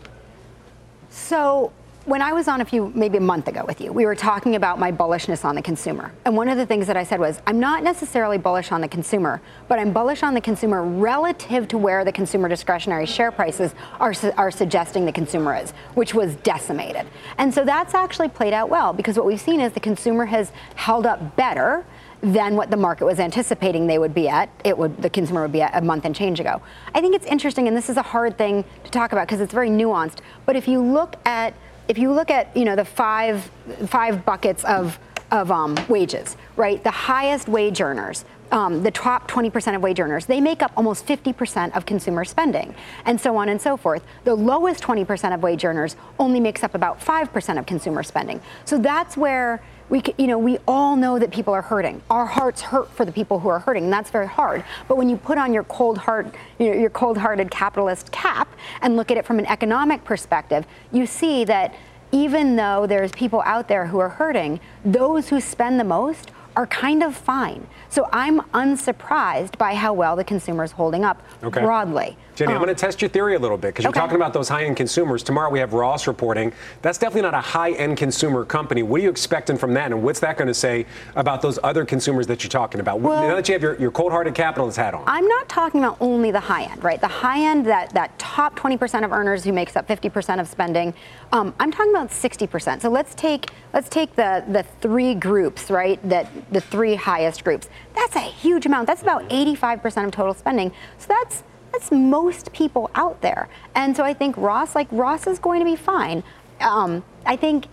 So 1.11 1.73
when 2.05 2.21
I 2.21 2.33
was 2.33 2.49
on 2.49 2.61
a 2.61 2.65
few, 2.65 2.91
maybe 2.97 3.19
a 3.19 3.21
month 3.21 3.47
ago 3.47 3.65
with 3.65 3.81
you, 3.81 3.93
we 3.93 4.07
were 4.07 4.17
talking 4.17 4.57
about 4.57 4.79
my 4.79 4.91
bullishness 4.91 5.45
on 5.45 5.55
the 5.55 5.63
consumer. 5.63 6.13
And 6.25 6.37
one 6.37 6.49
of 6.49 6.57
the 6.57 6.67
things 6.67 6.89
that 6.89 6.97
I 6.97 7.05
said 7.05 7.21
was, 7.21 7.41
I'm 7.47 7.61
not 7.61 7.85
necessarily 7.85 8.39
bullish 8.39 8.73
on 8.73 8.81
the 8.81 8.89
consumer, 8.89 9.41
but 9.69 9.79
I'm 9.79 9.93
bullish 9.93 10.25
on 10.25 10.35
the 10.35 10.41
consumer 10.41 10.83
relative 10.83 11.69
to 11.69 11.79
where 11.79 12.05
the 12.05 12.11
consumer 12.11 12.49
discretionary 12.49 13.07
share 13.07 13.31
prices 13.31 13.75
are, 14.01 14.13
are 14.37 14.51
suggesting 14.51 15.05
the 15.05 15.13
consumer 15.13 15.55
is, 15.55 15.71
which 15.95 16.13
was 16.13 16.35
decimated. 16.37 17.07
And 17.39 17.55
so 17.55 17.65
that's 17.65 17.95
actually 17.95 18.29
played 18.29 18.53
out 18.53 18.69
well 18.69 18.93
because 18.93 19.17
what 19.17 19.27
we've 19.27 19.41
seen 19.41 19.61
is 19.61 19.73
the 19.73 19.81
consumer 19.81 20.27
has 20.27 20.51
held 20.75 21.07
up 21.07 21.37
better 21.37 21.85
than 22.21 22.55
what 22.55 22.71
the 22.71 22.77
market 22.77 23.05
was 23.05 23.19
anticipating 23.19 23.87
they 23.87 23.99
would 23.99 24.15
be 24.15 24.29
at. 24.29 24.49
It 24.65 24.79
would 24.79 25.03
the 25.03 25.11
consumer 25.11 25.43
would 25.43 25.53
be 25.53 25.63
at 25.63 25.77
a 25.77 25.81
month 25.85 26.05
and 26.05 26.15
change 26.15 26.39
ago. 26.39 26.63
I 26.95 27.01
think 27.01 27.17
it's 27.17 27.27
interesting, 27.27 27.67
and 27.67 27.77
this 27.77 27.91
is 27.91 27.97
a 27.97 28.03
hard 28.03 28.39
thing 28.39 28.65
to 28.85 28.91
talk 28.93 29.11
about 29.13 29.27
because 29.27 29.41
it's 29.41 29.53
very 29.53 29.71
nuanced. 29.71 30.19
But 30.47 30.55
if 30.55 30.69
you 30.69 30.81
look 30.81 31.17
at 31.27 31.53
if 31.89 31.99
you 31.99 32.13
look 32.13 32.31
at 32.31 32.57
you 32.57 32.65
know 32.65 32.77
the 32.77 32.85
five 32.85 33.51
five 33.87 34.25
buckets 34.25 34.65
of 34.65 34.99
of 35.33 35.51
um, 35.51 35.75
wages, 35.89 36.37
right? 36.57 36.85
The 36.85 36.91
highest 36.91 37.49
wage 37.49 37.81
earners, 37.81 38.27
um, 38.53 38.83
the 38.83 38.91
top 38.91 39.31
20% 39.31 39.75
of 39.75 39.83
wage 39.83 39.99
earners, 39.99 40.27
they 40.27 40.43
make 40.43 40.63
up 40.63 40.73
almost 40.77 41.07
50% 41.07 41.75
of 41.75 41.87
consumer 41.87 42.25
spending, 42.25 42.75
and 43.07 43.19
so 43.19 43.35
on 43.39 43.49
and 43.49 43.61
so 43.61 43.79
forth. 43.79 44.05
The 44.25 44.35
lowest 44.35 44.83
20% 44.83 45.35
of 45.35 45.43
wage 45.43 45.65
earners 45.65 45.97
only 46.19 46.39
makes 46.39 46.63
up 46.63 46.75
about 46.75 47.01
5% 47.01 47.59
of 47.59 47.65
consumer 47.65 48.03
spending. 48.03 48.43
So 48.67 48.77
that's 48.77 49.17
where 49.17 49.63
we, 49.93 50.03
you 50.17 50.27
know, 50.27 50.39
we 50.39 50.57
all 50.67 50.97
know 50.97 51.19
that 51.19 51.31
people 51.31 51.53
are 51.53 51.61
hurting. 51.61 52.01
Our 52.09 52.25
hearts 52.25 52.63
hurt 52.63 52.91
for 52.93 53.05
the 53.05 53.13
people 53.13 53.41
who 53.41 53.51
are 53.51 53.59
hurting, 53.59 53.85
and 53.85 53.93
that's 53.93 54.09
very 54.09 54.27
hard. 54.27 54.65
But 54.89 54.97
when 54.97 55.11
you 55.11 55.19
put 55.19 55.37
on 55.37 55.53
your 55.53 55.65
cold 55.65 55.99
heart, 55.99 56.35
you 56.59 56.71
know, 56.71 56.81
your 56.81 56.89
cold-hearted 56.89 57.51
capitalist 57.51 58.11
cap 58.11 58.49
and 58.81 58.97
look 58.97 59.11
at 59.11 59.19
it 59.19 59.27
from 59.27 59.39
an 59.39 59.45
economic 59.45 60.03
perspective, 60.03 60.65
you 60.93 61.05
see 61.05 61.45
that 61.45 61.75
even 62.11 62.57
though 62.57 62.87
there's 62.87 63.13
people 63.13 63.43
out 63.43 63.69
there 63.69 63.87
who 63.87 63.99
are 63.99 64.09
hurting, 64.09 64.61
those 64.83 65.29
who 65.29 65.43
spend 65.43 65.79
the 65.79 65.85
most 65.85 66.31
are 66.57 66.67
kind 66.67 67.03
of 67.03 67.15
fine. 67.15 67.67
So 67.91 68.09
I'm 68.15 68.41
unsurprised 68.55 69.59
by 69.59 69.75
how 69.75 69.93
well 69.93 70.17
the 70.17 70.25
consumer 70.25 70.65
is 70.65 70.73
holding 70.73 71.05
up 71.05 71.23
okay. 71.43 71.61
broadly. 71.61 72.17
Jenny, 72.43 72.55
um, 72.55 72.61
I'm 72.61 72.65
going 72.65 72.75
to 72.75 72.81
test 72.81 73.01
your 73.01 73.09
theory 73.09 73.37
a 73.37 73.39
little 73.39 73.57
bit 73.57 73.69
because 73.69 73.85
you're 73.85 73.93
talking 73.93 74.17
about 74.17 74.33
those 74.33 74.49
high 74.49 74.65
end 74.65 74.77
consumers. 74.77 75.23
Tomorrow 75.23 75.51
we 75.51 75.61
have 75.61 75.73
Ross 75.73 76.09
reporting. 76.09 76.53
That's 76.81 76.99
definitely 76.99 77.23
not 77.23 77.35
a 77.35 77.41
high 77.41 77.71
end 77.73 77.97
consumer 77.97 78.45
company. 78.45 78.83
What 78.83 79.01
are 79.01 79.05
you 79.05 79.11
expecting 79.11 79.57
from 79.57 79.75
that? 79.75 79.93
And 79.93 80.03
what's 80.03 80.19
that 80.21 80.37
going 80.37 80.49
to 80.49 80.55
say 80.55 80.87
about 81.15 81.41
those 81.41 81.61
other 81.63 81.85
consumers 81.85 82.27
that 82.27 82.43
you're 82.43 82.51
talking 82.51 82.81
about? 82.81 83.01
Well, 83.01 83.29
now 83.29 83.37
that 83.37 83.49
you 83.49 83.53
have 83.53 83.63
your, 83.63 83.79
your 83.79 83.93
cold 83.93 84.11
hearted 84.11 84.35
capitalist 84.35 84.77
hat 84.77 84.93
on. 84.93 85.05
I'm 85.07 85.27
not 85.29 85.49
talking 85.49 85.85
about 85.85 85.99
only 86.01 86.33
the 86.33 86.41
high 86.41 86.65
end, 86.65 86.83
right? 86.83 87.01
The 87.01 87.07
high 87.07 87.49
end, 87.49 87.65
that, 87.67 87.91
that 87.91 88.19
top 88.19 88.59
20% 88.59 89.05
of 89.05 89.13
earners 89.13 89.45
who 89.45 89.53
makes 89.53 89.77
up 89.77 89.87
50% 89.87 90.41
of 90.41 90.49
spending, 90.49 90.95
um, 91.31 91.55
I'm 91.61 91.71
talking 91.71 91.93
about 91.93 92.09
60%. 92.09 92.83
So 92.83 92.89
let's 92.89 93.15
take 93.15 93.51
let's 93.73 93.89
take 93.89 94.17
the, 94.17 94.45
the 94.49 94.65
three 94.81 95.15
groups, 95.15 95.71
right? 95.71 96.01
That 96.09 96.29
the 96.53 96.61
three 96.61 96.97
highest 96.97 97.45
groups. 97.45 97.69
That's 97.95 98.17
a 98.17 98.21
huge 98.21 98.67
amount. 98.67 98.89
That's 98.89 99.03
about 99.03 99.29
85% 99.31 100.07
of 100.07 100.11
total 100.11 100.35
spending. 100.35 100.73
So 100.99 101.07
that's 101.09 101.45
that's 101.73 101.91
most 101.91 102.53
people 102.53 102.91
out 102.95 103.21
there. 103.23 103.49
And 103.75 103.97
so 103.97 104.05
I 104.05 104.15
think 104.15 104.37
Ross, 104.37 104.75
like 104.75 104.89
Ross 104.91 105.27
is 105.27 105.39
going 105.39 105.61
to 105.61 105.65
be 105.65 105.77
fine. 105.77 106.23
Um, 106.61 107.03
I 107.27 107.37
think 107.37 107.67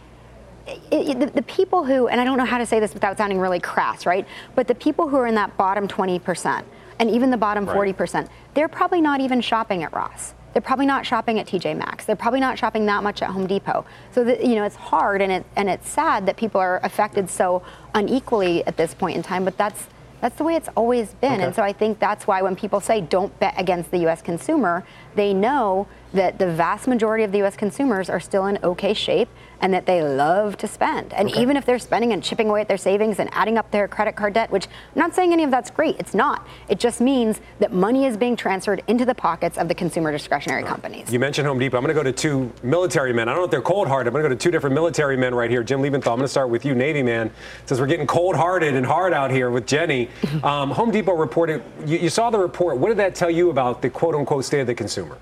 it, 0.67 1.09
it, 1.09 1.19
the, 1.19 1.25
the, 1.27 1.41
people 1.43 1.83
who, 1.83 2.07
and 2.07 2.19
I 2.21 2.23
don't 2.23 2.37
know 2.37 2.45
how 2.45 2.57
to 2.57 2.65
say 2.65 2.79
this 2.79 2.93
without 2.93 3.17
sounding 3.17 3.39
really 3.39 3.59
crass, 3.59 4.05
right? 4.05 4.25
But 4.55 4.67
the 4.67 4.75
people 4.75 5.09
who 5.09 5.17
are 5.17 5.27
in 5.27 5.35
that 5.35 5.57
bottom 5.57 5.87
20% 5.87 6.63
and 6.99 7.09
even 7.09 7.29
the 7.29 7.37
bottom 7.37 7.65
right. 7.65 7.95
40%, 7.95 8.27
they're 8.53 8.67
probably 8.67 9.01
not 9.01 9.21
even 9.21 9.41
shopping 9.41 9.83
at 9.83 9.93
Ross. 9.93 10.33
They're 10.53 10.61
probably 10.61 10.87
not 10.87 11.05
shopping 11.05 11.39
at 11.39 11.47
TJ 11.47 11.77
Maxx. 11.77 12.05
They're 12.05 12.15
probably 12.15 12.39
not 12.39 12.57
shopping 12.57 12.85
that 12.87 13.03
much 13.03 13.21
at 13.21 13.29
Home 13.29 13.45
Depot. 13.45 13.85
So 14.11 14.23
that, 14.23 14.43
you 14.43 14.55
know, 14.55 14.63
it's 14.63 14.75
hard 14.75 15.21
and 15.21 15.31
it 15.31 15.45
and 15.55 15.69
it's 15.69 15.87
sad 15.87 16.25
that 16.25 16.37
people 16.37 16.59
are 16.59 16.79
affected 16.83 17.29
so 17.29 17.61
unequally 17.93 18.65
at 18.65 18.75
this 18.75 18.95
point 18.95 19.15
in 19.15 19.21
time. 19.21 19.45
But 19.45 19.57
that's 19.57 19.87
that's 20.21 20.35
the 20.35 20.43
way 20.43 20.55
it's 20.55 20.69
always 20.75 21.13
been. 21.15 21.33
Okay. 21.33 21.43
And 21.43 21.55
so 21.55 21.63
I 21.63 21.73
think 21.73 21.99
that's 21.99 22.27
why 22.27 22.41
when 22.41 22.55
people 22.55 22.79
say 22.79 23.01
don't 23.01 23.37
bet 23.39 23.53
against 23.57 23.91
the 23.91 23.99
U.S. 23.99 24.21
consumer, 24.21 24.85
they 25.15 25.33
know 25.33 25.87
that 26.13 26.39
the 26.39 26.51
vast 26.51 26.87
majority 26.87 27.23
of 27.23 27.31
the 27.31 27.39
U.S. 27.39 27.55
consumers 27.55 28.09
are 28.09 28.19
still 28.19 28.45
in 28.47 28.57
okay 28.63 28.93
shape 28.93 29.29
and 29.61 29.73
that 29.73 29.85
they 29.85 30.01
love 30.01 30.57
to 30.57 30.67
spend. 30.67 31.13
And 31.13 31.29
okay. 31.29 31.41
even 31.41 31.57
if 31.57 31.65
they're 31.65 31.79
spending 31.79 32.13
and 32.13 32.23
chipping 32.23 32.49
away 32.49 32.61
at 32.61 32.67
their 32.67 32.77
savings 32.77 33.19
and 33.19 33.29
adding 33.33 33.57
up 33.57 33.69
their 33.71 33.87
credit 33.87 34.15
card 34.15 34.33
debt, 34.33 34.49
which 34.51 34.67
I'm 34.67 34.99
not 34.99 35.13
saying 35.13 35.33
any 35.33 35.43
of 35.43 35.51
that's 35.51 35.69
great, 35.69 35.97
it's 35.99 36.13
not. 36.13 36.47
It 36.67 36.79
just 36.79 37.01
means 37.01 37.41
that 37.59 37.73
money 37.73 38.05
is 38.05 38.17
being 38.17 38.35
transferred 38.35 38.83
into 38.87 39.05
the 39.05 39.15
pockets 39.15 39.57
of 39.57 39.67
the 39.67 39.75
consumer 39.75 40.11
discretionary 40.11 40.63
right. 40.63 40.69
companies. 40.69 41.11
You 41.11 41.19
mentioned 41.19 41.47
Home 41.47 41.59
Depot. 41.59 41.77
I'm 41.77 41.83
going 41.83 41.95
to 41.95 42.01
go 42.01 42.03
to 42.03 42.11
two 42.11 42.51
military 42.63 43.13
men. 43.13 43.27
I 43.27 43.33
don't 43.33 43.41
know 43.41 43.45
if 43.45 43.51
they're 43.51 43.61
cold 43.61 43.87
hearted. 43.87 44.07
I'm 44.07 44.13
going 44.13 44.23
to 44.23 44.29
go 44.29 44.35
to 44.35 44.41
two 44.41 44.51
different 44.51 44.73
military 44.73 45.17
men 45.17 45.35
right 45.35 45.49
here. 45.49 45.63
Jim 45.63 45.81
Lebenthal, 45.81 46.11
I'm 46.11 46.17
going 46.17 46.21
to 46.21 46.27
start 46.27 46.49
with 46.49 46.63
you, 46.63 46.73
Navy 46.75 47.03
man. 47.03 47.31
Since 47.65 47.79
we're 47.79 47.87
getting 47.87 48.07
cold 48.07 48.35
hearted 48.35 48.75
and 48.75 48.85
hard 48.85 49.13
out 49.13 49.31
here 49.31 49.51
with 49.51 49.65
Jenny, 49.65 50.09
um, 50.43 50.71
Home 50.71 50.91
Depot 50.91 51.13
reported, 51.13 51.63
you, 51.85 51.97
you 51.97 52.09
saw 52.09 52.29
the 52.29 52.39
report. 52.39 52.77
What 52.77 52.89
did 52.89 52.97
that 52.97 53.15
tell 53.15 53.29
you 53.29 53.49
about 53.49 53.81
the 53.81 53.89
quote 53.89 54.15
unquote 54.15 54.45
state 54.45 54.61
of 54.61 54.67
the 54.67 54.75
consumer? 54.75 55.17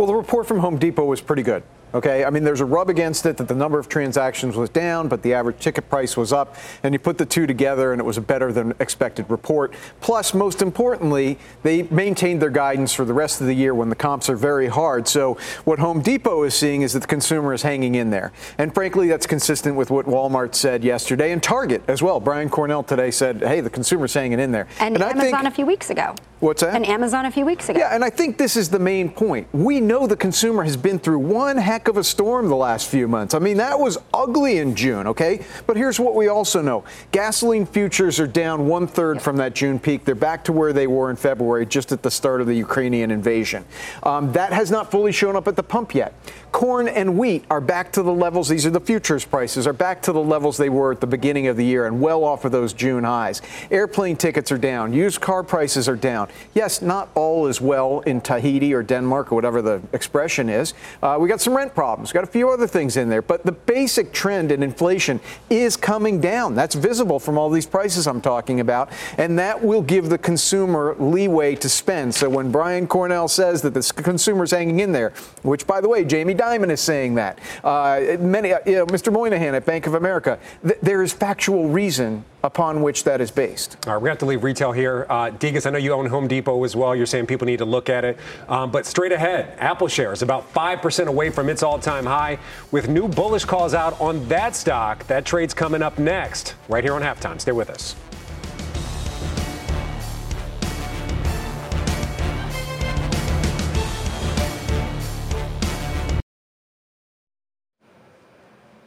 Well, 0.00 0.06
the 0.06 0.14
report 0.14 0.46
from 0.46 0.60
Home 0.60 0.78
Depot 0.78 1.04
was 1.04 1.20
pretty 1.20 1.42
good. 1.42 1.62
Okay, 1.92 2.24
I 2.24 2.30
mean, 2.30 2.44
there's 2.44 2.60
a 2.60 2.64
rub 2.64 2.88
against 2.88 3.26
it 3.26 3.36
that 3.38 3.48
the 3.48 3.54
number 3.54 3.78
of 3.78 3.88
transactions 3.88 4.56
was 4.56 4.70
down, 4.70 5.08
but 5.08 5.22
the 5.22 5.34
average 5.34 5.58
ticket 5.58 5.88
price 5.90 6.16
was 6.16 6.32
up. 6.32 6.54
And 6.84 6.94
you 6.94 7.00
put 7.00 7.18
the 7.18 7.26
two 7.26 7.46
together, 7.46 7.92
and 7.92 8.00
it 8.00 8.04
was 8.04 8.16
a 8.16 8.20
better 8.20 8.52
than 8.52 8.74
expected 8.78 9.28
report. 9.28 9.74
Plus, 10.00 10.32
most 10.32 10.62
importantly, 10.62 11.36
they 11.64 11.82
maintained 11.84 12.40
their 12.40 12.50
guidance 12.50 12.92
for 12.92 13.04
the 13.04 13.12
rest 13.12 13.40
of 13.40 13.48
the 13.48 13.54
year 13.54 13.74
when 13.74 13.88
the 13.88 13.96
comps 13.96 14.30
are 14.30 14.36
very 14.36 14.68
hard. 14.68 15.08
So, 15.08 15.36
what 15.64 15.80
Home 15.80 16.00
Depot 16.00 16.44
is 16.44 16.54
seeing 16.54 16.82
is 16.82 16.92
that 16.92 17.00
the 17.00 17.08
consumer 17.08 17.52
is 17.52 17.62
hanging 17.62 17.96
in 17.96 18.10
there. 18.10 18.32
And 18.56 18.72
frankly, 18.72 19.08
that's 19.08 19.26
consistent 19.26 19.74
with 19.74 19.90
what 19.90 20.06
Walmart 20.06 20.54
said 20.54 20.84
yesterday 20.84 21.32
and 21.32 21.42
Target 21.42 21.82
as 21.88 22.02
well. 22.02 22.20
Brian 22.20 22.48
Cornell 22.48 22.84
today 22.84 23.10
said, 23.10 23.42
hey, 23.42 23.60
the 23.60 23.70
consumer's 23.70 24.14
hanging 24.14 24.38
in 24.38 24.52
there. 24.52 24.68
And, 24.78 24.94
and 24.94 25.02
Amazon 25.02 25.40
think, 25.40 25.46
a 25.46 25.50
few 25.50 25.66
weeks 25.66 25.90
ago. 25.90 26.14
What's 26.38 26.62
that? 26.62 26.74
And 26.74 26.86
Amazon 26.86 27.26
a 27.26 27.30
few 27.30 27.44
weeks 27.44 27.68
ago. 27.68 27.78
Yeah, 27.78 27.94
and 27.94 28.04
I 28.04 28.10
think 28.10 28.38
this 28.38 28.56
is 28.56 28.68
the 28.68 28.78
main 28.78 29.10
point. 29.10 29.46
We 29.52 29.80
know 29.80 30.06
the 30.06 30.16
consumer 30.16 30.62
has 30.62 30.76
been 30.76 30.98
through 30.98 31.18
one 31.18 31.56
heck 31.56 31.79
heck 31.80 31.88
of 31.88 31.96
a 31.96 32.04
storm 32.04 32.48
the 32.48 32.56
last 32.56 32.88
few 32.88 33.08
months. 33.08 33.32
I 33.32 33.38
mean, 33.38 33.56
that 33.56 33.78
was 33.78 33.96
ugly 34.12 34.58
in 34.58 34.74
June, 34.74 35.06
okay? 35.06 35.42
But 35.66 35.78
here's 35.78 35.98
what 35.98 36.14
we 36.14 36.28
also 36.28 36.60
know 36.60 36.84
gasoline 37.10 37.64
futures 37.64 38.20
are 38.20 38.26
down 38.26 38.66
one 38.68 38.86
third 38.86 39.22
from 39.22 39.38
that 39.38 39.54
June 39.54 39.78
peak. 39.78 40.04
They're 40.04 40.14
back 40.14 40.44
to 40.44 40.52
where 40.52 40.74
they 40.74 40.86
were 40.86 41.08
in 41.08 41.16
February, 41.16 41.64
just 41.64 41.90
at 41.90 42.02
the 42.02 42.10
start 42.10 42.42
of 42.42 42.46
the 42.46 42.54
Ukrainian 42.54 43.10
invasion. 43.10 43.64
Um, 44.02 44.30
that 44.32 44.52
has 44.52 44.70
not 44.70 44.90
fully 44.90 45.10
shown 45.10 45.36
up 45.36 45.48
at 45.48 45.56
the 45.56 45.62
pump 45.62 45.94
yet. 45.94 46.12
Corn 46.52 46.86
and 46.86 47.16
wheat 47.16 47.44
are 47.48 47.60
back 47.62 47.92
to 47.92 48.02
the 48.02 48.12
levels, 48.12 48.48
these 48.48 48.66
are 48.66 48.70
the 48.70 48.80
futures 48.80 49.24
prices, 49.24 49.66
are 49.66 49.72
back 49.72 50.02
to 50.02 50.12
the 50.12 50.20
levels 50.20 50.58
they 50.58 50.68
were 50.68 50.92
at 50.92 51.00
the 51.00 51.06
beginning 51.06 51.46
of 51.46 51.56
the 51.56 51.64
year 51.64 51.86
and 51.86 52.00
well 52.00 52.24
off 52.24 52.44
of 52.44 52.52
those 52.52 52.74
June 52.74 53.04
highs. 53.04 53.40
Airplane 53.70 54.16
tickets 54.16 54.52
are 54.52 54.58
down. 54.58 54.92
Used 54.92 55.20
car 55.22 55.42
prices 55.42 55.88
are 55.88 55.96
down. 55.96 56.28
Yes, 56.52 56.82
not 56.82 57.08
all 57.14 57.46
is 57.46 57.58
well 57.60 58.00
in 58.00 58.20
Tahiti 58.20 58.74
or 58.74 58.82
Denmark 58.82 59.32
or 59.32 59.34
whatever 59.34 59.62
the 59.62 59.80
expression 59.94 60.50
is. 60.50 60.74
Uh, 61.02 61.16
we 61.18 61.28
got 61.28 61.40
some 61.40 61.56
rent 61.56 61.69
problems, 61.74 62.12
got 62.12 62.24
a 62.24 62.26
few 62.26 62.50
other 62.50 62.66
things 62.66 62.96
in 62.96 63.08
there, 63.08 63.22
but 63.22 63.44
the 63.44 63.52
basic 63.52 64.12
trend 64.12 64.52
in 64.52 64.62
inflation 64.62 65.20
is 65.48 65.76
coming 65.76 66.20
down. 66.20 66.54
That's 66.54 66.74
visible 66.74 67.18
from 67.18 67.38
all 67.38 67.50
these 67.50 67.66
prices 67.66 68.06
I'm 68.06 68.20
talking 68.20 68.60
about, 68.60 68.90
and 69.18 69.38
that 69.38 69.62
will 69.62 69.82
give 69.82 70.08
the 70.08 70.18
consumer 70.18 70.96
leeway 70.98 71.54
to 71.56 71.68
spend. 71.68 72.14
So 72.14 72.28
when 72.28 72.50
Brian 72.50 72.86
Cornell 72.86 73.28
says 73.28 73.62
that 73.62 73.74
the 73.74 74.02
consumer's 74.02 74.50
hanging 74.50 74.80
in 74.80 74.92
there, 74.92 75.12
which 75.42 75.66
by 75.66 75.80
the 75.80 75.88
way, 75.88 76.04
Jamie 76.04 76.34
Dimon 76.34 76.70
is 76.70 76.80
saying 76.80 77.14
that. 77.14 77.38
Uh, 77.62 78.16
many, 78.18 78.52
uh, 78.52 78.58
you 78.66 78.76
know, 78.76 78.86
Mr. 78.86 79.12
Moynihan 79.12 79.54
at 79.54 79.64
Bank 79.64 79.86
of 79.86 79.94
America. 79.94 80.38
Th- 80.62 80.78
there 80.82 81.02
is 81.02 81.12
factual 81.12 81.68
reason 81.68 82.24
upon 82.42 82.82
which 82.82 83.04
that 83.04 83.20
is 83.20 83.30
based. 83.30 83.76
All 83.86 83.94
right, 83.94 84.02
we 84.02 84.08
have 84.08 84.18
to 84.18 84.26
leave 84.26 84.44
retail 84.44 84.72
here. 84.72 85.06
Uh, 85.08 85.30
Degas, 85.30 85.66
I 85.66 85.70
know 85.70 85.78
you 85.78 85.92
own 85.92 86.06
Home 86.06 86.28
Depot 86.28 86.64
as 86.64 86.74
well. 86.74 86.94
You're 86.94 87.06
saying 87.06 87.26
people 87.26 87.46
need 87.46 87.58
to 87.58 87.64
look 87.64 87.88
at 87.88 88.04
it. 88.04 88.18
Um, 88.48 88.70
but 88.70 88.86
straight 88.86 89.12
ahead, 89.12 89.56
Apple 89.58 89.88
shares 89.88 90.22
about 90.22 90.52
5% 90.52 91.06
away 91.06 91.30
from 91.30 91.48
its 91.48 91.62
all 91.62 91.78
time 91.78 92.06
high 92.06 92.38
with 92.70 92.88
new 92.88 93.08
bullish 93.08 93.44
calls 93.44 93.74
out 93.74 94.00
on 94.00 94.26
that 94.28 94.56
stock. 94.56 95.06
That 95.06 95.24
trade's 95.24 95.54
coming 95.54 95.82
up 95.82 95.98
next, 95.98 96.54
right 96.68 96.84
here 96.84 96.94
on 96.94 97.02
halftime. 97.02 97.40
Stay 97.40 97.52
with 97.52 97.70
us. 97.70 97.94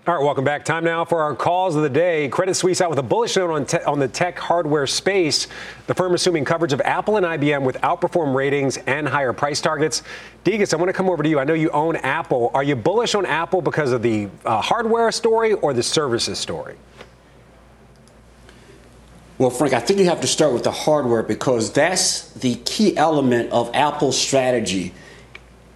All 0.05 0.13
right, 0.13 0.21
welcome 0.21 0.43
back. 0.43 0.65
Time 0.65 0.83
now 0.83 1.05
for 1.05 1.21
our 1.21 1.33
calls 1.33 1.77
of 1.77 1.81
the 1.81 1.89
day. 1.89 2.27
Credit 2.27 2.53
Suisse 2.53 2.81
out 2.81 2.89
with 2.89 2.99
a 2.99 3.03
bullish 3.03 3.37
note 3.37 3.51
on, 3.51 3.65
te- 3.65 3.77
on 3.83 3.99
the 3.99 4.07
tech 4.09 4.37
hardware 4.37 4.85
space. 4.85 5.47
The 5.87 5.93
firm 5.93 6.13
assuming 6.13 6.43
coverage 6.43 6.73
of 6.73 6.81
Apple 6.81 7.15
and 7.15 7.25
IBM 7.25 7.63
with 7.63 7.79
outperform 7.79 8.35
ratings 8.35 8.75
and 8.75 9.07
higher 9.07 9.31
price 9.31 9.61
targets. 9.61 10.03
Degas, 10.43 10.73
I 10.73 10.75
want 10.75 10.89
to 10.89 10.93
come 10.93 11.09
over 11.09 11.23
to 11.23 11.29
you. 11.29 11.39
I 11.39 11.45
know 11.45 11.53
you 11.53 11.69
own 11.69 11.95
Apple. 11.95 12.51
Are 12.53 12.63
you 12.63 12.75
bullish 12.75 13.15
on 13.15 13.25
Apple 13.25 13.61
because 13.61 13.93
of 13.93 14.01
the 14.01 14.27
uh, 14.43 14.59
hardware 14.59 15.09
story 15.09 15.53
or 15.53 15.71
the 15.71 15.83
services 15.83 16.37
story? 16.37 16.75
Well, 19.37 19.51
Frank, 19.51 19.73
I 19.73 19.79
think 19.79 19.99
you 19.99 20.09
have 20.09 20.19
to 20.19 20.27
start 20.27 20.51
with 20.51 20.65
the 20.65 20.71
hardware 20.71 21.23
because 21.23 21.71
that's 21.71 22.29
the 22.33 22.55
key 22.55 22.97
element 22.97 23.53
of 23.53 23.73
Apple's 23.73 24.19
strategy 24.19 24.93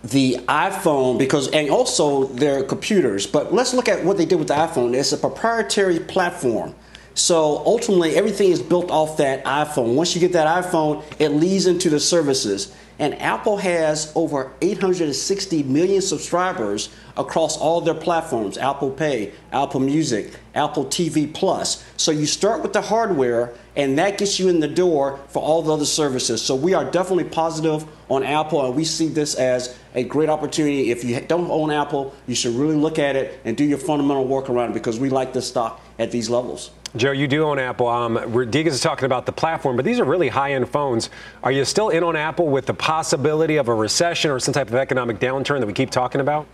the 0.03 0.37
iPhone 0.47 1.17
because 1.17 1.49
and 1.49 1.69
also 1.69 2.25
their 2.25 2.63
computers. 2.63 3.27
But 3.27 3.53
let's 3.53 3.73
look 3.73 3.89
at 3.89 4.03
what 4.03 4.17
they 4.17 4.25
did 4.25 4.39
with 4.39 4.49
the 4.49 4.53
iPhone. 4.53 4.93
It's 4.95 5.11
a 5.11 5.17
proprietary 5.17 5.99
platform. 5.99 6.75
So 7.13 7.63
ultimately, 7.65 8.15
everything 8.15 8.51
is 8.51 8.61
built 8.61 8.91
off 8.91 9.17
that 9.17 9.43
iPhone. 9.43 9.95
Once 9.95 10.13
you 10.13 10.21
get 10.21 10.33
that 10.33 10.63
iPhone, 10.63 11.03
it 11.17 11.29
leads 11.29 11.65
into 11.65 11.89
the 11.89 11.99
services. 11.99 12.75
And 12.99 13.19
Apple 13.21 13.57
has 13.57 14.11
over 14.15 14.51
860 14.61 15.63
million 15.63 16.01
subscribers 16.01 16.89
across 17.15 17.57
all 17.57 17.81
their 17.81 17.93
platforms 17.93 18.57
Apple 18.57 18.89
Pay, 18.89 19.33
Apple 19.51 19.79
Music, 19.79 20.31
Apple 20.55 20.85
TV 20.85 21.31
Plus. 21.31 21.83
So 21.97 22.11
you 22.11 22.25
start 22.25 22.61
with 22.61 22.73
the 22.73 22.81
hardware, 22.81 23.53
and 23.75 23.97
that 23.99 24.17
gets 24.17 24.39
you 24.39 24.49
in 24.49 24.59
the 24.59 24.67
door 24.67 25.19
for 25.27 25.41
all 25.41 25.61
the 25.61 25.73
other 25.73 25.85
services. 25.85 26.41
So 26.41 26.55
we 26.55 26.73
are 26.73 26.85
definitely 26.85 27.25
positive 27.25 27.85
on 28.09 28.23
Apple, 28.23 28.65
and 28.65 28.75
we 28.75 28.83
see 28.83 29.07
this 29.07 29.35
as 29.35 29.75
a 29.97 30.03
great 30.03 30.29
opportunity. 30.29 30.91
If 30.91 31.03
you 31.03 31.19
don't 31.19 31.49
own 31.49 31.71
Apple, 31.71 32.13
you 32.27 32.35
should 32.35 32.53
really 32.53 32.75
look 32.75 32.99
at 32.99 33.15
it 33.15 33.39
and 33.43 33.57
do 33.57 33.63
your 33.63 33.79
fundamental 33.79 34.25
work 34.25 34.47
around 34.47 34.69
it 34.69 34.73
because 34.75 34.99
we 34.99 35.09
like 35.09 35.33
this 35.33 35.47
stock 35.47 35.81
at 35.97 36.11
these 36.11 36.29
levels. 36.29 36.69
Joe, 36.95 37.11
you 37.11 37.27
do 37.27 37.43
own 37.43 37.57
Apple. 37.57 37.87
Um, 37.87 38.49
Degas 38.49 38.75
is 38.75 38.81
talking 38.81 39.05
about 39.05 39.25
the 39.25 39.31
platform, 39.31 39.75
but 39.75 39.85
these 39.85 39.99
are 39.99 40.05
really 40.05 40.29
high-end 40.29 40.69
phones. 40.69 41.09
Are 41.43 41.51
you 41.51 41.65
still 41.65 41.89
in 41.89 42.03
on 42.03 42.15
Apple 42.15 42.47
with 42.47 42.67
the 42.67 42.75
possibility 42.75 43.57
of 43.57 43.67
a 43.67 43.73
recession 43.73 44.29
or 44.29 44.39
some 44.39 44.53
type 44.53 44.67
of 44.67 44.75
economic 44.75 45.19
downturn 45.19 45.59
that 45.59 45.65
we 45.65 45.73
keep 45.73 45.89
talking 45.89 46.21
about? 46.21 46.45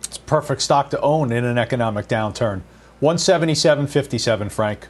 It's 0.00 0.18
perfect 0.18 0.60
stock 0.60 0.90
to 0.90 1.00
own 1.00 1.30
in 1.30 1.44
an 1.44 1.56
economic 1.56 2.08
downturn. 2.08 2.62
177.57, 3.00 4.50
Frank. 4.50 4.88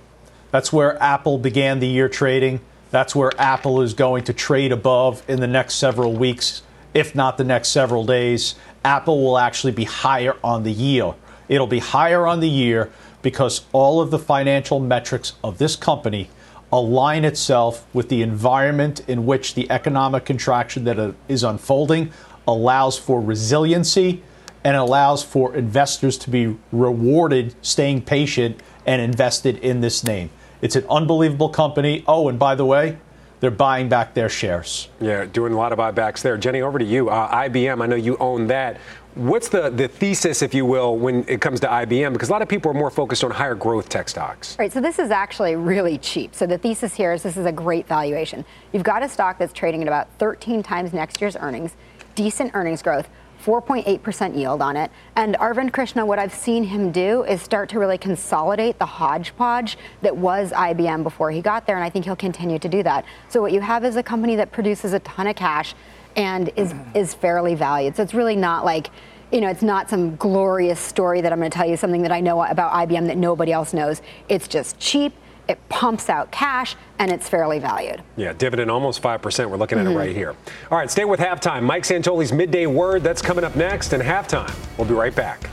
That's 0.50 0.72
where 0.72 1.00
Apple 1.02 1.36
began 1.36 1.80
the 1.80 1.88
year 1.88 2.08
trading. 2.08 2.60
That's 2.94 3.12
where 3.12 3.32
Apple 3.40 3.82
is 3.82 3.92
going 3.92 4.22
to 4.22 4.32
trade 4.32 4.70
above 4.70 5.28
in 5.28 5.40
the 5.40 5.48
next 5.48 5.74
several 5.74 6.12
weeks, 6.12 6.62
if 6.94 7.12
not 7.12 7.36
the 7.36 7.42
next 7.42 7.70
several 7.70 8.06
days. 8.06 8.54
Apple 8.84 9.20
will 9.20 9.36
actually 9.36 9.72
be 9.72 9.82
higher 9.82 10.36
on 10.44 10.62
the 10.62 10.70
year. 10.70 11.14
It'll 11.48 11.66
be 11.66 11.80
higher 11.80 12.24
on 12.24 12.38
the 12.38 12.48
year 12.48 12.92
because 13.20 13.62
all 13.72 14.00
of 14.00 14.12
the 14.12 14.18
financial 14.20 14.78
metrics 14.78 15.32
of 15.42 15.58
this 15.58 15.74
company 15.74 16.30
align 16.70 17.24
itself 17.24 17.84
with 17.92 18.10
the 18.10 18.22
environment 18.22 19.00
in 19.08 19.26
which 19.26 19.54
the 19.54 19.68
economic 19.72 20.24
contraction 20.24 20.84
that 20.84 21.16
is 21.26 21.42
unfolding 21.42 22.12
allows 22.46 22.96
for 22.96 23.20
resiliency 23.20 24.22
and 24.62 24.76
allows 24.76 25.24
for 25.24 25.56
investors 25.56 26.16
to 26.18 26.30
be 26.30 26.56
rewarded 26.70 27.56
staying 27.60 28.02
patient 28.02 28.60
and 28.86 29.02
invested 29.02 29.58
in 29.58 29.80
this 29.80 30.04
name. 30.04 30.30
It's 30.64 30.76
an 30.76 30.86
unbelievable 30.88 31.50
company. 31.50 32.02
Oh, 32.08 32.30
and 32.30 32.38
by 32.38 32.54
the 32.54 32.64
way, 32.64 32.96
they're 33.40 33.50
buying 33.50 33.90
back 33.90 34.14
their 34.14 34.30
shares. 34.30 34.88
Yeah, 34.98 35.26
doing 35.26 35.52
a 35.52 35.56
lot 35.58 35.74
of 35.74 35.78
buybacks 35.78 36.22
there. 36.22 36.38
Jenny, 36.38 36.62
over 36.62 36.78
to 36.78 36.84
you. 36.86 37.10
Uh, 37.10 37.30
IBM, 37.48 37.82
I 37.82 37.86
know 37.86 37.96
you 37.96 38.16
own 38.16 38.46
that. 38.46 38.78
What's 39.14 39.50
the, 39.50 39.68
the 39.68 39.88
thesis, 39.88 40.40
if 40.40 40.54
you 40.54 40.64
will, 40.64 40.96
when 40.96 41.28
it 41.28 41.42
comes 41.42 41.60
to 41.60 41.66
IBM? 41.66 42.14
Because 42.14 42.30
a 42.30 42.32
lot 42.32 42.40
of 42.40 42.48
people 42.48 42.70
are 42.70 42.74
more 42.74 42.90
focused 42.90 43.22
on 43.22 43.30
higher 43.30 43.54
growth 43.54 43.90
tech 43.90 44.08
stocks. 44.08 44.58
Right, 44.58 44.72
so 44.72 44.80
this 44.80 44.98
is 44.98 45.10
actually 45.10 45.54
really 45.54 45.98
cheap. 45.98 46.34
So 46.34 46.46
the 46.46 46.56
thesis 46.56 46.94
here 46.94 47.12
is 47.12 47.22
this 47.22 47.36
is 47.36 47.44
a 47.44 47.52
great 47.52 47.86
valuation. 47.86 48.42
You've 48.72 48.84
got 48.84 49.02
a 49.02 49.08
stock 49.10 49.36
that's 49.36 49.52
trading 49.52 49.82
at 49.82 49.86
about 49.86 50.08
13 50.18 50.62
times 50.62 50.94
next 50.94 51.20
year's 51.20 51.36
earnings, 51.36 51.74
decent 52.14 52.52
earnings 52.54 52.80
growth. 52.80 53.10
4.8% 53.44 54.36
yield 54.36 54.62
on 54.62 54.76
it. 54.76 54.90
And 55.16 55.34
Arvind 55.36 55.72
Krishna, 55.72 56.06
what 56.06 56.18
I've 56.18 56.32
seen 56.32 56.64
him 56.64 56.90
do 56.90 57.24
is 57.24 57.42
start 57.42 57.68
to 57.70 57.78
really 57.78 57.98
consolidate 57.98 58.78
the 58.78 58.86
hodgepodge 58.86 59.76
that 60.02 60.16
was 60.16 60.50
IBM 60.52 61.02
before 61.02 61.30
he 61.30 61.42
got 61.42 61.66
there. 61.66 61.76
And 61.76 61.84
I 61.84 61.90
think 61.90 62.06
he'll 62.06 62.16
continue 62.16 62.58
to 62.58 62.68
do 62.68 62.82
that. 62.82 63.04
So 63.28 63.42
what 63.42 63.52
you 63.52 63.60
have 63.60 63.84
is 63.84 63.96
a 63.96 64.02
company 64.02 64.36
that 64.36 64.50
produces 64.50 64.94
a 64.94 65.00
ton 65.00 65.26
of 65.26 65.36
cash 65.36 65.74
and 66.16 66.50
is 66.56 66.74
is 66.94 67.12
fairly 67.12 67.54
valued. 67.54 67.96
So 67.96 68.02
it's 68.02 68.14
really 68.14 68.36
not 68.36 68.64
like 68.64 68.88
you 69.32 69.40
know, 69.40 69.48
it's 69.48 69.62
not 69.62 69.90
some 69.90 70.14
glorious 70.16 70.78
story 70.78 71.20
that 71.20 71.32
I'm 71.32 71.40
going 71.40 71.50
to 71.50 71.56
tell 71.56 71.68
you 71.68 71.76
something 71.76 72.02
that 72.02 72.12
I 72.12 72.20
know 72.20 72.44
about 72.44 72.72
IBM 72.72 73.08
that 73.08 73.16
nobody 73.16 73.50
else 73.50 73.72
knows. 73.72 74.00
It's 74.28 74.46
just 74.46 74.78
cheap. 74.78 75.12
It 75.48 75.58
pumps 75.68 76.08
out 76.08 76.30
cash 76.30 76.76
and 76.98 77.10
it's 77.10 77.28
fairly 77.28 77.58
valued. 77.58 78.02
Yeah, 78.16 78.32
dividend 78.32 78.70
almost 78.70 79.02
5%. 79.02 79.50
We're 79.50 79.56
looking 79.56 79.78
at 79.78 79.86
mm-hmm. 79.86 79.94
it 79.94 79.98
right 79.98 80.16
here. 80.16 80.34
All 80.70 80.78
right, 80.78 80.90
stay 80.90 81.04
with 81.04 81.20
halftime. 81.20 81.62
Mike 81.62 81.82
Santoli's 81.82 82.32
midday 82.32 82.66
word 82.66 83.02
that's 83.02 83.22
coming 83.22 83.44
up 83.44 83.56
next 83.56 83.92
and 83.92 84.02
halftime. 84.02 84.54
We'll 84.78 84.88
be 84.88 84.94
right 84.94 85.14
back. 85.14 85.50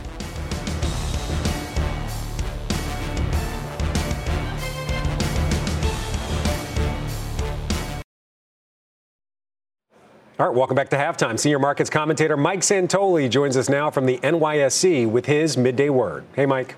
All 10.41 10.47
right, 10.47 10.57
welcome 10.57 10.75
back 10.75 10.89
to 10.89 10.95
halftime. 10.95 11.37
Senior 11.37 11.59
markets 11.59 11.91
commentator 11.91 12.35
Mike 12.35 12.61
Santoli 12.61 13.29
joins 13.29 13.55
us 13.55 13.69
now 13.69 13.91
from 13.91 14.07
the 14.07 14.17
NYSE 14.23 15.07
with 15.07 15.27
his 15.27 15.55
midday 15.55 15.89
word. 15.89 16.23
Hey, 16.35 16.47
Mike. 16.47 16.75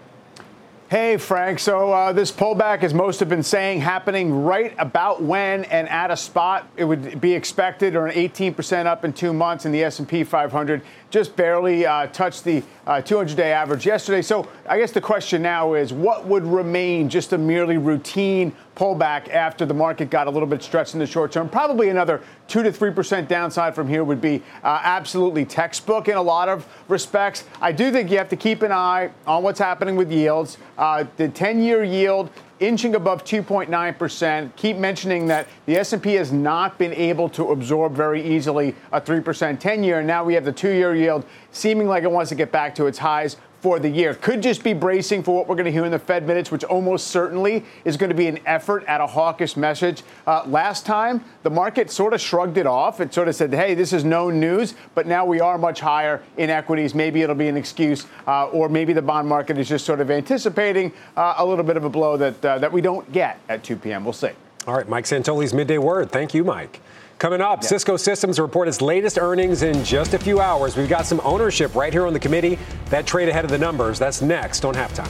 Hey, 0.93 1.17
Frank. 1.17 1.57
So 1.57 1.91
uh, 1.91 2.13
this 2.13 2.31
pullback, 2.31 2.83
as 2.83 2.93
most 2.93 3.19
have 3.19 3.27
been 3.27 3.41
saying, 3.41 3.81
happening 3.81 4.43
right 4.43 4.75
about 4.77 5.23
when 5.23 5.63
and 5.63 5.89
at 5.89 6.11
a 6.11 6.15
spot 6.15 6.67
it 6.77 6.83
would 6.83 7.19
be 7.19 7.33
expected, 7.33 7.95
or 7.95 8.05
an 8.05 8.13
18% 8.13 8.85
up 8.85 9.03
in 9.03 9.11
two 9.11 9.33
months 9.33 9.65
in 9.65 9.71
the 9.71 9.83
S&P 9.83 10.23
500 10.23 10.83
just 11.13 11.35
barely 11.35 11.85
uh, 11.85 12.07
touched 12.07 12.43
the 12.43 12.63
200-day 12.87 13.53
uh, 13.53 13.55
average 13.55 13.85
yesterday. 13.85 14.23
So 14.23 14.49
I 14.67 14.79
guess 14.79 14.91
the 14.91 14.99
question 14.99 15.43
now 15.43 15.75
is, 15.75 15.93
what 15.93 16.25
would 16.25 16.43
remain 16.43 17.07
just 17.07 17.33
a 17.33 17.37
merely 17.37 17.77
routine 17.77 18.51
pullback 18.75 19.29
after 19.29 19.63
the 19.63 19.75
market 19.75 20.09
got 20.09 20.25
a 20.25 20.31
little 20.31 20.47
bit 20.47 20.63
stretched 20.63 20.95
in 20.95 20.99
the 20.99 21.05
short 21.05 21.31
term? 21.31 21.47
Probably 21.47 21.89
another 21.89 22.23
two 22.47 22.63
to 22.63 22.71
three 22.71 22.89
percent 22.89 23.29
downside 23.29 23.75
from 23.75 23.87
here 23.87 24.03
would 24.03 24.21
be 24.21 24.41
uh, 24.63 24.81
absolutely 24.83 25.45
textbook 25.45 26.07
in 26.07 26.17
a 26.17 26.21
lot 26.21 26.49
of 26.49 26.67
respects. 26.87 27.43
I 27.61 27.71
do 27.71 27.91
think 27.91 28.09
you 28.09 28.17
have 28.17 28.29
to 28.29 28.35
keep 28.35 28.63
an 28.63 28.71
eye 28.71 29.11
on 29.27 29.43
what's 29.43 29.59
happening 29.59 29.95
with 29.95 30.11
yields. 30.11 30.57
Uh, 30.83 31.05
the 31.15 31.29
10-year 31.29 31.85
yield 31.85 32.29
inching 32.59 32.95
above 32.95 33.23
2.9%. 33.23 34.53
Keep 34.57 34.75
mentioning 34.75 35.27
that 35.27 35.47
the 35.65 35.77
S&P 35.77 36.15
has 36.15 36.33
not 36.33 36.77
been 36.77 36.91
able 36.91 37.29
to 37.29 37.51
absorb 37.51 37.93
very 37.93 38.21
easily 38.21 38.75
a 38.91 38.99
3% 38.99 39.23
10-year. 39.61 39.99
And 39.99 40.07
now 40.07 40.25
we 40.25 40.33
have 40.33 40.43
the 40.43 40.51
2-year 40.51 40.93
yield 40.93 41.25
seeming 41.53 41.87
like 41.87 42.03
it 42.03 42.11
wants 42.11 42.27
to 42.31 42.35
get 42.35 42.51
back 42.51 42.75
to 42.75 42.87
its 42.87 42.97
highs 42.97 43.37
for 43.63 43.79
the 43.79 43.87
year. 43.87 44.13
Could 44.13 44.43
just 44.43 44.61
be 44.61 44.73
bracing 44.73 45.23
for 45.23 45.33
what 45.33 45.47
we're 45.47 45.55
going 45.55 45.65
to 45.65 45.71
hear 45.71 45.85
in 45.85 45.91
the 45.91 45.97
Fed 45.97 46.27
minutes, 46.27 46.51
which 46.51 46.65
almost 46.65 47.07
certainly 47.07 47.63
is 47.85 47.95
going 47.95 48.09
to 48.09 48.15
be 48.15 48.27
an 48.27 48.39
effort 48.45 48.83
at 48.87 48.99
a 48.99 49.07
hawkish 49.07 49.55
message. 49.55 50.03
Uh, 50.27 50.43
last 50.45 50.85
time, 50.85 51.23
the 51.43 51.49
market 51.49 51.89
sort 51.89 52.13
of 52.13 52.19
shrugged 52.19 52.57
it 52.57 52.67
off. 52.67 52.99
It 52.99 53.13
sort 53.13 53.29
of 53.29 53.35
said, 53.35 53.53
hey, 53.53 53.73
this 53.73 53.93
is 53.93 54.03
no 54.03 54.29
news, 54.29 54.75
but 54.95 55.07
now 55.07 55.23
we 55.23 55.39
are 55.39 55.57
much 55.57 55.79
higher 55.79 56.21
in 56.35 56.49
equities. 56.49 56.93
Maybe 56.93 57.21
it'll 57.21 57.35
be 57.35 57.47
an 57.47 57.55
excuse, 57.55 58.05
uh, 58.27 58.47
or 58.47 58.67
maybe 58.67 58.91
the 58.91 59.01
bond 59.01 59.29
market 59.29 59.57
is 59.57 59.69
just 59.69 59.85
sort 59.85 60.01
of 60.01 60.11
anticipating 60.11 60.91
uh, 61.15 61.35
a 61.37 61.45
little 61.45 61.63
bit 61.63 61.77
of 61.77 61.85
a 61.85 61.89
blow 61.89 62.17
that, 62.17 62.43
uh, 62.43 62.57
that 62.59 62.69
we 62.69 62.81
don't 62.81 63.09
get 63.13 63.39
at 63.47 63.63
2 63.63 63.77
p.m. 63.77 64.03
We'll 64.03 64.11
see. 64.11 64.31
All 64.67 64.75
right, 64.75 64.89
Mike 64.89 65.05
Santoli's 65.05 65.53
midday 65.53 65.77
word. 65.77 66.11
Thank 66.11 66.33
you, 66.33 66.43
Mike. 66.43 66.81
Coming 67.23 67.39
up, 67.39 67.63
yeah. 67.63 67.69
Cisco 67.69 67.95
Systems 67.95 68.37
report 68.37 68.67
its 68.67 68.81
latest 68.81 69.17
earnings 69.17 69.63
in 69.63 69.81
just 69.85 70.13
a 70.13 70.19
few 70.19 70.41
hours. 70.41 70.75
We've 70.75 70.89
got 70.89 71.05
some 71.05 71.21
ownership 71.23 71.73
right 71.73 71.93
here 71.93 72.05
on 72.05 72.11
the 72.11 72.19
committee. 72.19 72.59
That 72.89 73.07
trade 73.07 73.29
ahead 73.29 73.45
of 73.45 73.49
the 73.49 73.57
numbers. 73.57 73.97
That's 73.97 74.21
next 74.21 74.65
on 74.65 74.73
halftime. 74.73 75.09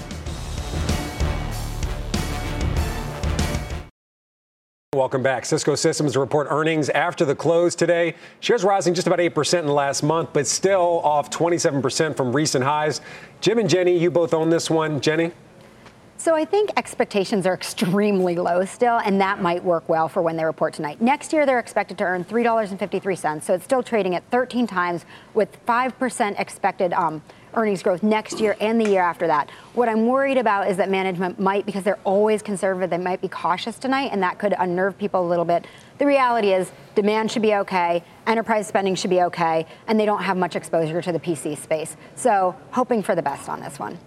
Welcome 4.94 5.24
back. 5.24 5.44
Cisco 5.44 5.74
Systems 5.74 6.16
report 6.16 6.46
earnings 6.52 6.92
after 6.92 7.26
the 7.26 7.34
close 7.34 7.74
today. 7.74 8.14
Shares 8.42 8.64
rising 8.64 8.94
just 8.94 9.08
about 9.08 9.18
8% 9.18 9.62
in 9.62 9.66
the 9.66 9.74
last 9.74 10.04
month, 10.04 10.30
but 10.34 10.46
still 10.46 11.02
off 11.04 11.32
27% 11.32 12.16
from 12.16 12.32
recent 12.32 12.64
highs. 12.64 13.02
Jim 13.42 13.58
and 13.58 13.68
Jenny, 13.68 13.98
you 13.98 14.12
both 14.12 14.36
own 14.36 14.52
this 14.52 14.70
one. 14.70 15.02
Jenny? 15.02 15.32
So 16.24 16.36
I 16.36 16.46
think 16.46 16.70
expectations 16.78 17.46
are 17.46 17.54
extremely 17.54 18.38
low 18.38 18.64
still, 18.64 18.98
and 19.00 19.20
that 19.20 19.42
might 19.42 19.62
work 19.62 19.90
well 19.90 20.08
for 20.08 20.22
when 20.22 20.38
they 20.38 20.46
report 20.46 20.74
tonight. 20.74 21.02
Next 21.02 21.34
year, 21.34 21.46
they're 21.46 21.60
expected 21.60 21.98
to 21.98 22.06
earn 22.06 22.24
$3.53, 22.24 23.44
so 23.44 23.54
it's 23.54 23.66
still 23.66 23.84
trading 23.84 24.16
at 24.16 24.24
13 24.32 24.66
times 24.66 25.04
with 25.34 25.50
5% 25.66 26.40
expected 26.40 26.94
um, 26.94 27.22
earnings 27.56 27.84
growth 27.84 28.04
next 28.04 28.40
year 28.40 28.56
and 28.62 28.80
the 28.80 28.90
year 28.90 29.02
after 29.02 29.28
that. 29.28 29.50
What 29.74 29.90
I'm 29.90 30.08
worried 30.08 30.38
about 30.38 30.70
is 30.70 30.78
that 30.78 30.90
management 30.90 31.42
might, 31.42 31.66
because 31.66 31.84
they're 31.84 32.00
always 32.06 32.42
conservative, 32.42 32.90
they 32.90 32.98
might 32.98 33.20
be 33.20 33.28
cautious 33.28 33.78
tonight, 33.78 34.12
and 34.14 34.24
that 34.24 34.40
could 34.40 34.56
unnerve 34.58 34.98
people 34.98 35.28
a 35.28 35.28
little 35.28 35.44
bit. 35.44 35.68
The 35.98 36.06
reality 36.06 36.54
is 36.54 36.72
demand 36.96 37.34
should 37.34 37.42
be 37.42 37.56
okay, 37.56 38.02
enterprise 38.28 38.66
spending 38.66 38.96
should 38.96 39.10
be 39.10 39.24
okay, 39.24 39.66
and 39.88 40.00
they 40.00 40.06
don't 40.06 40.24
have 40.24 40.38
much 40.38 40.56
exposure 40.56 41.02
to 41.02 41.12
the 41.12 41.20
PC 41.20 41.58
space. 41.58 41.98
So 42.16 42.56
hoping 42.72 43.04
for 43.04 43.14
the 43.14 43.22
best 43.22 43.50
on 43.50 43.60
this 43.60 43.78
one. 43.78 44.00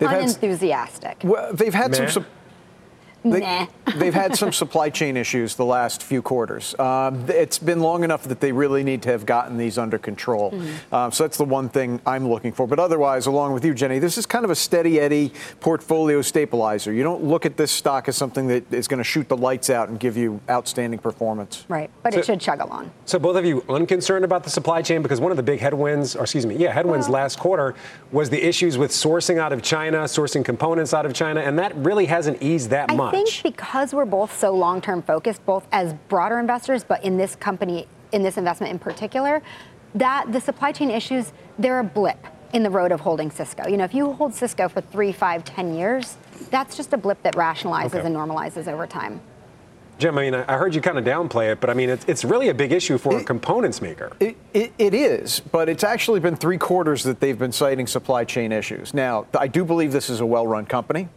They've 0.00 0.10
unenthusiastic. 0.10 1.22
Had, 1.22 1.30
well, 1.30 1.52
they've 1.52 1.74
had 1.74 1.94
some. 2.10 2.26
Nah. 3.24 3.66
They've 3.96 4.14
had 4.14 4.36
some 4.36 4.52
supply 4.52 4.88
chain 4.90 5.16
issues 5.16 5.56
the 5.56 5.64
last 5.64 6.02
few 6.02 6.22
quarters. 6.22 6.78
Um, 6.78 7.24
it's 7.28 7.58
been 7.58 7.80
long 7.80 8.04
enough 8.04 8.22
that 8.24 8.40
they 8.40 8.52
really 8.52 8.84
need 8.84 9.02
to 9.02 9.10
have 9.10 9.26
gotten 9.26 9.56
these 9.56 9.78
under 9.78 9.98
control. 9.98 10.52
Mm-hmm. 10.52 10.94
Um, 10.94 11.12
so 11.12 11.24
that's 11.24 11.36
the 11.36 11.44
one 11.44 11.68
thing 11.68 12.00
I'm 12.06 12.28
looking 12.28 12.52
for. 12.52 12.66
But 12.66 12.78
otherwise, 12.78 13.26
along 13.26 13.52
with 13.52 13.64
you, 13.64 13.74
Jenny, 13.74 13.98
this 13.98 14.16
is 14.16 14.26
kind 14.26 14.44
of 14.44 14.50
a 14.50 14.54
steady 14.54 15.00
Eddie 15.00 15.32
portfolio 15.60 16.22
stabilizer. 16.22 16.92
You 16.92 17.02
don't 17.02 17.24
look 17.24 17.44
at 17.44 17.56
this 17.56 17.70
stock 17.72 18.08
as 18.08 18.16
something 18.16 18.46
that 18.48 18.72
is 18.72 18.86
going 18.86 18.98
to 18.98 19.04
shoot 19.04 19.28
the 19.28 19.36
lights 19.36 19.70
out 19.70 19.88
and 19.88 19.98
give 19.98 20.16
you 20.16 20.40
outstanding 20.48 20.98
performance. 21.00 21.64
Right, 21.68 21.90
but 22.02 22.12
So- 22.12 22.20
it 22.20 22.26
should 22.26 22.40
chug 22.40 22.60
along. 22.60 22.90
So 23.06 23.18
both 23.18 23.36
of 23.36 23.44
you 23.44 23.64
unconcerned 23.68 24.24
about 24.24 24.44
the 24.44 24.50
supply 24.50 24.82
chain 24.82 25.02
because 25.02 25.20
one 25.20 25.30
of 25.32 25.36
the 25.36 25.42
big 25.42 25.60
headwinds, 25.60 26.14
or 26.14 26.22
excuse 26.22 26.46
me, 26.46 26.56
yeah, 26.56 26.72
headwinds 26.72 27.08
last 27.08 27.38
quarter 27.38 27.74
was 28.12 28.30
the 28.30 28.42
issues 28.42 28.78
with 28.78 28.92
sourcing 28.92 29.38
out 29.38 29.52
of 29.52 29.62
China, 29.62 29.98
sourcing 30.04 30.44
components 30.44 30.94
out 30.94 31.06
of 31.06 31.12
China, 31.12 31.40
and 31.40 31.58
that 31.58 31.74
really 31.76 32.06
hasn't 32.06 32.40
eased 32.42 32.70
that 32.70 32.90
I 32.90 32.94
much. 32.94 33.09
Think 33.10 33.42
because 33.42 33.92
we're 33.94 34.04
both 34.04 34.36
so 34.38 34.54
long-term 34.54 35.02
focused, 35.02 35.44
both 35.46 35.66
as 35.72 35.94
broader 36.08 36.38
investors, 36.38 36.84
but 36.84 37.04
in 37.04 37.16
this 37.16 37.36
company, 37.36 37.86
in 38.12 38.22
this 38.22 38.36
investment 38.36 38.72
in 38.72 38.78
particular, 38.78 39.42
that 39.94 40.32
the 40.32 40.40
supply 40.40 40.72
chain 40.72 40.90
issues, 40.90 41.32
they're 41.58 41.80
a 41.80 41.84
blip 41.84 42.26
in 42.52 42.62
the 42.62 42.70
road 42.70 42.92
of 42.92 43.00
holding 43.00 43.30
Cisco. 43.30 43.68
You 43.68 43.76
know, 43.76 43.84
if 43.84 43.94
you 43.94 44.12
hold 44.12 44.34
Cisco 44.34 44.68
for 44.68 44.80
three, 44.80 45.12
five, 45.12 45.44
ten 45.44 45.74
years, 45.74 46.16
that's 46.50 46.76
just 46.76 46.92
a 46.92 46.96
blip 46.96 47.22
that 47.22 47.34
rationalizes 47.36 47.94
Okay. 47.94 48.06
and 48.06 48.14
normalizes 48.16 48.66
over 48.66 48.86
time. 48.86 49.20
Jim, 49.98 50.16
I 50.16 50.22
mean, 50.22 50.34
I 50.34 50.54
I 50.54 50.56
heard 50.56 50.74
you 50.74 50.80
kind 50.80 50.96
of 50.98 51.04
downplay 51.04 51.52
it, 51.52 51.60
but 51.60 51.68
I 51.68 51.74
mean, 51.74 51.90
it's, 51.90 52.06
it's 52.08 52.24
really 52.24 52.48
a 52.48 52.54
big 52.54 52.72
issue 52.72 52.96
for 52.96 53.18
a 53.18 53.22
components 53.22 53.82
maker. 53.82 54.10
It, 54.18 54.34
it, 54.54 54.72
it 54.78 54.94
is, 54.94 55.40
but 55.40 55.68
it's 55.68 55.84
actually 55.84 56.20
been 56.20 56.36
three 56.36 56.56
quarters 56.56 57.02
that 57.02 57.20
they've 57.20 57.38
been 57.38 57.52
citing 57.52 57.86
supply 57.86 58.24
chain 58.24 58.50
issues. 58.50 58.94
Now, 58.94 59.26
I 59.38 59.46
do 59.46 59.62
believe 59.62 59.92
this 59.92 60.08
is 60.08 60.20
a 60.20 60.26
well 60.26 60.46
run 60.46 60.64
company, 60.64 61.08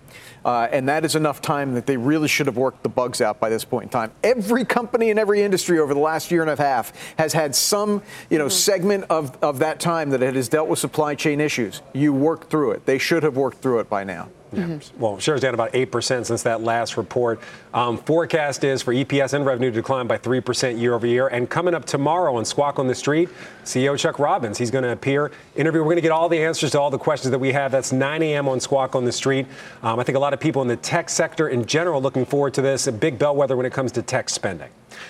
uh, 0.45 0.67
and 0.71 0.87
that 0.89 1.05
is 1.05 1.15
enough 1.15 1.41
time 1.41 1.73
that 1.73 1.85
they 1.85 1.97
really 1.97 2.27
should 2.27 2.47
have 2.47 2.57
worked 2.57 2.83
the 2.83 2.89
bugs 2.89 3.21
out 3.21 3.39
by 3.39 3.49
this 3.49 3.63
point 3.63 3.83
in 3.83 3.89
time. 3.89 4.11
Every 4.23 4.65
company 4.65 5.09
in 5.09 5.17
every 5.17 5.41
industry 5.41 5.79
over 5.79 5.93
the 5.93 5.99
last 5.99 6.31
year 6.31 6.41
and 6.41 6.49
a 6.49 6.55
half 6.55 6.93
has 7.17 7.33
had 7.33 7.55
some 7.55 8.01
you 8.29 8.37
know, 8.37 8.49
segment 8.49 9.05
of, 9.09 9.37
of 9.43 9.59
that 9.59 9.79
time 9.79 10.09
that 10.11 10.21
it 10.21 10.35
has 10.35 10.49
dealt 10.49 10.67
with 10.67 10.79
supply 10.79 11.15
chain 11.15 11.39
issues. 11.39 11.81
You 11.93 12.13
work 12.13 12.49
through 12.49 12.71
it. 12.71 12.85
They 12.85 12.97
should 12.97 13.23
have 13.23 13.35
worked 13.35 13.59
through 13.59 13.79
it 13.79 13.89
by 13.89 14.03
now. 14.03 14.29
Yeah. 14.55 14.79
Well, 14.97 15.19
shares 15.19 15.41
down 15.41 15.53
about 15.53 15.73
8% 15.73 16.25
since 16.25 16.43
that 16.43 16.61
last 16.61 16.97
report. 16.97 17.39
Um, 17.73 17.97
forecast 17.97 18.63
is 18.63 18.81
for 18.81 18.93
EPS 18.93 19.33
and 19.33 19.45
revenue 19.45 19.69
to 19.69 19.75
decline 19.75 20.07
by 20.07 20.17
3% 20.17 20.79
year 20.79 20.93
over 20.93 21.07
year. 21.07 21.27
And 21.27 21.49
coming 21.49 21.73
up 21.73 21.85
tomorrow 21.85 22.35
on 22.35 22.45
Squawk 22.45 22.79
on 22.79 22.87
the 22.87 22.95
Street, 22.95 23.29
CEO 23.63 23.97
Chuck 23.97 24.19
Robbins, 24.19 24.57
he's 24.57 24.71
going 24.71 24.83
to 24.83 24.91
appear, 24.91 25.31
interview. 25.55 25.81
We're 25.81 25.85
going 25.85 25.95
to 25.97 26.01
get 26.01 26.11
all 26.11 26.29
the 26.29 26.43
answers 26.43 26.71
to 26.71 26.79
all 26.79 26.89
the 26.89 26.97
questions 26.97 27.31
that 27.31 27.39
we 27.39 27.51
have. 27.51 27.71
That's 27.71 27.91
9 27.91 28.21
a.m. 28.21 28.47
on 28.47 28.59
Squawk 28.59 28.95
on 28.95 29.05
the 29.05 29.11
Street. 29.11 29.47
Um, 29.81 29.99
I 29.99 30.03
think 30.03 30.15
a 30.15 30.19
lot 30.19 30.33
of 30.33 30.39
people 30.39 30.61
in 30.61 30.67
the 30.67 30.77
tech 30.77 31.09
sector 31.09 31.49
in 31.49 31.65
general 31.65 32.01
looking 32.01 32.25
forward 32.25 32.53
to 32.55 32.61
this. 32.61 32.87
A 32.87 32.91
big 32.91 33.17
bellwether 33.17 33.57
when 33.57 33.65
it 33.65 33.73
comes 33.73 33.91
to 33.93 34.01
tech 34.01 34.29
spending. 34.29 34.69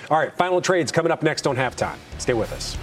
All 0.10 0.18
right, 0.18 0.36
final 0.38 0.62
trades 0.62 0.92
coming 0.92 1.12
up 1.12 1.24
next 1.24 1.48
on 1.48 1.56
halftime. 1.56 1.98
Stay 2.18 2.34
with 2.34 2.52
us. 2.54 2.78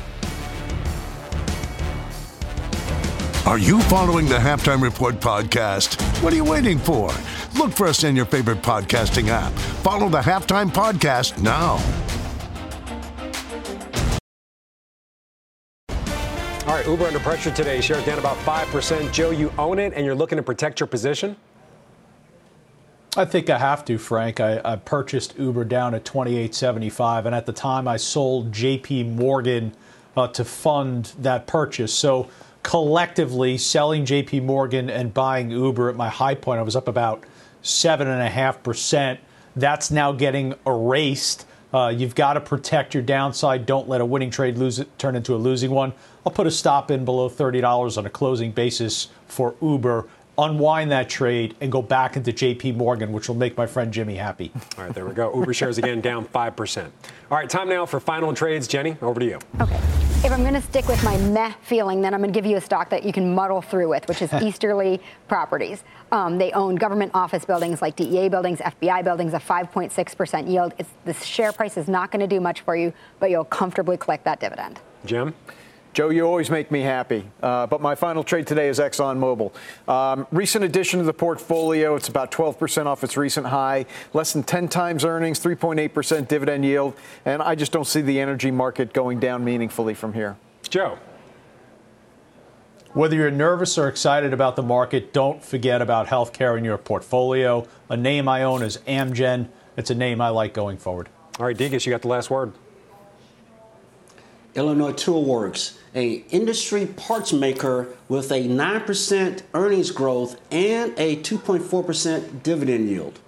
Are 3.46 3.58
you 3.58 3.80
following 3.84 4.26
the 4.26 4.36
Halftime 4.36 4.82
Report 4.82 5.14
podcast? 5.14 5.98
What 6.22 6.30
are 6.30 6.36
you 6.36 6.44
waiting 6.44 6.78
for? 6.78 7.10
Look 7.56 7.72
for 7.72 7.86
us 7.86 8.04
in 8.04 8.14
your 8.14 8.26
favorite 8.26 8.60
podcasting 8.60 9.28
app. 9.28 9.50
Follow 9.82 10.10
the 10.10 10.20
Halftime 10.20 10.70
Podcast 10.70 11.40
now. 11.42 11.78
All 16.68 16.76
right, 16.76 16.86
Uber 16.86 17.06
under 17.06 17.18
pressure 17.18 17.50
today. 17.50 17.80
Shares 17.80 18.04
down 18.04 18.18
about 18.18 18.36
5%. 18.44 19.10
Joe, 19.10 19.30
you 19.30 19.50
own 19.56 19.78
it 19.78 19.94
and 19.94 20.04
you're 20.04 20.14
looking 20.14 20.36
to 20.36 20.42
protect 20.42 20.78
your 20.78 20.86
position? 20.86 21.34
I 23.16 23.24
think 23.24 23.48
I 23.48 23.56
have 23.56 23.86
to, 23.86 23.96
Frank. 23.96 24.38
I, 24.38 24.60
I 24.62 24.76
purchased 24.76 25.38
Uber 25.38 25.64
down 25.64 25.94
at 25.94 26.04
28.75, 26.04 27.24
and 27.24 27.34
at 27.34 27.46
the 27.46 27.54
time 27.54 27.88
I 27.88 27.96
sold 27.96 28.52
J.P. 28.52 29.04
Morgan 29.04 29.74
uh, 30.14 30.28
to 30.28 30.44
fund 30.44 31.12
that 31.18 31.46
purchase. 31.46 31.94
So 31.94 32.28
collectively, 32.62 33.58
selling 33.58 34.04
J.P. 34.04 34.40
Morgan 34.40 34.90
and 34.90 35.12
buying 35.12 35.50
Uber 35.50 35.88
at 35.88 35.96
my 35.96 36.08
high 36.08 36.34
point, 36.34 36.60
I 36.60 36.62
was 36.62 36.76
up 36.76 36.88
about 36.88 37.24
seven 37.62 38.08
and 38.08 38.20
a 38.20 38.28
half 38.28 38.62
percent. 38.62 39.20
That's 39.56 39.90
now 39.90 40.12
getting 40.12 40.54
erased. 40.66 41.46
Uh, 41.72 41.92
you've 41.96 42.14
got 42.14 42.34
to 42.34 42.40
protect 42.40 42.94
your 42.94 43.02
downside. 43.02 43.64
Don't 43.64 43.88
let 43.88 44.00
a 44.00 44.04
winning 44.04 44.30
trade 44.30 44.58
lose 44.58 44.78
it, 44.78 44.98
turn 44.98 45.14
into 45.14 45.34
a 45.34 45.36
losing 45.36 45.70
one. 45.70 45.92
I'll 46.26 46.32
put 46.32 46.46
a 46.46 46.50
stop 46.50 46.90
in 46.90 47.04
below 47.04 47.30
$30 47.30 47.96
on 47.96 48.06
a 48.06 48.10
closing 48.10 48.50
basis 48.50 49.08
for 49.26 49.54
Uber 49.62 50.06
unwind 50.40 50.90
that 50.90 51.08
trade 51.08 51.54
and 51.60 51.70
go 51.70 51.82
back 51.82 52.16
into 52.16 52.32
JP 52.32 52.76
Morgan, 52.76 53.12
which 53.12 53.28
will 53.28 53.36
make 53.36 53.56
my 53.56 53.66
friend 53.66 53.92
Jimmy 53.92 54.16
happy. 54.16 54.50
All 54.78 54.84
right, 54.84 54.94
there 54.94 55.06
we 55.06 55.12
go. 55.12 55.34
Uber 55.34 55.54
shares 55.54 55.78
again 55.78 56.00
down 56.00 56.24
5%. 56.26 56.84
All 56.84 56.90
right, 57.30 57.48
time 57.48 57.68
now 57.68 57.86
for 57.86 58.00
final 58.00 58.32
trades. 58.34 58.66
Jenny, 58.66 58.96
over 59.02 59.20
to 59.20 59.26
you. 59.26 59.38
Okay. 59.60 60.09
If 60.22 60.32
I'm 60.32 60.42
going 60.42 60.52
to 60.52 60.60
stick 60.60 60.86
with 60.86 61.02
my 61.02 61.16
meh 61.16 61.50
feeling, 61.62 62.02
then 62.02 62.12
I'm 62.12 62.20
going 62.20 62.30
to 62.30 62.36
give 62.36 62.44
you 62.44 62.58
a 62.58 62.60
stock 62.60 62.90
that 62.90 63.04
you 63.04 63.12
can 63.12 63.34
muddle 63.34 63.62
through 63.62 63.88
with, 63.88 64.06
which 64.06 64.20
is 64.20 64.30
Easterly 64.42 65.00
Properties. 65.28 65.82
Um, 66.12 66.36
they 66.36 66.52
own 66.52 66.74
government 66.74 67.12
office 67.14 67.46
buildings 67.46 67.80
like 67.80 67.96
DEA 67.96 68.28
buildings, 68.28 68.58
FBI 68.58 69.02
buildings, 69.02 69.32
a 69.32 69.38
5.6% 69.38 70.46
yield. 70.46 70.74
It's, 70.76 70.90
the 71.06 71.14
share 71.14 71.52
price 71.52 71.78
is 71.78 71.88
not 71.88 72.10
going 72.10 72.20
to 72.20 72.26
do 72.26 72.38
much 72.38 72.60
for 72.60 72.76
you, 72.76 72.92
but 73.18 73.30
you'll 73.30 73.46
comfortably 73.46 73.96
collect 73.96 74.24
that 74.24 74.40
dividend. 74.40 74.78
Jim? 75.06 75.34
Joe, 75.92 76.10
you 76.10 76.24
always 76.24 76.50
make 76.50 76.70
me 76.70 76.82
happy. 76.82 77.28
Uh, 77.42 77.66
but 77.66 77.80
my 77.80 77.94
final 77.94 78.22
trade 78.22 78.46
today 78.46 78.68
is 78.68 78.78
ExxonMobil. 78.78 79.52
Um, 79.88 80.26
recent 80.30 80.64
addition 80.64 81.00
to 81.00 81.04
the 81.04 81.12
portfolio. 81.12 81.96
It's 81.96 82.08
about 82.08 82.30
12% 82.30 82.86
off 82.86 83.02
its 83.02 83.16
recent 83.16 83.46
high, 83.46 83.86
less 84.12 84.32
than 84.32 84.44
10 84.44 84.68
times 84.68 85.04
earnings, 85.04 85.40
3.8% 85.40 86.28
dividend 86.28 86.64
yield. 86.64 86.94
And 87.24 87.42
I 87.42 87.56
just 87.56 87.72
don't 87.72 87.86
see 87.86 88.02
the 88.02 88.20
energy 88.20 88.52
market 88.52 88.92
going 88.92 89.18
down 89.18 89.44
meaningfully 89.44 89.94
from 89.94 90.12
here. 90.12 90.36
Joe. 90.68 90.98
Whether 92.92 93.16
you're 93.16 93.30
nervous 93.30 93.78
or 93.78 93.88
excited 93.88 94.32
about 94.32 94.56
the 94.56 94.64
market, 94.64 95.12
don't 95.12 95.42
forget 95.42 95.80
about 95.80 96.08
healthcare 96.08 96.58
in 96.58 96.64
your 96.64 96.78
portfolio. 96.78 97.66
A 97.88 97.96
name 97.96 98.28
I 98.28 98.42
own 98.42 98.62
is 98.62 98.78
Amgen. 98.78 99.48
It's 99.76 99.90
a 99.90 99.94
name 99.94 100.20
I 100.20 100.30
like 100.30 100.54
going 100.54 100.76
forward. 100.76 101.08
All 101.38 101.46
right, 101.46 101.56
Degas, 101.56 101.86
you 101.86 101.90
got 101.90 102.02
the 102.02 102.08
last 102.08 102.30
word. 102.30 102.52
Illinois 104.54 104.92
Toolworks, 104.92 105.78
a 105.94 106.24
industry 106.30 106.86
parts 106.86 107.32
maker 107.32 107.88
with 108.08 108.30
a 108.30 108.48
9% 108.48 109.42
earnings 109.54 109.90
growth 109.90 110.40
and 110.50 110.92
a 110.98 111.16
2.4% 111.16 112.42
dividend 112.42 112.88
yield. 112.88 113.18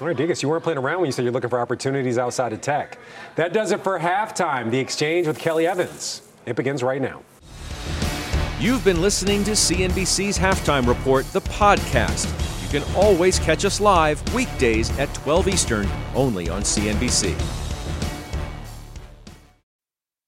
All 0.00 0.06
right, 0.06 0.16
Degas, 0.16 0.42
you 0.42 0.48
weren't 0.48 0.64
playing 0.64 0.78
around 0.78 1.00
when 1.00 1.06
you 1.06 1.12
said 1.12 1.24
you're 1.24 1.32
looking 1.32 1.50
for 1.50 1.60
opportunities 1.60 2.16
outside 2.16 2.54
of 2.54 2.62
tech. 2.62 2.98
That 3.36 3.52
does 3.52 3.70
it 3.70 3.82
for 3.82 3.98
halftime. 3.98 4.70
The 4.70 4.78
exchange 4.78 5.26
with 5.26 5.38
Kelly 5.38 5.66
Evans. 5.66 6.22
It 6.46 6.56
begins 6.56 6.82
right 6.82 7.02
now. 7.02 7.22
You've 8.58 8.84
been 8.84 9.00
listening 9.00 9.44
to 9.44 9.52
CNBC's 9.52 10.38
Halftime 10.38 10.86
Report, 10.86 11.26
the 11.32 11.40
podcast. 11.42 12.30
You 12.62 12.80
can 12.80 12.94
always 12.94 13.38
catch 13.38 13.64
us 13.64 13.80
live 13.80 14.22
weekdays 14.34 14.90
at 14.98 15.12
12 15.14 15.48
Eastern, 15.48 15.88
only 16.14 16.48
on 16.48 16.62
CNBC. 16.62 17.69